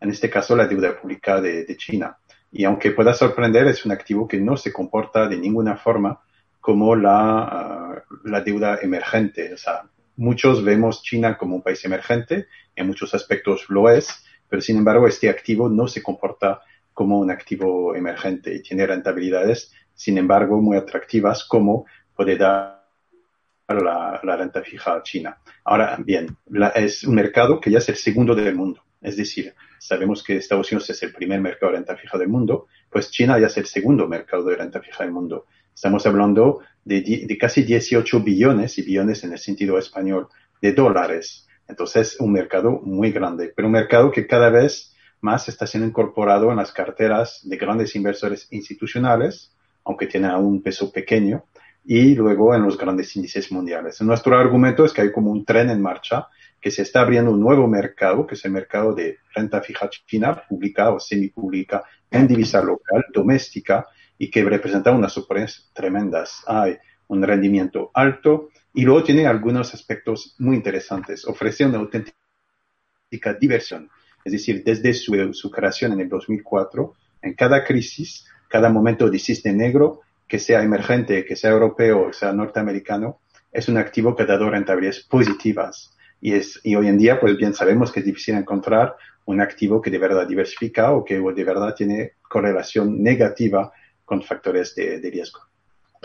en 0.00 0.10
este 0.10 0.30
caso 0.30 0.56
la 0.56 0.66
deuda 0.66 0.98
pública 0.98 1.40
de, 1.40 1.76
China. 1.76 2.16
Y 2.52 2.64
aunque 2.64 2.92
pueda 2.92 3.12
sorprender, 3.12 3.66
es 3.66 3.84
un 3.84 3.92
activo 3.92 4.26
que 4.26 4.40
no 4.40 4.56
se 4.56 4.72
comporta 4.72 5.28
de 5.28 5.36
ninguna 5.36 5.76
forma 5.76 6.20
como 6.60 6.96
la, 6.96 7.38
ah, 7.42 8.02
la 8.24 8.40
deuda 8.40 8.78
emergente. 8.80 9.52
O 9.52 9.56
sea, 9.58 9.82
muchos 10.16 10.64
vemos 10.64 11.02
China 11.02 11.36
como 11.36 11.56
un 11.56 11.62
país 11.62 11.84
emergente, 11.84 12.46
en 12.74 12.86
muchos 12.86 13.14
aspectos 13.14 13.66
lo 13.68 13.90
es, 13.90 14.24
pero 14.48 14.62
sin 14.62 14.76
embargo 14.76 15.06
este 15.06 15.28
activo 15.28 15.68
no 15.68 15.88
se 15.88 16.02
comporta 16.02 16.60
como 16.92 17.18
un 17.18 17.30
activo 17.30 17.94
emergente 17.94 18.54
y 18.54 18.62
tiene 18.62 18.86
rentabilidades, 18.86 19.72
sin 19.94 20.18
embargo, 20.18 20.60
muy 20.60 20.76
atractivas 20.76 21.44
como 21.44 21.86
puede 22.14 22.36
dar 22.36 22.86
la, 23.68 24.36
renta 24.36 24.62
fija 24.62 24.94
a 24.94 25.02
China. 25.02 25.38
Ahora 25.64 25.98
bien, 25.98 26.36
es 26.74 27.04
un 27.04 27.14
mercado 27.14 27.60
que 27.60 27.70
ya 27.70 27.78
es 27.78 27.88
el 27.88 27.96
segundo 27.96 28.34
del 28.34 28.54
mundo. 28.54 28.82
Es 29.00 29.16
decir, 29.16 29.54
sabemos 29.78 30.22
que 30.22 30.36
Estados 30.36 30.70
Unidos 30.70 30.90
es 30.90 31.02
el 31.02 31.12
primer 31.12 31.40
mercado 31.40 31.72
de 31.72 31.78
renta 31.78 31.96
fija 31.96 32.18
del 32.18 32.28
mundo, 32.28 32.66
pues 32.90 33.10
China 33.10 33.38
ya 33.38 33.46
es 33.48 33.56
el 33.56 33.66
segundo 33.66 34.08
mercado 34.08 34.44
de 34.44 34.56
renta 34.56 34.80
fija 34.80 35.04
del 35.04 35.12
mundo. 35.12 35.46
Estamos 35.76 36.04
hablando 36.06 36.62
de, 36.84 37.38
casi 37.38 37.62
18 37.62 38.20
billones, 38.20 38.78
y 38.78 38.82
billones 38.82 39.22
en 39.22 39.34
el 39.34 39.38
sentido 39.38 39.78
español, 39.78 40.26
de 40.60 40.72
dólares 40.72 41.46
entonces, 41.68 42.16
un 42.20 42.32
mercado 42.32 42.80
muy 42.82 43.10
grande, 43.10 43.52
pero 43.54 43.66
un 43.66 43.72
mercado 43.72 44.10
que 44.10 44.26
cada 44.26 44.50
vez 44.50 44.94
más 45.20 45.48
está 45.48 45.66
siendo 45.66 45.88
incorporado 45.88 46.50
en 46.50 46.56
las 46.56 46.72
carteras 46.72 47.40
de 47.42 47.56
grandes 47.56 47.96
inversores 47.96 48.46
institucionales, 48.52 49.52
aunque 49.84 50.06
tiene 50.06 50.28
aún 50.28 50.46
un 50.46 50.62
peso 50.62 50.92
pequeño, 50.92 51.44
y 51.84 52.14
luego 52.14 52.54
en 52.54 52.62
los 52.62 52.76
grandes 52.76 53.14
índices 53.16 53.50
mundiales. 53.52 54.00
Nuestro 54.02 54.36
argumento 54.36 54.84
es 54.84 54.92
que 54.92 55.02
hay 55.02 55.12
como 55.12 55.30
un 55.30 55.44
tren 55.44 55.70
en 55.70 55.80
marcha, 55.80 56.28
que 56.60 56.70
se 56.70 56.82
está 56.82 57.00
abriendo 57.00 57.30
un 57.30 57.40
nuevo 57.40 57.68
mercado, 57.68 58.26
que 58.26 58.34
es 58.34 58.44
el 58.44 58.50
mercado 58.50 58.92
de 58.92 59.18
renta 59.34 59.60
fija 59.60 59.88
china, 59.88 60.42
pública 60.48 60.90
o 60.90 60.98
semipública, 60.98 61.84
en 62.10 62.26
divisa 62.26 62.60
local, 62.62 63.04
doméstica, 63.12 63.86
y 64.18 64.30
que 64.30 64.44
representa 64.44 64.92
unas 64.92 65.12
sorpresas 65.12 65.70
tremendas. 65.72 66.42
Hay 66.46 66.78
un 67.08 67.22
rendimiento 67.22 67.90
alto, 67.94 68.50
y 68.76 68.82
luego 68.82 69.02
tiene 69.02 69.26
algunos 69.26 69.72
aspectos 69.72 70.34
muy 70.38 70.54
interesantes. 70.54 71.26
Ofrece 71.26 71.64
una 71.64 71.78
auténtica 71.78 72.14
diversión. 73.40 73.88
Es 74.22 74.32
decir, 74.32 74.62
desde 74.62 74.92
su, 74.92 75.50
creación 75.50 75.92
en 75.92 76.00
el 76.00 76.10
2004, 76.10 76.92
en 77.22 77.32
cada 77.32 77.64
crisis, 77.64 78.26
cada 78.48 78.68
momento 78.68 79.08
de 79.08 79.18
cisne 79.18 79.54
negro, 79.54 80.02
que 80.28 80.38
sea 80.38 80.62
emergente, 80.62 81.24
que 81.24 81.36
sea 81.36 81.52
europeo, 81.52 82.08
que 82.08 82.12
sea 82.12 82.34
norteamericano, 82.34 83.20
es 83.50 83.66
un 83.70 83.78
activo 83.78 84.14
que 84.14 84.24
ha 84.24 84.26
dado 84.26 84.50
rentabilidades 84.50 85.04
positivas. 85.04 85.96
Y, 86.20 86.34
es, 86.34 86.60
y 86.62 86.76
hoy 86.76 86.88
en 86.88 86.98
día, 86.98 87.18
pues 87.18 87.34
bien 87.38 87.54
sabemos 87.54 87.90
que 87.90 88.00
es 88.00 88.06
difícil 88.06 88.34
encontrar 88.34 88.94
un 89.24 89.40
activo 89.40 89.80
que 89.80 89.90
de 89.90 89.98
verdad 89.98 90.28
diversifica 90.28 90.92
o 90.92 91.02
que 91.02 91.18
de 91.18 91.44
verdad 91.44 91.74
tiene 91.74 92.12
correlación 92.28 93.02
negativa 93.02 93.72
con 94.06 94.22
factores 94.22 94.74
de, 94.74 94.98
riesgo. 95.10 95.40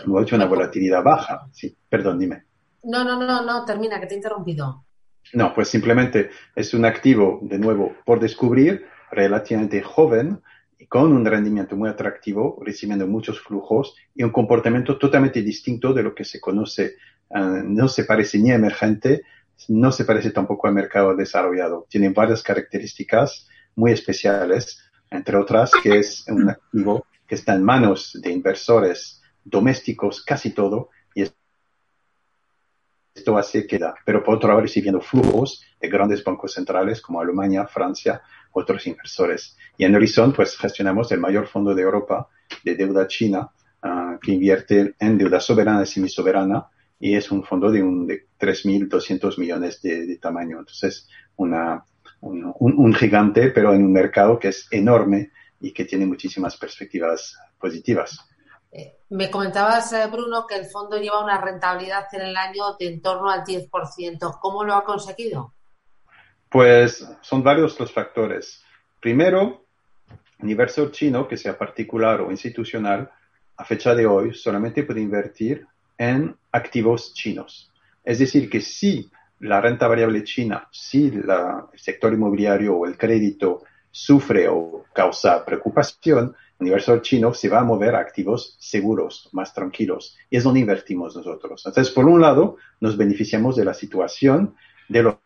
Luego 0.04 0.22
hecho 0.22 0.36
una 0.36 0.46
volatilidad 0.46 1.02
baja. 1.02 1.48
Sí, 1.52 1.74
perdón, 1.88 2.18
dime. 2.18 2.44
No, 2.82 3.04
no, 3.04 3.16
no, 3.16 3.42
no, 3.42 3.64
termina, 3.64 4.00
que 4.00 4.06
te 4.06 4.14
he 4.14 4.16
interrumpido. 4.16 4.84
No, 5.32 5.54
pues 5.54 5.68
simplemente 5.68 6.30
es 6.54 6.74
un 6.74 6.84
activo, 6.84 7.38
de 7.42 7.58
nuevo, 7.58 7.94
por 8.04 8.18
descubrir, 8.20 8.84
relativamente 9.10 9.80
joven, 9.80 10.42
y 10.78 10.86
con 10.86 11.12
un 11.12 11.24
rendimiento 11.24 11.76
muy 11.76 11.88
atractivo, 11.88 12.60
recibiendo 12.60 13.06
muchos 13.06 13.40
flujos 13.40 13.94
y 14.16 14.24
un 14.24 14.30
comportamiento 14.30 14.98
totalmente 14.98 15.40
distinto 15.40 15.94
de 15.94 16.02
lo 16.02 16.12
que 16.12 16.24
se 16.24 16.40
conoce. 16.40 16.96
Ah, 17.30 17.62
no 17.64 17.86
se 17.86 18.04
parece 18.04 18.38
ni 18.38 18.50
a 18.50 18.56
emergente, 18.56 19.22
no 19.68 19.92
se 19.92 20.04
parece 20.04 20.32
tampoco 20.32 20.66
al 20.66 20.74
mercado 20.74 21.14
desarrollado. 21.14 21.86
Tiene 21.88 22.08
varias 22.08 22.42
características 22.42 23.48
muy 23.76 23.92
especiales, 23.92 24.90
entre 25.08 25.36
otras 25.36 25.70
que 25.82 26.00
es 26.00 26.26
un 26.26 26.50
activo 26.50 27.06
está 27.34 27.54
en 27.54 27.64
manos 27.64 28.18
de 28.20 28.30
inversores 28.30 29.22
domésticos 29.44 30.24
casi 30.24 30.50
todo 30.50 30.90
y 31.14 31.22
es 31.22 31.34
esto 33.14 33.36
hace 33.36 33.66
que 33.66 33.78
da, 33.78 33.94
pero 34.06 34.24
por 34.24 34.36
otro 34.36 34.48
lado 34.48 34.62
recibiendo 34.62 35.00
flujos 35.00 35.62
de 35.80 35.88
grandes 35.88 36.24
bancos 36.24 36.54
centrales 36.54 37.02
como 37.02 37.20
Alemania, 37.20 37.66
Francia, 37.66 38.22
otros 38.52 38.86
inversores. 38.86 39.56
Y 39.76 39.84
en 39.84 39.94
Horizon, 39.94 40.32
pues 40.32 40.56
gestionamos 40.56 41.12
el 41.12 41.20
mayor 41.20 41.46
fondo 41.46 41.74
de 41.74 41.82
Europa 41.82 42.28
de 42.64 42.74
deuda 42.74 43.06
china 43.06 43.50
ah, 43.82 44.18
que 44.20 44.32
invierte 44.32 44.94
en 44.98 45.18
deuda 45.18 45.40
soberana 45.40 45.82
y 45.82 45.86
semisoberana 45.86 46.66
y 46.98 47.14
es 47.14 47.30
un 47.30 47.44
fondo 47.44 47.70
de, 47.70 47.82
un, 47.82 48.06
de 48.06 48.28
3.200 48.38 49.38
millones 49.38 49.82
de, 49.82 50.16
tamaño. 50.18 50.60
Entonces, 50.60 51.08
una, 51.36 51.84
un, 52.20 52.54
un 52.60 52.94
gigante, 52.94 53.48
pero 53.48 53.74
en 53.74 53.84
un 53.84 53.92
mercado 53.92 54.38
que 54.38 54.48
es 54.48 54.68
enorme 54.70 55.32
y 55.62 55.72
que 55.72 55.84
tiene 55.84 56.04
muchísimas 56.04 56.56
perspectivas 56.56 57.38
positivas. 57.58 58.18
Me 59.10 59.30
comentabas, 59.30 59.92
eh, 59.92 60.06
Bruno, 60.10 60.46
que 60.46 60.56
el 60.56 60.64
fondo 60.64 60.96
lleva 60.96 61.22
una 61.22 61.38
rentabilidad 61.38 62.06
en 62.12 62.22
el 62.22 62.36
año 62.36 62.74
de 62.78 62.86
en 62.86 63.02
torno 63.02 63.28
al 63.30 63.44
10%. 63.44 64.38
¿Cómo 64.40 64.64
lo 64.64 64.74
ha 64.74 64.84
conseguido? 64.84 65.52
Pues 66.48 67.06
son 67.20 67.42
varios 67.42 67.78
los 67.78 67.92
factores. 67.92 68.64
Primero, 68.98 69.66
el 70.38 70.50
inversor 70.50 70.90
chino, 70.90 71.28
que 71.28 71.36
sea 71.36 71.58
particular 71.58 72.22
o 72.22 72.30
institucional, 72.30 73.10
a 73.58 73.64
fecha 73.64 73.94
de 73.94 74.06
hoy 74.06 74.34
solamente 74.34 74.82
puede 74.82 75.02
invertir 75.02 75.66
en 75.98 76.34
activos 76.50 77.12
chinos. 77.12 77.70
Es 78.02 78.18
decir, 78.18 78.48
que 78.48 78.62
si 78.62 79.10
la 79.40 79.60
renta 79.60 79.88
variable 79.88 80.24
china, 80.24 80.68
si 80.72 81.08
el 81.08 81.24
sector 81.74 82.14
inmobiliario 82.14 82.76
o 82.76 82.86
el 82.86 82.96
crédito 82.96 83.64
sufre 83.92 84.48
o 84.48 84.86
causa 84.92 85.44
preocupación, 85.44 86.34
universo 86.58 86.98
chino 87.00 87.34
se 87.34 87.48
va 87.48 87.60
a 87.60 87.64
mover 87.64 87.94
a 87.94 88.00
activos 88.00 88.56
seguros, 88.58 89.28
más 89.32 89.52
tranquilos. 89.52 90.16
Y 90.30 90.38
es 90.38 90.44
donde 90.44 90.60
invertimos 90.60 91.14
nosotros. 91.14 91.62
Entonces, 91.66 91.92
por 91.92 92.06
un 92.06 92.20
lado, 92.20 92.56
nos 92.80 92.96
beneficiamos 92.96 93.56
de 93.56 93.64
la 93.64 93.74
situación 93.74 94.54
de 94.88 95.02
los, 95.02 95.16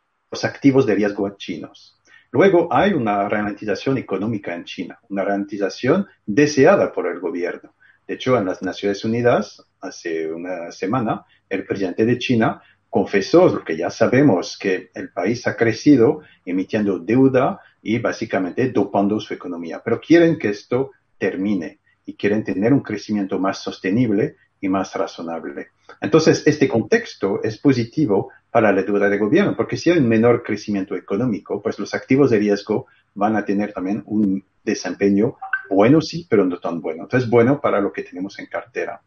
activos 0.43 0.85
de 0.85 0.95
riesgo 0.95 1.31
chinos. 1.37 1.99
Luego 2.31 2.69
hay 2.71 2.93
una 2.93 3.29
ralentización 3.29 3.97
económica 3.97 4.55
en 4.55 4.65
China, 4.65 4.99
una 5.09 5.25
ralentización 5.25 6.07
deseada 6.27 6.93
por 6.93 7.07
el 7.07 7.21
gobierno. 7.21 7.75
De 8.07 8.15
hecho, 8.15 8.37
en 8.37 8.45
las 8.45 8.61
Naciones 8.61 9.05
Unidas, 9.05 9.65
hace 9.81 10.31
una 10.31 10.71
semana, 10.73 11.25
el 11.49 11.65
presidente 11.65 12.05
de 12.05 12.19
China 12.19 12.61
confesó 12.91 13.49
lo 13.49 13.65
que 13.65 13.77
ya 13.77 13.91
sabemos, 13.91 14.59
que 14.59 14.91
el 14.95 15.11
país 15.11 15.47
ha 15.47 15.57
crecido 15.57 16.23
emitiendo 16.45 16.99
deuda 16.99 17.61
y 17.87 18.01
básicamente 18.01 18.71
dopando 18.71 19.21
su 19.21 19.33
economía. 19.33 19.81
Pero 19.85 20.01
quieren 20.01 20.39
que 20.39 20.49
esto 20.49 20.91
termine 21.19 21.79
y 22.05 22.15
quieren 22.15 22.43
tener 22.43 22.73
un 22.73 22.81
crecimiento 22.81 23.39
más 23.39 23.63
sostenible 23.63 24.35
y 24.61 24.69
más 24.69 24.93
razonable. 24.95 25.69
Entonces, 26.01 26.45
este 26.47 26.67
contexto 26.67 27.41
es 27.45 27.59
positivo 27.59 28.33
para 28.51 28.73
la 28.73 28.83
deuda 28.83 29.09
de 29.09 29.19
gobierno, 29.19 29.55
porque 29.57 29.77
si 29.77 29.91
hay 29.91 29.99
un 29.99 30.09
menor 30.09 30.43
crecimiento 30.43 30.97
económico, 30.97 31.63
pues 31.63 31.79
los 31.79 31.95
activos 31.95 32.31
de 32.31 32.41
riesgo 32.41 32.87
van 33.15 33.37
a 33.37 33.45
tener 33.45 33.73
también 33.73 34.03
un 34.07 34.45
desempeño 34.65 35.37
bueno, 35.71 36.01
sí, 36.01 36.27
pero 36.29 36.45
no 36.45 36.59
tan 36.59 36.81
bueno. 36.81 37.05
Entonces, 37.05 37.31
bueno 37.31 37.61
para 37.61 37.81
lo 37.81 37.93
que 37.93 38.03
tenemos 38.03 38.37
en 38.41 38.47
cartera. 38.47 39.01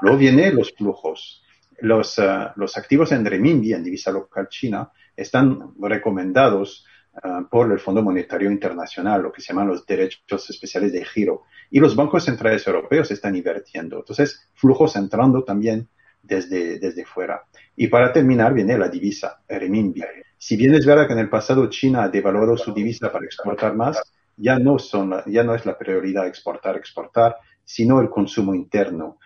Luego 0.00 0.18
vienen 0.18 0.56
los 0.56 0.72
flujos. 0.72 1.40
Los, 1.78 2.18
uh, 2.18 2.50
los 2.56 2.76
activos 2.76 3.12
en 3.12 3.24
renminbi, 3.24 3.72
en 3.72 3.84
divisa 3.84 4.10
local 4.10 4.48
china, 4.48 4.90
están 5.16 5.74
recomendados 5.80 6.84
Ah, 7.22 7.46
por 7.48 7.70
el 7.70 7.78
Fondo 7.78 8.02
Monetario 8.02 8.50
Internacional, 8.50 9.22
lo 9.22 9.30
que 9.30 9.40
se 9.40 9.52
llaman 9.52 9.68
los 9.68 9.86
derechos 9.86 10.50
especiales 10.50 10.92
de 10.92 11.04
giro. 11.04 11.42
Y 11.70 11.78
los 11.78 11.94
bancos 11.94 12.24
centrales 12.24 12.66
europeos 12.66 13.10
están 13.10 13.36
invirtiendo. 13.36 13.98
Entonces, 13.98 14.50
flujos 14.54 14.96
entrando 14.96 15.44
también 15.44 15.88
desde, 16.22 16.78
desde 16.80 17.04
fuera. 17.04 17.44
Y 17.76 17.86
para 17.86 18.12
terminar, 18.12 18.52
viene 18.52 18.76
la 18.76 18.88
divisa, 18.88 19.42
renminbi. 19.48 20.02
Si 20.36 20.56
bien 20.56 20.74
es 20.74 20.84
verdad 20.84 21.06
que 21.06 21.12
en 21.12 21.20
el 21.20 21.30
pasado 21.30 21.68
China 21.70 22.02
ha 22.02 22.08
devaluado 22.08 22.56
su 22.56 22.74
divisa 22.74 23.12
para 23.12 23.24
exportar 23.24 23.76
más, 23.76 24.02
ya 24.36 24.58
no, 24.58 24.80
son, 24.80 25.14
ya 25.26 25.44
no 25.44 25.54
es 25.54 25.64
la 25.64 25.78
prioridad 25.78 26.26
exportar, 26.26 26.76
exportar, 26.76 27.36
sino 27.62 28.00
el 28.00 28.10
consumo 28.10 28.54
interno, 28.54 29.18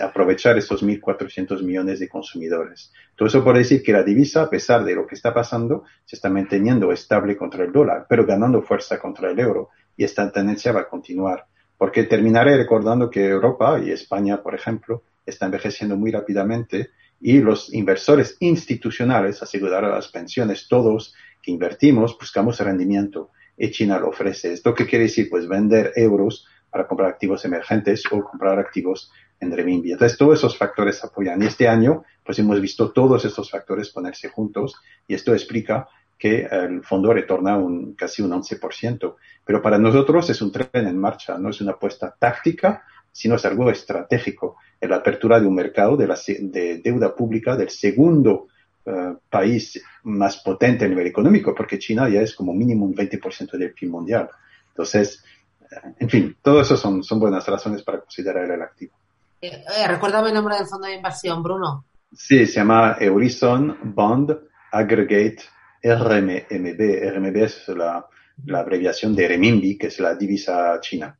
aprovechar 0.00 0.56
esos 0.56 0.82
1.400 0.82 1.62
millones 1.62 2.00
de 2.00 2.08
consumidores. 2.08 2.92
Todo 3.16 3.28
eso 3.28 3.44
por 3.44 3.56
decir 3.56 3.82
que 3.82 3.92
la 3.92 4.02
divisa, 4.02 4.42
a 4.42 4.50
pesar 4.50 4.84
de 4.84 4.94
lo 4.94 5.06
que 5.06 5.14
está 5.14 5.34
pasando, 5.34 5.84
se 6.04 6.16
está 6.16 6.30
manteniendo 6.30 6.90
estable 6.92 7.36
contra 7.36 7.64
el 7.64 7.72
dólar, 7.72 8.06
pero 8.08 8.24
ganando 8.24 8.62
fuerza 8.62 8.98
contra 8.98 9.30
el 9.30 9.38
euro. 9.38 9.68
Y 9.96 10.04
esta 10.04 10.30
tendencia 10.32 10.72
va 10.72 10.80
a 10.80 10.88
continuar. 10.88 11.46
Porque 11.76 12.04
terminaré 12.04 12.56
recordando 12.56 13.10
que 13.10 13.28
Europa 13.28 13.78
y 13.84 13.90
España, 13.90 14.42
por 14.42 14.54
ejemplo, 14.54 15.02
está 15.26 15.46
envejeciendo 15.46 15.96
muy 15.96 16.10
rápidamente 16.10 16.90
y 17.20 17.40
los 17.40 17.72
inversores 17.72 18.36
institucionales, 18.40 19.42
asegurar 19.42 19.84
las 19.84 20.08
pensiones, 20.08 20.66
todos 20.68 21.14
que 21.42 21.52
invertimos, 21.52 22.16
buscamos 22.18 22.58
rendimiento 22.60 23.30
y 23.56 23.70
China 23.70 23.98
lo 23.98 24.08
ofrece. 24.08 24.52
¿Esto 24.52 24.74
qué 24.74 24.86
quiere 24.86 25.04
decir? 25.04 25.28
Pues 25.30 25.46
vender 25.46 25.92
euros 25.94 26.46
para 26.70 26.88
comprar 26.88 27.10
activos 27.10 27.44
emergentes 27.44 28.02
o 28.10 28.24
comprar 28.24 28.58
activos 28.58 29.12
en 29.42 29.52
renminbi. 29.52 29.92
Entonces, 29.92 30.16
todos 30.16 30.38
esos 30.38 30.56
factores 30.56 31.02
apoyan. 31.04 31.42
Y 31.42 31.46
este 31.46 31.68
año, 31.68 32.04
pues 32.24 32.38
hemos 32.38 32.60
visto 32.60 32.90
todos 32.92 33.24
estos 33.24 33.50
factores 33.50 33.90
ponerse 33.90 34.28
juntos 34.28 34.76
y 35.06 35.14
esto 35.14 35.32
explica 35.32 35.88
que 36.18 36.46
el 36.50 36.84
fondo 36.84 37.12
retorna 37.12 37.56
un, 37.56 37.94
casi 37.94 38.22
un 38.22 38.30
11%. 38.30 39.16
Pero 39.44 39.60
para 39.60 39.78
nosotros 39.78 40.30
es 40.30 40.40
un 40.40 40.52
tren 40.52 40.86
en 40.86 40.96
marcha, 40.96 41.36
no 41.36 41.50
es 41.50 41.60
una 41.60 41.72
apuesta 41.72 42.14
táctica, 42.16 42.84
sino 43.10 43.34
es 43.34 43.44
algo 43.44 43.68
estratégico. 43.70 44.56
En 44.80 44.90
la 44.90 44.96
apertura 44.96 45.40
de 45.40 45.46
un 45.46 45.54
mercado 45.54 45.96
de, 45.96 46.06
la, 46.06 46.16
de 46.38 46.78
deuda 46.78 47.14
pública 47.14 47.56
del 47.56 47.70
segundo 47.70 48.46
eh, 48.86 49.14
país 49.28 49.82
más 50.04 50.38
potente 50.38 50.84
a 50.84 50.88
nivel 50.88 51.08
económico, 51.08 51.54
porque 51.54 51.78
China 51.78 52.08
ya 52.08 52.20
es 52.20 52.34
como 52.34 52.54
mínimo 52.54 52.84
un 52.84 52.94
20% 52.94 53.58
del 53.58 53.72
PIB 53.72 53.90
mundial. 53.90 54.28
Entonces, 54.68 55.24
eh, 55.60 55.94
en 55.98 56.08
fin, 56.08 56.36
todo 56.40 56.60
eso 56.60 56.76
son, 56.76 57.02
son 57.02 57.18
buenas 57.18 57.46
razones 57.48 57.82
para 57.82 58.00
considerar 58.00 58.48
el 58.48 58.62
activo. 58.62 59.01
Eh, 59.42 59.88
recuérdame 59.88 60.28
el 60.28 60.34
nombre 60.34 60.56
del 60.56 60.66
fondo 60.66 60.86
de 60.86 60.94
inversión, 60.94 61.42
Bruno. 61.42 61.86
Sí, 62.12 62.46
se 62.46 62.60
llama 62.60 62.96
Eurison 63.00 63.76
Bond 63.94 64.38
Aggregate 64.70 65.38
RMB. 65.82 67.12
RMB 67.12 67.36
es 67.38 67.68
la, 67.68 68.06
la 68.46 68.58
abreviación 68.60 69.16
de 69.16 69.26
renminbi, 69.26 69.76
que 69.76 69.88
es 69.88 69.98
la 69.98 70.14
divisa 70.14 70.78
china. 70.80 71.18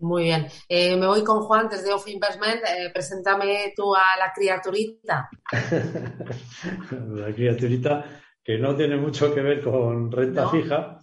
Muy 0.00 0.24
bien. 0.24 0.46
Eh, 0.68 0.96
me 0.96 1.06
voy 1.06 1.22
con 1.22 1.42
Juan 1.42 1.68
desde 1.68 1.92
Off 1.92 2.08
Investment. 2.08 2.60
Eh, 2.64 2.90
preséntame 2.92 3.72
tú 3.76 3.94
a 3.94 4.16
la 4.18 4.32
criaturita. 4.34 5.28
la 7.14 7.32
criaturita 7.32 8.04
que 8.42 8.58
no 8.58 8.74
tiene 8.74 8.96
mucho 8.96 9.32
que 9.32 9.42
ver 9.42 9.62
con 9.62 10.10
renta 10.10 10.48
fija, 10.48 10.98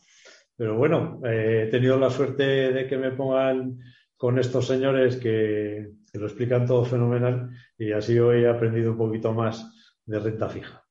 pero 0.56 0.76
bueno, 0.76 1.22
eh, 1.24 1.66
he 1.66 1.72
tenido 1.72 1.98
la 1.98 2.10
suerte 2.10 2.74
de 2.74 2.88
que 2.88 2.98
me 2.98 3.12
pongan 3.12 3.78
con 4.18 4.40
estos 4.40 4.68
señores 4.68 5.18
que, 5.18 5.92
lo 6.14 6.26
explican 6.26 6.66
todo 6.66 6.86
fenomenal 6.86 7.50
y 7.78 7.92
así 7.92 8.18
hoy 8.18 8.44
he 8.44 8.50
aprendido 8.50 8.92
un 8.92 8.98
poquito 8.98 9.34
más 9.34 9.96
de 10.06 10.20
renta 10.20 10.50
fija. 10.50 10.84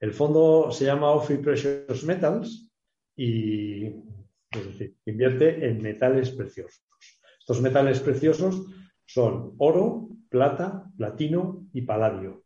El 0.00 0.12
fondo 0.12 0.70
se 0.70 0.84
llama 0.84 1.10
Offi 1.10 1.38
Precious 1.38 2.04
Metals 2.04 2.70
y 3.16 3.86
invierte 5.06 5.68
en 5.68 5.82
metales 5.82 6.30
preciosos. 6.30 6.84
Estos 7.40 7.60
metales 7.60 8.00
preciosos 8.00 8.66
son 9.04 9.54
oro, 9.58 10.08
plata, 10.28 10.84
platino 10.96 11.66
y 11.72 11.82
paladio, 11.82 12.44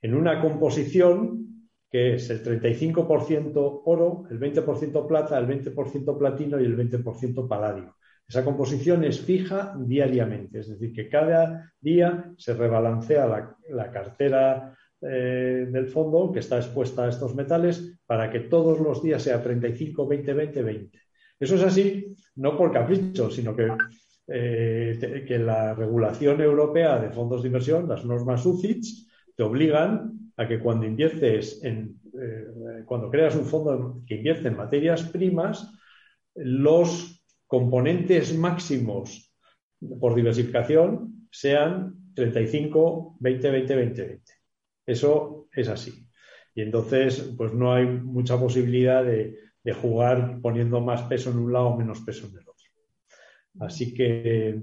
en 0.00 0.14
una 0.14 0.40
composición 0.40 1.70
que 1.90 2.14
es 2.14 2.28
el 2.30 2.42
35% 2.42 3.82
oro, 3.84 4.24
el 4.30 4.40
20% 4.40 5.06
plata, 5.06 5.38
el 5.38 5.46
20% 5.46 6.18
platino 6.18 6.60
y 6.60 6.64
el 6.64 6.76
20% 6.76 7.46
paladio. 7.48 7.96
Esa 8.26 8.44
composición 8.44 9.04
es 9.04 9.20
fija 9.20 9.74
diariamente, 9.78 10.60
es 10.60 10.68
decir, 10.68 10.92
que 10.92 11.08
cada 11.08 11.72
día 11.80 12.32
se 12.38 12.54
rebalancea 12.54 13.26
la, 13.70 13.90
cartera 13.90 14.74
eh, 15.00 15.68
del 15.70 15.86
fondo 15.88 16.32
que 16.32 16.40
está 16.40 16.56
expuesta 16.56 17.04
a 17.04 17.10
estos 17.10 17.34
metales 17.34 17.98
para 18.06 18.30
que 18.30 18.40
todos 18.40 18.80
los 18.80 19.02
días 19.02 19.22
sea 19.22 19.42
35, 19.42 20.06
20, 20.06 20.32
20, 20.32 20.62
20. 20.62 20.98
Eso 21.38 21.54
es 21.56 21.62
así 21.62 22.14
no 22.36 22.56
por 22.56 22.72
capricho, 22.72 23.30
sino 23.30 23.54
que 23.54 23.68
eh, 24.26 25.24
que 25.28 25.38
la 25.38 25.74
regulación 25.74 26.40
europea 26.40 26.98
de 26.98 27.10
fondos 27.10 27.42
de 27.42 27.48
inversión, 27.48 27.86
las 27.86 28.06
normas 28.06 28.46
UCITS, 28.46 29.06
te 29.36 29.42
obligan 29.42 30.32
a 30.38 30.48
que 30.48 30.58
cuando 30.60 30.86
inviertes 30.86 31.62
en, 31.62 32.00
eh, 32.18 32.82
cuando 32.86 33.10
creas 33.10 33.36
un 33.36 33.44
fondo 33.44 34.02
que 34.06 34.16
invierte 34.16 34.48
en 34.48 34.56
materias 34.56 35.02
primas, 35.02 35.70
los 36.34 37.13
componentes 37.54 38.36
máximos 38.36 39.32
por 40.00 40.14
diversificación 40.16 41.28
sean 41.30 41.94
35, 42.14 43.16
20, 43.20 43.50
20, 43.50 43.76
20, 43.76 44.02
20. 44.06 44.32
Eso 44.86 45.48
es 45.52 45.68
así. 45.68 45.92
Y 46.54 46.62
entonces, 46.62 47.32
pues 47.36 47.52
no 47.52 47.72
hay 47.72 47.86
mucha 47.86 48.38
posibilidad 48.38 49.04
de, 49.04 49.38
de 49.62 49.72
jugar 49.72 50.40
poniendo 50.42 50.80
más 50.80 51.02
peso 51.02 51.30
en 51.30 51.38
un 51.38 51.52
lado 51.52 51.68
o 51.68 51.76
menos 51.76 52.00
peso 52.00 52.26
en 52.26 52.32
el 52.32 52.48
otro. 52.48 52.66
Así 53.60 53.94
que 53.94 54.60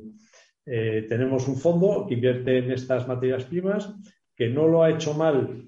eh, 0.65 1.05
tenemos 1.07 1.47
un 1.47 1.57
fondo 1.57 2.05
que 2.07 2.15
invierte 2.15 2.57
en 2.57 2.71
estas 2.71 3.07
materias 3.07 3.45
primas, 3.45 3.93
que 4.35 4.49
no 4.49 4.67
lo 4.67 4.83
ha 4.83 4.91
hecho 4.91 5.13
mal, 5.13 5.67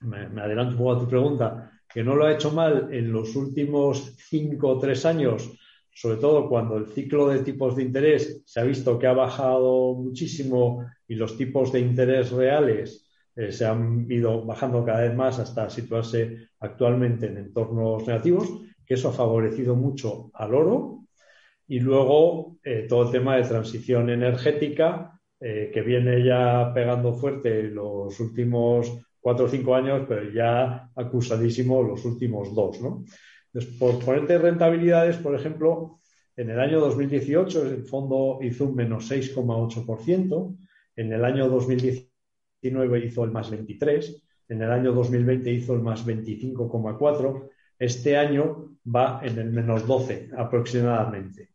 me, 0.00 0.40
adelanto 0.40 0.72
un 0.72 0.78
poco 0.78 0.92
a 0.92 0.98
tu 0.98 1.08
pregunta, 1.08 1.70
que 1.88 2.02
no 2.02 2.14
lo 2.16 2.26
ha 2.26 2.32
hecho 2.32 2.50
mal 2.50 2.88
en 2.92 3.12
los 3.12 3.34
últimos 3.36 4.16
cinco 4.18 4.68
o 4.68 4.78
tres 4.78 5.06
años, 5.06 5.50
sobre 6.00 6.16
todo 6.16 6.48
cuando 6.48 6.78
el 6.78 6.86
ciclo 6.86 7.28
de 7.28 7.40
tipos 7.40 7.76
de 7.76 7.82
interés 7.82 8.42
se 8.46 8.58
ha 8.58 8.64
visto 8.64 8.98
que 8.98 9.06
ha 9.06 9.12
bajado 9.12 9.92
muchísimo 9.92 10.86
y 11.06 11.14
los 11.14 11.36
tipos 11.36 11.70
de 11.72 11.80
interés 11.80 12.32
reales 12.32 13.06
eh, 13.36 13.52
se 13.52 13.66
han 13.66 14.10
ido 14.10 14.42
bajando 14.46 14.82
cada 14.82 15.02
vez 15.02 15.14
más 15.14 15.38
hasta 15.38 15.68
situarse 15.68 16.48
actualmente 16.60 17.26
en 17.26 17.36
entornos 17.36 18.06
negativos, 18.06 18.48
que 18.86 18.94
eso 18.94 19.10
ha 19.10 19.12
favorecido 19.12 19.76
mucho 19.76 20.30
al 20.32 20.54
oro, 20.54 21.04
y 21.68 21.80
luego 21.80 22.56
eh, 22.64 22.86
todo 22.88 23.02
el 23.02 23.10
tema 23.10 23.36
de 23.36 23.42
transición 23.42 24.08
energética, 24.08 25.20
eh, 25.38 25.70
que 25.70 25.82
viene 25.82 26.24
ya 26.24 26.72
pegando 26.72 27.12
fuerte 27.12 27.64
los 27.64 28.18
últimos 28.20 28.90
cuatro 29.20 29.44
o 29.44 29.48
cinco 29.50 29.74
años, 29.74 30.06
pero 30.08 30.32
ya 30.32 30.90
acusadísimo 30.96 31.82
los 31.82 32.06
últimos 32.06 32.54
dos. 32.54 32.80
¿no? 32.80 33.04
Por 33.78 34.04
ponerte 34.04 34.38
rentabilidades, 34.38 35.16
por 35.16 35.34
ejemplo, 35.34 36.00
en 36.36 36.50
el 36.50 36.60
año 36.60 36.80
2018 36.80 37.66
el 37.66 37.84
fondo 37.84 38.38
hizo 38.42 38.66
un 38.66 38.76
menos 38.76 39.10
6,8%, 39.10 40.56
en 40.96 41.12
el 41.12 41.24
año 41.24 41.48
2019 41.48 43.04
hizo 43.04 43.24
el 43.24 43.30
más 43.30 43.50
23%, 43.50 44.22
en 44.48 44.62
el 44.62 44.70
año 44.70 44.92
2020 44.92 45.50
hizo 45.50 45.74
el 45.74 45.80
más 45.80 46.06
25,4%, 46.06 47.48
este 47.78 48.16
año 48.16 48.76
va 48.84 49.20
en 49.22 49.38
el 49.38 49.50
menos 49.50 49.86
12 49.86 50.30
aproximadamente. 50.36 51.50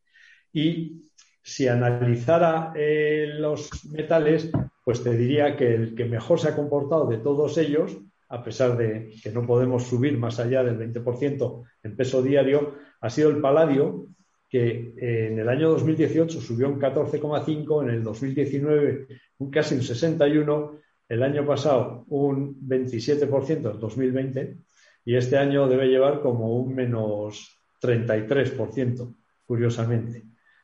Y 0.52 1.12
si 1.42 1.68
analizara 1.68 2.74
eh, 2.76 3.28
los 3.38 3.86
metales, 3.86 4.50
pues 4.84 5.04
te 5.04 5.16
diría 5.16 5.56
que 5.56 5.76
el 5.76 5.96
que 5.96 6.06
mejor 6.06 6.40
se 6.40 6.50
ha 6.50 6.56
comportado 6.56 7.08
de 7.08 7.18
todos 7.18 7.58
ellos, 7.58 7.98
a 8.30 8.44
pesar 8.44 8.78
de 8.78 9.14
que 9.22 9.32
no 9.32 9.46
podemos 9.46 9.84
subir 9.84 10.18
más 10.18 10.40
allá 10.40 10.64
del 10.64 10.80
20% 10.80 11.64
en 11.84 11.96
peso 11.96 12.22
diario, 12.22 12.76
ha 13.02 13.10
sido 13.10 13.30
el 13.30 13.40
paladio, 13.40 14.08
que 14.50 14.94
eh, 14.98 15.28
en 15.32 15.40
el 15.40 15.50
año 15.50 15.70
2018 15.70 16.42
subió 16.42 16.68
un 16.68 16.80
14,5, 16.80 17.84
en 17.84 17.90
el 17.90 18.04
2019 18.04 19.08
un 19.40 19.52
casi 19.52 19.76
un 19.76 19.84
61, 19.84 20.80
el 21.10 21.24
año 21.24 21.46
pasado 21.46 22.06
un 22.08 22.60
27% 22.68 23.72
en 23.72 23.80
2020 23.80 24.58
y 25.06 25.16
este 25.16 25.38
año 25.38 25.68
debe 25.68 25.88
llevar 25.88 26.22
como 26.22 26.56
un 26.56 26.74
menos 26.74 27.60
33%, 27.82 29.16
curiosamente. 29.46 30.24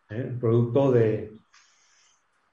¿eh? 0.10 0.36
producto 0.40 0.92
de... 0.92 1.32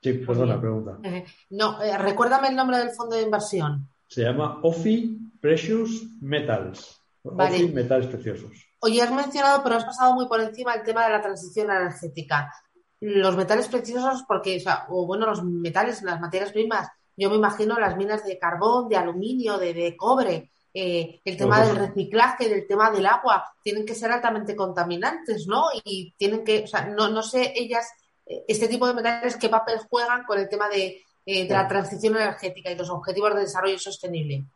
Sí, 0.02 0.12
perdona, 0.12 0.61
pregunta. 0.61 0.98
Eh, 1.02 1.24
no, 1.50 1.78
recuérdame 1.98 2.48
el 2.48 2.56
nombre 2.56 2.78
del 2.78 2.90
fondo 2.90 3.16
de 3.16 3.22
inversión. 3.22 3.88
Se 4.09 4.22
llama 4.22 4.61
OFI 4.62 5.18
Precious 5.40 6.02
Metals. 6.20 7.00
OFI 7.22 7.68
Metales 7.68 8.09
Preciosos. 8.09 8.66
Oye, 8.80 9.02
has 9.02 9.12
mencionado, 9.12 9.62
pero 9.62 9.76
has 9.76 9.84
pasado 9.84 10.14
muy 10.14 10.26
por 10.26 10.40
encima 10.40 10.74
el 10.74 10.82
tema 10.82 11.04
de 11.04 11.12
la 11.12 11.22
transición 11.22 11.70
energética. 11.70 12.52
Los 13.00 13.36
metales 13.36 13.68
preciosos, 13.68 14.24
porque, 14.26 14.56
o, 14.56 14.61
sea, 14.61 14.86
o 14.88 15.06
bueno, 15.06 15.26
los 15.26 15.44
metales, 15.44 16.02
las 16.02 16.20
materias 16.20 16.52
primas, 16.52 16.88
yo 17.16 17.30
me 17.30 17.36
imagino 17.36 17.78
las 17.78 17.96
minas 17.96 18.24
de 18.24 18.38
carbón, 18.38 18.88
de 18.88 18.96
aluminio, 18.96 19.59
de 19.59 19.96
cobre, 19.96 20.50
eh, 20.72 21.20
el 21.24 21.36
tema 21.36 21.64
del 21.64 21.76
reciclaje, 21.76 22.48
del 22.48 22.66
tema 22.66 22.90
del 22.90 23.06
agua, 23.06 23.44
tienen 23.62 23.84
que 23.84 23.94
ser 23.94 24.12
altamente 24.12 24.54
contaminantes, 24.54 25.46
¿no? 25.46 25.64
Y 25.84 26.14
tienen 26.16 26.44
que, 26.44 26.64
o 26.64 26.66
sea, 26.66 26.86
no, 26.86 27.09
no 27.09 27.22
sé 27.22 27.52
ellas, 27.56 27.88
eh, 28.24 28.44
este 28.46 28.68
tipo 28.68 28.86
de 28.86 28.94
metales, 28.94 29.36
qué 29.36 29.48
papel 29.48 29.78
juegan 29.90 30.24
con 30.24 30.38
el 30.38 30.48
tema 30.48 30.68
de, 30.68 31.02
eh, 31.30 31.46
la 31.48 31.68
transición 31.68 32.16
energética 32.16 32.70
y 32.70 32.76
los 32.76 32.88
objetivos 32.88 33.34
de 33.34 33.40
desarrollo 33.42 33.78
sostenible. 33.78 34.46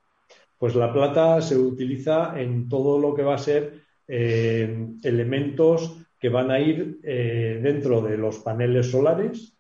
Pues 0.59 0.75
la 0.75 0.93
plata 0.93 1.43
se 1.43 1.59
utiliza 1.59 2.41
en 2.41 2.69
todo 2.69 2.99
lo 2.99 3.15
que 3.15 3.23
va 3.23 3.35
a 3.35 3.39
ser 3.39 3.83
elementos 4.09 5.97
que 6.23 6.29
van 6.29 6.53
a 6.53 6.61
ir 6.61 7.01
eh, 7.03 7.59
dentro 7.61 8.01
de 8.01 8.17
los 8.17 8.39
paneles 8.39 8.93
solares, 8.93 9.59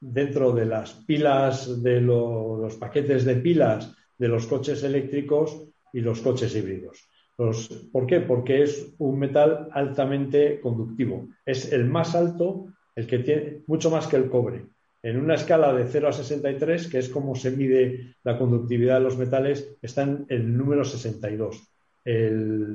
dentro 0.00 0.50
de 0.52 0.64
las 0.64 0.94
pilas, 0.94 1.82
de 1.82 2.00
los 2.00 2.74
paquetes 2.76 3.26
de 3.26 3.36
pilas 3.36 3.94
de 4.16 4.28
los 4.28 4.46
coches 4.46 4.82
eléctricos 4.82 5.62
y 5.92 6.00
los 6.00 6.20
coches 6.20 6.56
híbridos. 6.56 7.06
¿Por 7.36 8.06
qué? 8.06 8.20
Porque 8.20 8.62
es 8.62 8.94
un 8.96 9.18
metal 9.18 9.68
altamente 9.72 10.58
conductivo. 10.60 11.28
Es 11.44 11.70
el 11.70 11.84
más 11.84 12.14
alto, 12.14 12.66
el 12.96 13.06
que 13.06 13.18
tiene 13.18 13.62
mucho 13.66 13.90
más 13.90 14.06
que 14.06 14.16
el 14.16 14.30
cobre. 14.30 14.64
En 15.02 15.18
una 15.18 15.34
escala 15.34 15.72
de 15.72 15.86
0 15.86 16.08
a 16.08 16.12
63, 16.12 16.88
que 16.88 16.98
es 16.98 17.08
como 17.08 17.34
se 17.34 17.50
mide 17.50 18.16
la 18.22 18.36
conductividad 18.38 18.98
de 18.98 19.04
los 19.04 19.16
metales, 19.16 19.76
está 19.80 20.02
en 20.02 20.26
el 20.28 20.56
número 20.56 20.84
62. 20.84 21.68
El, 22.04 22.74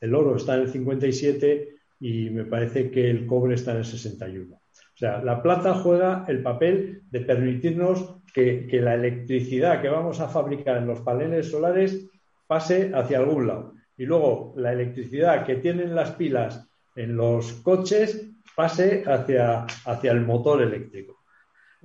el 0.00 0.14
oro 0.14 0.36
está 0.36 0.54
en 0.54 0.62
el 0.62 0.68
57 0.68 1.74
y 2.00 2.30
me 2.30 2.44
parece 2.44 2.90
que 2.90 3.10
el 3.10 3.26
cobre 3.26 3.54
está 3.54 3.72
en 3.72 3.78
el 3.78 3.84
61. 3.84 4.54
O 4.54 4.96
sea, 4.96 5.22
la 5.22 5.42
plata 5.42 5.74
juega 5.74 6.24
el 6.28 6.42
papel 6.42 7.02
de 7.10 7.20
permitirnos 7.20 8.16
que, 8.32 8.68
la 8.82 8.94
electricidad 8.94 9.80
que 9.80 9.88
vamos 9.88 10.20
a 10.20 10.28
fabricar 10.28 10.76
en 10.76 10.86
los 10.86 11.00
paneles 11.00 11.50
solares 11.50 12.08
pase 12.46 12.92
hacia 12.94 13.18
algún 13.18 13.46
lado. 13.46 13.74
Y 13.96 14.06
luego 14.06 14.54
la 14.56 14.72
electricidad 14.72 15.46
que 15.46 15.56
tienen 15.56 15.94
las 15.94 16.12
pilas 16.12 16.68
en 16.96 17.16
los 17.16 17.52
coches 17.54 18.30
pase 18.54 19.04
hacia, 19.06 19.64
hacia 19.84 20.12
el 20.12 20.20
motor 20.20 20.62
eléctrico. 20.62 21.23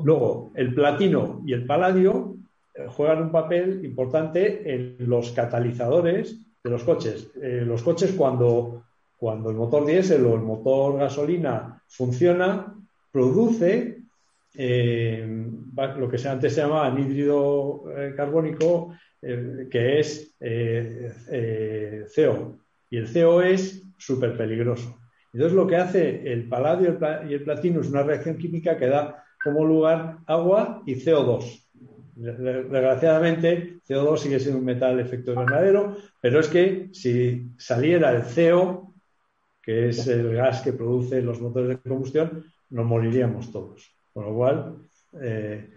Luego, 0.03 0.51
el 0.55 0.73
platino 0.73 1.41
y 1.45 1.53
el 1.53 1.65
paladio 1.65 2.35
eh, 2.73 2.85
juegan 2.87 3.23
un 3.23 3.31
papel 3.31 3.83
importante 3.83 4.73
en 4.73 4.95
los 4.99 5.31
catalizadores 5.31 6.39
de 6.63 6.69
los 6.69 6.83
coches. 6.83 7.29
Eh, 7.41 7.63
los 7.65 7.83
coches 7.83 8.13
cuando, 8.13 8.83
cuando 9.17 9.49
el 9.49 9.57
motor 9.57 9.85
diésel 9.85 10.25
o 10.25 10.35
el 10.35 10.41
motor 10.41 10.99
gasolina 10.99 11.83
funciona, 11.87 12.75
produce 13.11 13.97
eh, 14.55 15.47
lo 15.97 16.09
que 16.09 16.27
antes 16.27 16.53
se 16.53 16.61
llamaba 16.61 16.87
anhídrido 16.87 17.83
carbónico, 18.15 18.93
que 19.21 19.99
es 19.99 20.35
CO. 22.15 22.57
Y 22.89 22.97
el 22.97 23.13
CO 23.13 23.41
es 23.41 23.83
súper 23.97 24.35
peligroso. 24.35 24.97
Entonces, 25.33 25.55
lo 25.55 25.67
que 25.67 25.75
hace 25.75 26.31
el 26.31 26.49
paladio 26.49 26.97
y 27.29 27.33
el 27.33 27.43
platino 27.43 27.81
es 27.81 27.89
una 27.89 28.03
reacción 28.03 28.37
química 28.37 28.77
que 28.77 28.87
da 28.87 29.23
como 29.43 29.65
lugar 29.65 30.17
agua 30.25 30.83
y 30.85 30.95
CO2. 30.95 31.65
Desgraciadamente, 32.15 33.77
CO2 33.87 34.17
sigue 34.17 34.39
siendo 34.39 34.59
un 34.59 34.65
metal 34.65 34.97
de 34.97 35.03
efecto 35.03 35.31
invernadero, 35.31 35.95
pero 36.19 36.41
es 36.41 36.49
que 36.49 36.89
si 36.91 37.51
saliera 37.57 38.11
el 38.11 38.23
CO, 38.23 38.93
que 39.61 39.89
es 39.89 40.05
el 40.07 40.33
gas 40.33 40.61
que 40.61 40.73
produce 40.73 41.21
los 41.21 41.39
motores 41.39 41.69
de 41.69 41.89
combustión, 41.89 42.43
nos 42.71 42.85
moriríamos 42.85 43.51
todos. 43.51 43.89
Con 44.13 44.25
lo 44.25 44.35
cual, 44.35 44.75
eh, 45.21 45.69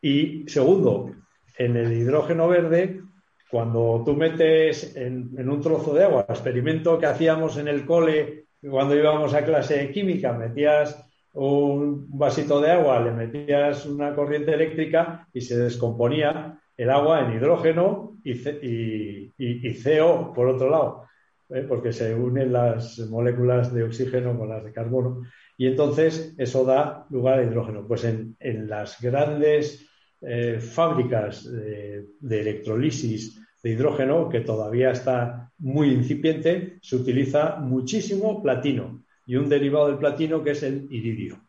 y 0.00 0.48
segundo, 0.48 1.10
en 1.58 1.76
el 1.76 1.92
hidrógeno 1.92 2.48
verde, 2.48 3.02
cuando 3.50 4.02
tú 4.06 4.14
metes 4.14 4.96
en, 4.96 5.48
un 5.48 5.60
trozo 5.60 5.92
de 5.92 6.04
agua, 6.04 6.24
experimento 6.28 6.98
que 6.98 7.06
hacíamos 7.06 7.56
en 7.58 7.68
el 7.68 7.84
cole 7.84 8.46
cuando 8.62 8.94
íbamos 8.94 9.34
a 9.34 9.44
clase 9.44 9.78
de 9.78 9.90
química, 9.90 10.32
metías 10.32 11.09
un 11.32 12.06
vasito 12.18 12.60
de 12.60 12.70
agua, 12.70 13.00
le 13.00 13.12
metías 13.12 13.86
una 13.86 14.14
corriente 14.14 14.52
eléctrica 14.52 15.28
y 15.32 15.40
se 15.40 15.56
descomponía 15.58 16.58
el 16.76 16.90
agua 16.90 17.20
en 17.20 17.36
hidrógeno 17.36 18.16
y, 18.24 19.32
y 19.38 19.74
CO 19.82 20.32
por 20.34 20.48
otro 20.48 20.70
lado, 20.70 21.04
¿eh? 21.50 21.64
porque 21.68 21.92
se 21.92 22.14
unen 22.14 22.52
las 22.52 22.98
moléculas 23.10 23.72
de 23.72 23.84
oxígeno 23.84 24.36
con 24.36 24.48
las 24.48 24.64
de 24.64 24.72
carbono 24.72 25.22
y 25.60 25.66
entonces 25.66 26.34
eso 26.38 26.64
da 26.64 27.06
lugar 27.10 27.38
a 27.38 27.42
hidrógeno. 27.44 27.86
Pues 27.86 28.04
en, 28.04 28.36
las 28.66 28.98
grandes 29.00 29.86
eh, 30.22 30.58
fábricas 30.58 31.44
de, 31.52 32.06
de, 32.18 32.40
electrolisis 32.40 33.38
de 33.62 33.70
hidrógeno, 33.70 34.30
que 34.30 34.40
todavía 34.40 34.90
está 34.90 35.52
muy 35.58 35.92
incipiente, 35.92 36.78
se 36.80 36.96
utiliza 36.96 37.56
muchísimo 37.56 38.42
platino 38.42 38.99
y 39.30 39.36
un 39.36 39.48
derivado 39.48 39.86
del 39.86 39.98
platino 39.98 40.42
que 40.42 40.50
es 40.50 40.62
el 40.64 40.88
iridio. 40.90 41.40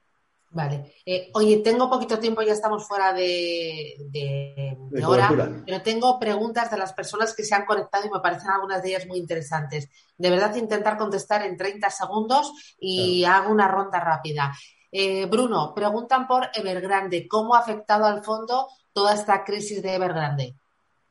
Vale. 0.51 0.93
Eh, 1.03 1.31
oye, 1.33 1.61
tengo 1.63 1.89
poquito 1.89 2.19
tiempo, 2.19 2.43
ya 2.43 2.53
estamos 2.53 2.87
fuera 2.87 3.11
de, 3.11 4.77
hora, 5.03 5.49
pero 5.65 5.81
tengo 5.81 6.19
preguntas 6.19 6.69
de 6.69 6.77
las 6.77 6.93
personas 6.93 7.35
que 7.35 7.41
se 7.41 7.55
han 7.55 7.65
conectado 7.65 8.05
y 8.05 8.11
me 8.11 8.19
parecen 8.19 8.51
algunas 8.51 8.83
de 8.83 8.89
ellas 8.89 9.07
muy 9.07 9.17
interesantes. 9.17 9.89
De 10.15 10.29
verdad, 10.29 10.55
intentar 10.57 10.95
contestar 10.95 11.43
en 11.43 11.57
30 11.57 11.89
segundos 11.89 12.75
y 12.79 13.23
hago 13.23 13.51
una 13.51 13.67
ronda 13.67 13.99
rápida. 13.99 14.53
Eh, 14.91 15.25
Bruno, 15.25 15.73
preguntan 15.73 16.27
por 16.27 16.49
Evergrande. 16.53 17.27
¿Cómo 17.27 17.55
ha 17.55 17.61
afectado 17.61 18.05
al 18.05 18.23
fondo 18.23 18.67
toda 18.93 19.15
esta 19.15 19.43
crisis 19.43 19.81
de 19.81 19.95
Evergrande? 19.95 20.53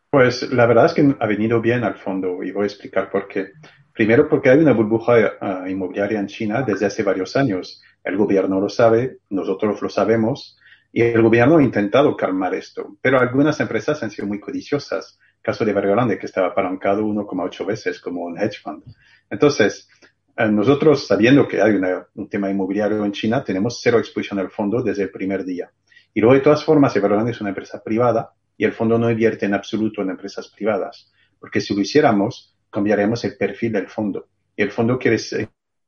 Pues 0.09 0.43
la 0.53 0.67
verdad 0.67 0.87
es 0.87 0.95
que 0.95 1.17
ha 1.19 1.27
venido 1.27 1.61
bien 1.61 1.83
al 1.83 1.97
fondo 1.97 2.45
y 2.45 2.53
voy 2.53 2.63
a 2.63 2.67
explicar 2.67 3.11
por 3.11 3.27
qué. 3.27 3.55
Primero 3.93 4.29
porque 4.29 4.51
hay 4.51 4.59
una 4.59 4.73
burbuja 4.73 5.19
eh, 5.19 5.71
inmobiliaria 5.71 6.21
en 6.21 6.27
China 6.27 6.63
desde 6.63 6.87
hace 6.87 7.03
varios 7.03 7.37
años 7.37 7.83
el 8.05 8.17
gobierno 8.17 8.61
lo 8.61 8.69
sabe, 8.69 9.19
nosotros 9.29 9.83
lo 9.83 9.89
sabemos, 9.89 10.59
y 10.93 11.03
el 11.03 11.23
gobierno 11.23 11.59
ha 11.59 11.63
intentado 11.63 12.17
calmar 12.17 12.55
esto, 12.55 12.97
pero 13.01 13.21
algunas 13.21 13.61
empresas 13.61 14.03
han 14.03 14.11
sido 14.11 14.27
muy 14.27 14.41
codiciosas. 14.41 15.19
Caso 15.43 15.65
de 15.65 15.71
Evergrande, 15.71 16.19
que 16.19 16.27
estaba 16.27 16.49
apalancado 16.49 17.03
1,8 17.03 17.65
veces 17.65 18.01
como 18.01 18.25
un 18.25 18.39
hedge 18.39 18.61
fund. 18.63 18.83
Entonces, 19.31 19.89
eh, 20.37 20.49
nosotros, 20.49 21.07
sabiendo 21.07 21.49
que 21.49 21.63
hay 21.63 21.81
un 22.15 22.29
tema 22.29 22.51
inmobiliario 22.51 23.05
en 23.05 23.13
China, 23.13 23.43
tenemos 23.43 23.81
cero 23.81 23.99
exposición 23.99 24.39
al 24.39 24.51
fondo 24.51 24.83
desde 24.83 25.05
el 25.05 25.11
primer 25.11 25.45
día. 25.45 25.71
Y 26.13 26.21
luego, 26.21 26.35
de 26.35 26.41
todas 26.41 26.65
formas, 26.65 26.95
Evergrande 26.97 27.31
es 27.31 27.41
una 27.41 27.51
empresa 27.51 27.83
privada 27.83 28.33
y 28.57 28.65
el 28.65 28.73
fondo 28.73 28.99
no 28.99 29.11
invierte 29.11 29.47
en 29.47 29.55
absoluto 29.55 30.03
en 30.03 30.11
empresas 30.11 30.49
privadas, 30.49 31.11
porque 31.39 31.61
si 31.61 31.75
lo 31.75 31.81
hiciéramos, 31.81 32.55
cambiaríamos 32.71 33.25
el 33.25 33.37
perfil 33.37 33.73
del 33.73 33.89
fondo. 33.89 34.29
Y 34.57 34.63
el 34.63 34.71
fondo 34.71 34.99
quiere 34.99 35.19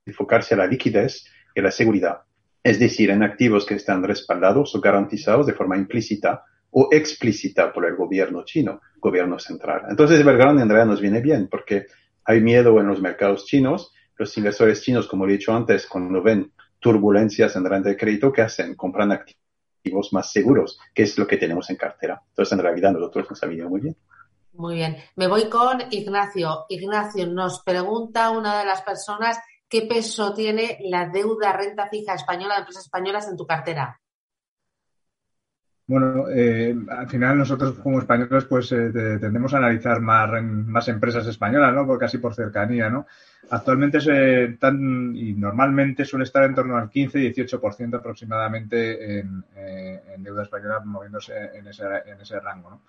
enfocarse 0.04 0.54
a 0.54 0.58
la 0.58 0.66
liquidez 0.66 1.24
y 1.54 1.60
la 1.60 1.70
seguridad, 1.70 2.22
es 2.62 2.78
decir, 2.78 3.10
en 3.10 3.22
activos 3.22 3.66
que 3.66 3.74
están 3.74 4.02
respaldados 4.02 4.74
o 4.74 4.80
garantizados 4.80 5.46
de 5.46 5.52
forma 5.52 5.76
implícita 5.76 6.44
o 6.70 6.88
explícita 6.90 7.72
por 7.72 7.84
el 7.84 7.96
gobierno 7.96 8.44
chino, 8.44 8.80
gobierno 8.98 9.38
central. 9.38 9.82
Entonces, 9.88 10.18
Evergrande 10.20 10.62
en 10.62 10.68
realidad 10.68 10.90
nos 10.90 11.00
viene 11.00 11.20
bien 11.20 11.48
porque 11.48 11.86
hay 12.24 12.40
miedo 12.40 12.80
en 12.80 12.86
los 12.86 13.00
mercados 13.00 13.44
chinos. 13.44 13.92
Los 14.16 14.36
inversores 14.38 14.80
chinos, 14.82 15.06
como 15.06 15.26
he 15.26 15.32
dicho 15.32 15.54
antes, 15.54 15.86
cuando 15.86 16.22
ven 16.22 16.52
turbulencias 16.80 17.54
en 17.56 17.64
renta 17.64 17.90
de 17.90 17.96
crédito, 17.96 18.32
¿qué 18.32 18.42
hacen? 18.42 18.74
Compran 18.74 19.12
activos 19.12 20.12
más 20.12 20.32
seguros, 20.32 20.78
que 20.94 21.02
es 21.02 21.18
lo 21.18 21.26
que 21.26 21.36
tenemos 21.36 21.68
en 21.68 21.76
cartera. 21.76 22.22
Entonces, 22.30 22.52
en 22.52 22.60
realidad, 22.60 22.92
nosotros 22.92 23.28
nos 23.28 23.42
ha 23.42 23.46
venido 23.46 23.68
muy 23.68 23.80
bien. 23.80 23.96
Muy 24.52 24.76
bien. 24.76 24.96
Me 25.16 25.28
voy 25.28 25.48
con 25.48 25.82
Ignacio. 25.90 26.66
Ignacio, 26.68 27.26
nos 27.26 27.62
pregunta 27.62 28.30
una 28.30 28.58
de 28.58 28.66
las 28.66 28.82
personas 28.82 29.38
¿qué 29.72 29.86
peso 29.88 30.34
tiene 30.34 30.76
la 30.82 31.08
deuda 31.08 31.50
renta 31.54 31.88
fija 31.88 32.12
española 32.12 32.56
de 32.56 32.60
empresas 32.60 32.84
españolas 32.84 33.26
en 33.26 33.38
tu 33.38 33.46
cartera? 33.46 33.98
Bueno, 35.86 36.28
eh, 36.28 36.76
al 36.90 37.08
final 37.08 37.38
nosotros 37.38 37.78
como 37.78 37.98
españoles 37.98 38.44
pues 38.44 38.70
eh, 38.72 38.90
tendemos 39.18 39.54
a 39.54 39.56
analizar 39.56 40.00
más, 40.00 40.30
más 40.42 40.88
empresas 40.88 41.26
españolas, 41.26 41.74
¿no? 41.74 41.86
Porque 41.86 42.04
así 42.04 42.18
por 42.18 42.34
cercanía, 42.34 42.90
¿no? 42.90 43.06
Actualmente 43.48 43.98
se 44.00 44.58
y 45.14 45.32
normalmente 45.32 46.04
suele 46.04 46.24
estar 46.24 46.44
en 46.44 46.54
torno 46.54 46.76
al 46.76 46.90
15-18% 46.90 47.96
aproximadamente 47.96 49.20
en, 49.20 49.42
eh, 49.56 50.02
en, 50.14 50.22
deuda 50.22 50.42
española 50.42 50.80
moviéndose 50.84 51.34
en 51.54 51.66
ese, 51.66 51.84
en 52.06 52.20
ese 52.20 52.38
rango, 52.40 52.70
¿no? 52.70 52.82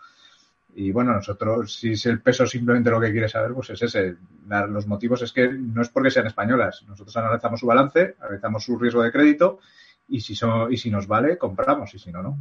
Y 0.76 0.92
bueno, 0.92 1.14
nosotros, 1.14 1.76
si 1.76 1.92
es 1.92 2.06
el 2.08 2.22
peso 2.22 2.48
simplemente 2.48 2.90
lo 2.90 3.00
que 3.00 3.12
quiere 3.12 3.30
saber, 3.30 3.54
pues 3.54 3.70
es 3.70 3.82
ese. 3.82 4.16
Los 4.48 4.88
motivos 4.88 5.22
es 5.22 5.32
que 5.32 5.48
no 5.50 5.82
es 5.82 5.90
porque 5.90 6.10
sean 6.10 6.28
españolas. 6.28 6.84
Nosotros 6.88 7.16
analizamos 7.18 7.60
su 7.60 7.68
balance, 7.68 8.16
analizamos 8.20 8.64
su 8.64 8.78
riesgo 8.78 9.04
de 9.04 9.12
crédito 9.12 9.60
y 10.08 10.22
si, 10.22 10.36
son, 10.36 10.74
y 10.74 10.78
si 10.78 10.90
nos 10.90 11.08
vale, 11.08 11.38
compramos 11.38 11.94
y 11.94 12.00
si 12.00 12.12
no, 12.12 12.24
no. 12.24 12.38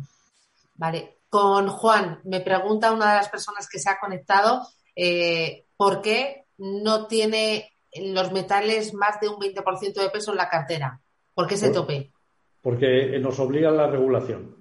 Vale. 0.77 1.19
Con 1.29 1.69
Juan, 1.69 2.21
me 2.25 2.41
pregunta 2.41 2.93
una 2.93 3.13
de 3.13 3.17
las 3.17 3.29
personas 3.31 3.67
que 3.67 3.79
se 3.79 3.89
ha 3.89 3.99
conectado, 3.99 4.67
eh, 4.95 5.65
¿por 5.79 6.03
qué 6.03 6.45
no 6.59 7.07
tiene 7.07 7.73
los 7.95 8.33
metales 8.33 8.93
más 8.93 9.19
de 9.21 9.29
un 9.29 9.37
20% 9.37 9.95
de 9.95 10.11
peso 10.11 10.33
en 10.33 10.37
la 10.37 10.51
cartera? 10.51 11.01
¿Por 11.35 11.47
qué 11.47 11.57
se 11.57 11.71
tope? 11.71 12.13
Porque 12.61 13.19
nos 13.19 13.39
obliga 13.41 13.71
la 13.71 13.87
regulación. 13.87 14.57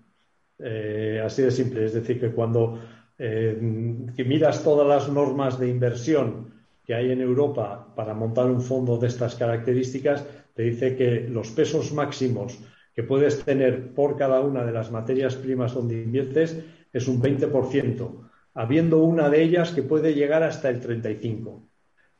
Eh, 0.59 1.21
así 1.25 1.41
de 1.41 1.51
simple. 1.51 1.85
Es 1.85 1.93
decir, 1.93 2.19
que 2.19 2.31
cuando 2.31 2.79
eh, 3.23 3.55
que 4.15 4.23
miras 4.25 4.63
todas 4.63 4.87
las 4.87 5.07
normas 5.07 5.59
de 5.59 5.69
inversión 5.69 6.55
que 6.83 6.95
hay 6.95 7.11
en 7.11 7.21
Europa 7.21 7.93
para 7.95 8.15
montar 8.15 8.47
un 8.47 8.61
fondo 8.61 8.97
de 8.97 9.09
estas 9.09 9.35
características, 9.35 10.25
te 10.55 10.63
dice 10.63 10.95
que 10.95 11.29
los 11.29 11.51
pesos 11.51 11.93
máximos 11.93 12.57
que 12.95 13.03
puedes 13.03 13.45
tener 13.45 13.93
por 13.93 14.17
cada 14.17 14.39
una 14.39 14.65
de 14.65 14.71
las 14.71 14.89
materias 14.89 15.35
primas 15.35 15.75
donde 15.75 16.01
inviertes 16.01 16.57
es 16.91 17.07
un 17.07 17.21
20%, 17.21 18.09
habiendo 18.55 19.03
una 19.03 19.29
de 19.29 19.43
ellas 19.43 19.71
que 19.71 19.83
puede 19.83 20.15
llegar 20.15 20.41
hasta 20.41 20.69
el 20.69 20.81
35%. 20.81 21.61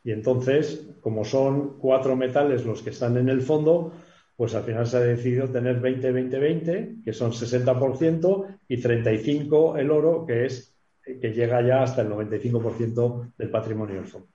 Y 0.04 0.12
entonces, 0.12 0.88
como 1.02 1.26
son 1.26 1.80
cuatro 1.80 2.16
metales 2.16 2.64
los 2.64 2.84
que 2.84 2.92
están 2.92 3.18
en 3.18 3.28
el 3.28 3.42
fondo, 3.42 3.92
pues 4.36 4.54
al 4.54 4.64
final 4.64 4.86
se 4.86 4.98
ha 4.98 5.02
decidido 5.02 5.48
tener 5.48 5.82
20-20-20, 5.82 7.04
que 7.04 7.12
son 7.12 7.32
60%, 7.32 8.60
y 8.68 8.78
35 8.78 9.78
el 9.78 9.90
oro, 9.90 10.28
que 10.28 10.46
es 10.46 10.71
que 11.04 11.34
llega 11.34 11.62
ya 11.62 11.84
hasta 11.84 12.02
el 12.02 12.10
95% 12.10 13.34
del 13.38 13.50
patrimonio 13.50 13.96
del 13.96 14.08
fondo. 14.08 14.28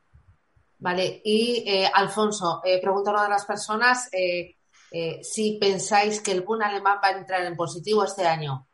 Vale, 0.79 1.23
y 1.25 1.65
eh, 1.67 1.89
Alfonso, 1.93 2.61
eh, 2.65 2.81
pregunta 2.81 3.11
a 3.11 3.15
una 3.15 3.23
de 3.25 3.31
las 3.31 3.47
personas 3.47 4.09
eh, 4.13 4.57
eh, 4.93 5.21
si 5.23 5.59
pensáis 5.59 6.21
que 6.21 6.33
el 6.33 6.43
boom 6.43 6.63
alemán 6.63 6.99
va 7.03 7.09
a 7.09 7.19
entrar 7.19 7.45
en 7.45 7.57
positivo 7.57 8.05
este 8.05 8.27
año. 8.27 8.67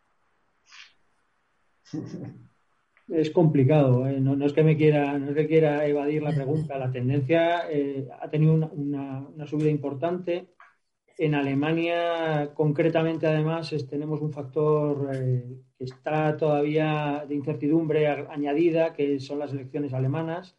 Es 3.08 3.30
complicado, 3.30 4.06
no, 4.06 4.46
es 4.46 4.54
que 4.54 4.62
me 4.62 4.76
quiera, 4.76 5.18
no 5.18 5.30
es 5.30 5.36
que 5.36 5.46
quiera 5.46 5.84
evadir 5.86 6.22
la 6.22 6.32
pregunta. 6.32 6.78
La 6.78 6.90
tendencia 6.90 7.66
ha 8.18 8.30
tenido 8.30 8.54
una, 8.54 9.46
subida 9.46 9.68
importante. 9.68 10.54
En 11.18 11.34
Alemania, 11.34 12.52
concretamente, 12.54 13.26
además, 13.26 13.74
tenemos 13.88 14.20
un 14.20 14.32
factor 14.32 15.10
que 15.12 15.84
está 15.84 16.36
todavía 16.36 17.24
de 17.28 17.34
incertidumbre 17.34 18.06
añadida, 18.08 18.92
que 18.92 19.20
son 19.20 19.38
las 19.38 19.52
elecciones 19.52 19.92
alemanas 19.92 20.56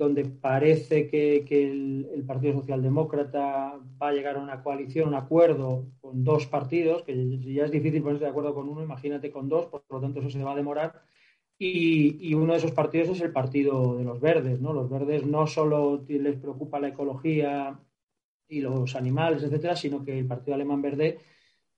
donde 0.00 0.24
parece 0.24 1.08
que, 1.08 1.44
el, 1.50 2.24
Partido 2.26 2.54
Socialdemócrata 2.54 3.78
va 4.00 4.08
a 4.08 4.12
llegar 4.12 4.36
a 4.36 4.40
una 4.40 4.62
coalición, 4.62 5.08
un 5.08 5.14
acuerdo 5.14 5.86
con 6.00 6.24
dos 6.24 6.46
partidos, 6.46 7.02
que 7.02 7.38
ya 7.52 7.64
es 7.64 7.70
difícil 7.70 8.02
ponerse 8.02 8.24
de 8.24 8.30
acuerdo 8.30 8.54
con 8.54 8.68
uno, 8.68 8.82
imagínate 8.82 9.30
con 9.30 9.48
dos, 9.48 9.66
por 9.66 9.82
lo 9.90 10.00
tanto 10.00 10.20
eso 10.20 10.30
se 10.30 10.42
va 10.42 10.52
a 10.52 10.56
demorar. 10.56 11.02
Y, 11.58 12.32
uno 12.34 12.52
de 12.52 12.58
esos 12.58 12.72
partidos 12.72 13.10
es 13.10 13.20
el 13.20 13.32
Partido 13.32 13.98
de 13.98 14.04
los 14.04 14.20
Verdes. 14.20 14.60
¿no? 14.60 14.72
Los 14.72 14.88
Verdes 14.88 15.26
no 15.26 15.46
solo 15.46 16.02
les 16.08 16.36
preocupa 16.36 16.80
la 16.80 16.88
ecología 16.88 17.78
y 18.50 18.60
los 18.60 18.94
animales, 18.96 19.42
etcétera, 19.42 19.76
sino 19.76 20.04
que 20.04 20.18
el 20.18 20.26
Partido 20.26 20.54
Alemán 20.54 20.82
Verde 20.82 21.20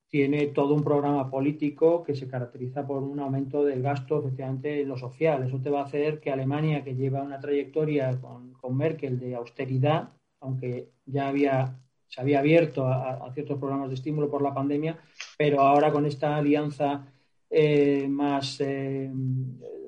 tiene 0.09 0.49
todo 0.49 0.75
un 0.75 0.85
programa 0.85 1.31
político 1.31 2.03
que 2.03 2.15
se 2.15 2.29
caracteriza 2.29 2.87
por 2.87 3.03
un 3.03 3.19
aumento 3.21 3.65
del 3.65 3.83
gasto, 3.83 4.19
efectivamente, 4.19 4.83
en 4.83 4.89
lo 4.89 4.99
social. 4.99 5.43
Eso 5.47 5.59
te 5.61 5.71
va 5.71 5.81
a 5.81 5.85
hacer 5.85 6.21
que 6.21 6.31
Alemania, 6.31 6.85
que 6.85 6.95
lleva 6.95 7.23
una 7.23 7.41
trayectoria 7.41 8.21
con, 8.21 8.77
Merkel 8.77 9.19
de 9.19 9.35
austeridad, 9.35 10.11
aunque 10.41 10.91
ya 11.07 11.29
había, 11.29 11.79
se 12.09 12.21
había 12.21 12.41
abierto 12.41 12.87
a, 12.87 13.33
ciertos 13.33 13.59
programas 13.59 13.89
de 13.89 13.95
estímulo 13.95 14.31
por 14.31 14.43
la 14.43 14.55
pandemia, 14.55 14.99
pero 15.39 15.61
ahora 15.61 15.91
con 15.91 16.07
esta 16.07 16.37
alianza 16.37 17.07
eh, 17.51 18.07
más 18.09 18.61
eh, 18.61 19.11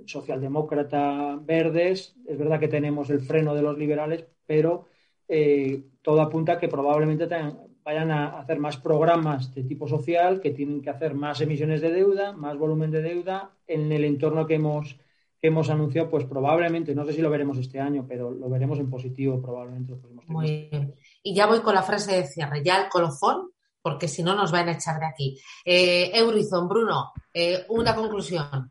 socialdemócrata 0.07 1.39
verdes, 1.43 2.17
es 2.27 2.39
verdad 2.39 2.61
que 2.61 2.69
tenemos 2.69 3.11
el 3.11 3.21
freno 3.21 3.55
de 3.55 3.63
los 3.63 3.79
liberales, 3.79 4.25
pero 4.47 4.87
eh, 5.29 5.83
todo 6.05 6.21
apunta 6.21 6.53
a 6.53 6.59
que 6.59 6.69
probablemente 6.69 7.27
tengan, 7.27 7.59
vayan 7.83 8.11
a 8.11 8.39
hacer 8.39 8.59
más 8.59 8.77
programas 8.77 9.55
de 9.55 9.65
tipo 9.65 9.89
social, 9.89 10.41
que 10.41 10.51
tienen 10.51 10.83
que 10.83 10.91
hacer 10.91 11.15
más 11.15 11.41
emisiones 11.41 11.81
de 11.81 11.91
deuda, 11.91 12.33
más 12.33 12.59
volumen 12.59 12.91
de 12.91 13.01
deuda 13.01 13.51
en 13.67 13.91
el 13.91 14.05
entorno 14.05 14.47
que 14.47 14.57
hemos, 14.57 14.99
que 15.41 15.49
hemos 15.49 15.71
anunciado, 15.71 16.11
pues 16.11 16.27
probablemente, 16.27 16.95
no 16.95 17.07
sé 17.07 17.15
si 17.15 17.23
lo 17.23 17.31
veremos 17.31 17.57
este 17.57 17.81
año, 17.81 18.05
pero 18.07 18.31
lo 18.31 18.51
veremos 18.51 18.79
en 18.79 18.91
positivo 18.91 19.41
probablemente. 19.41 19.95
Muy 20.27 20.69
bien. 20.71 20.95
Y 21.23 21.35
ya 21.35 21.47
voy 21.47 21.61
con 21.61 21.75
la 21.75 21.83
frase 21.83 22.15
de 22.17 22.27
cierre, 22.27 22.63
ya 22.63 22.83
el 22.83 22.91
colofón, 22.91 23.51
porque 23.81 24.07
si 24.07 24.23
no 24.23 24.35
nos 24.35 24.53
van 24.53 24.69
a 24.69 24.73
echar 24.73 25.01
de 25.01 25.07
aquí. 25.07 25.41
Eh, 25.65 26.11
Eurizon, 26.15 26.69
Bruno, 26.69 27.13
eh, 27.33 27.65
una 27.71 27.95
conclusión. 27.95 28.71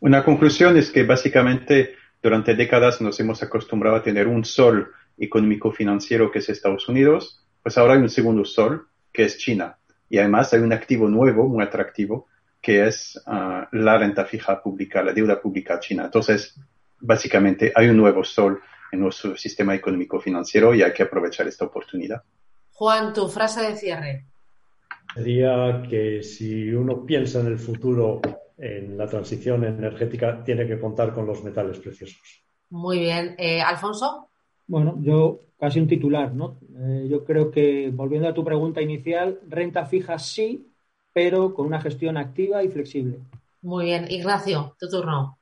Una 0.00 0.24
conclusión 0.24 0.76
es 0.76 0.90
que 0.90 1.04
básicamente 1.04 1.94
durante 2.20 2.56
décadas 2.56 3.00
nos 3.00 3.20
hemos 3.20 3.40
acostumbrado 3.40 3.96
a 3.96 4.02
tener 4.02 4.26
un 4.26 4.44
sol 4.44 4.90
económico 5.20 5.70
financiero 5.70 6.30
que 6.30 6.40
es 6.40 6.48
Estados 6.48 6.88
Unidos, 6.88 7.46
pues 7.62 7.76
ahora 7.78 7.94
hay 7.94 8.00
un 8.00 8.08
segundo 8.08 8.44
sol, 8.44 8.88
que 9.12 9.24
es 9.24 9.38
China. 9.38 9.78
Y 10.08 10.18
además 10.18 10.52
hay 10.52 10.60
un 10.60 10.72
activo 10.72 11.08
nuevo, 11.08 11.46
muy 11.46 11.62
atractivo, 11.62 12.26
que 12.60 12.86
es 12.86 13.20
ah, 13.26 13.68
la 13.72 13.98
renta 13.98 14.24
fija 14.24 14.62
pública, 14.62 15.02
la 15.02 15.12
deuda 15.12 15.40
pública 15.40 15.78
china. 15.80 16.04
Entonces, 16.06 16.58
básicamente 16.98 17.72
hay 17.74 17.88
un 17.88 17.96
nuevo 17.96 18.24
sol 18.24 18.60
en 18.92 19.00
nuestro 19.00 19.36
sistema 19.36 19.74
económico 19.74 20.20
financiero 20.20 20.74
y 20.74 20.82
hay 20.82 20.92
que 20.92 21.04
aprovechar 21.04 21.46
esta 21.46 21.64
oportunidad. 21.64 22.22
Juan, 22.72 23.12
tu 23.12 23.28
frase 23.28 23.62
de 23.62 23.76
cierre. 23.76 24.26
Sería 25.14 25.82
que 25.88 26.22
si 26.22 26.72
uno 26.72 27.04
piensa 27.04 27.40
en 27.40 27.46
el 27.46 27.58
futuro, 27.58 28.20
en 28.56 28.96
la 28.96 29.06
transición 29.06 29.64
energética, 29.64 30.42
tiene 30.44 30.66
que 30.66 30.78
contar 30.78 31.12
con 31.12 31.26
los 31.26 31.42
metales 31.42 31.78
preciosos. 31.78 32.44
Muy 32.70 33.00
bien. 33.00 33.34
Eh, 33.38 33.60
Alfonso. 33.60 34.29
Bueno, 34.70 34.96
yo 35.02 35.40
casi 35.58 35.80
un 35.80 35.88
titular, 35.88 36.32
¿no? 36.32 36.56
Eh, 36.78 37.08
yo 37.10 37.24
creo 37.24 37.50
que, 37.50 37.90
volviendo 37.92 38.28
a 38.28 38.34
tu 38.34 38.44
pregunta 38.44 38.80
inicial, 38.80 39.40
renta 39.48 39.84
fija 39.84 40.16
sí, 40.16 40.70
pero 41.12 41.52
con 41.54 41.66
una 41.66 41.80
gestión 41.80 42.16
activa 42.16 42.62
y 42.62 42.68
flexible. 42.68 43.18
Muy 43.62 43.86
bien. 43.86 44.06
Ignacio, 44.08 44.76
tu 44.78 44.88
turno. 44.88 45.38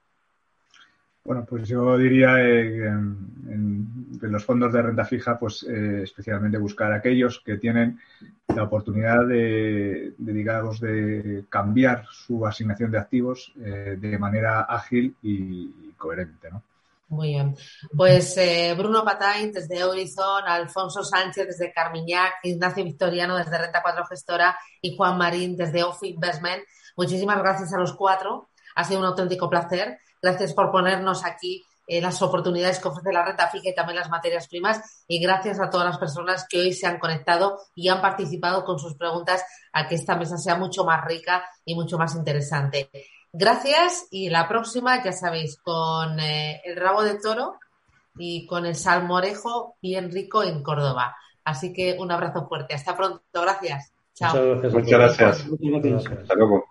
Bueno, 1.24 1.44
pues 1.46 1.68
yo 1.68 1.98
diría 1.98 2.42
eh, 2.42 2.86
en, 2.86 4.18
los 4.22 4.46
fondos 4.46 4.72
de 4.72 4.80
renta 4.80 5.04
fija, 5.04 5.38
pues 5.38 5.62
eh, 5.64 6.04
especialmente 6.04 6.56
buscar 6.56 6.90
aquellos 6.94 7.42
que 7.44 7.58
tienen 7.58 7.98
la 8.56 8.62
oportunidad 8.62 9.26
de, 9.26 10.14
digamos, 10.16 10.80
de 10.80 11.44
cambiar 11.50 12.06
su 12.10 12.46
asignación 12.46 12.90
de 12.90 12.98
activos 12.98 13.52
de 13.56 14.18
manera 14.18 14.62
ágil 14.62 15.14
y 15.22 15.92
coherente, 15.98 16.48
¿no? 16.50 16.62
Muy 17.08 17.28
bien. 17.28 17.56
Pues 17.96 18.36
eh, 18.36 18.74
Bruno 18.76 19.02
Patain 19.02 19.50
desde 19.50 19.82
Horizon, 19.82 20.44
Alfonso 20.46 21.02
Sánchez 21.02 21.46
desde 21.46 21.72
Carmiñac, 21.72 22.34
Ignacio 22.42 22.84
Victoriano 22.84 23.36
desde 23.36 23.56
Renta 23.56 23.80
4 23.82 24.04
Gestora 24.06 24.58
y 24.82 24.94
Juan 24.94 25.16
Marín 25.16 25.56
desde 25.56 25.82
Off 25.82 26.02
Investment. 26.02 26.62
Muchísimas 26.96 27.38
gracias 27.38 27.72
a 27.72 27.78
los 27.78 27.94
cuatro. 27.94 28.50
Ha 28.74 28.84
sido 28.84 29.00
un 29.00 29.06
auténtico 29.06 29.48
placer. 29.48 29.98
Gracias 30.20 30.52
por 30.52 30.70
ponernos 30.70 31.24
aquí 31.24 31.64
eh, 31.86 32.02
las 32.02 32.20
oportunidades 32.20 32.78
que 32.78 32.88
ofrece 32.88 33.10
la 33.10 33.24
renta 33.24 33.48
fija 33.48 33.70
y 33.70 33.74
también 33.74 33.98
las 33.98 34.10
materias 34.10 34.46
primas. 34.46 35.04
Y 35.08 35.18
gracias 35.18 35.58
a 35.60 35.70
todas 35.70 35.86
las 35.86 35.96
personas 35.96 36.46
que 36.46 36.60
hoy 36.60 36.74
se 36.74 36.86
han 36.86 36.98
conectado 36.98 37.58
y 37.74 37.88
han 37.88 38.02
participado 38.02 38.64
con 38.64 38.78
sus 38.78 38.94
preguntas 38.96 39.42
a 39.72 39.88
que 39.88 39.94
esta 39.94 40.14
mesa 40.14 40.36
sea 40.36 40.56
mucho 40.56 40.84
más 40.84 41.02
rica 41.06 41.42
y 41.64 41.74
mucho 41.74 41.96
más 41.96 42.14
interesante. 42.14 42.90
Gracias 43.38 44.08
y 44.10 44.30
la 44.30 44.48
próxima, 44.48 45.00
ya 45.04 45.12
sabéis, 45.12 45.58
con 45.58 46.18
eh, 46.18 46.60
el 46.64 46.74
rabo 46.74 47.04
de 47.04 47.20
toro 47.20 47.54
y 48.16 48.48
con 48.48 48.66
el 48.66 48.74
salmorejo 48.74 49.76
bien 49.80 50.10
rico 50.10 50.42
en 50.42 50.60
Córdoba. 50.60 51.14
Así 51.44 51.72
que 51.72 51.96
un 52.00 52.10
abrazo 52.10 52.48
fuerte. 52.48 52.74
Hasta 52.74 52.96
pronto. 52.96 53.22
Gracias. 53.32 53.92
Chao. 54.12 54.56
Muchas 54.56 54.88
gracias. 54.88 55.46
Muchas 55.46 55.82
gracias. 55.82 56.18
Hasta 56.22 56.34
luego. 56.34 56.64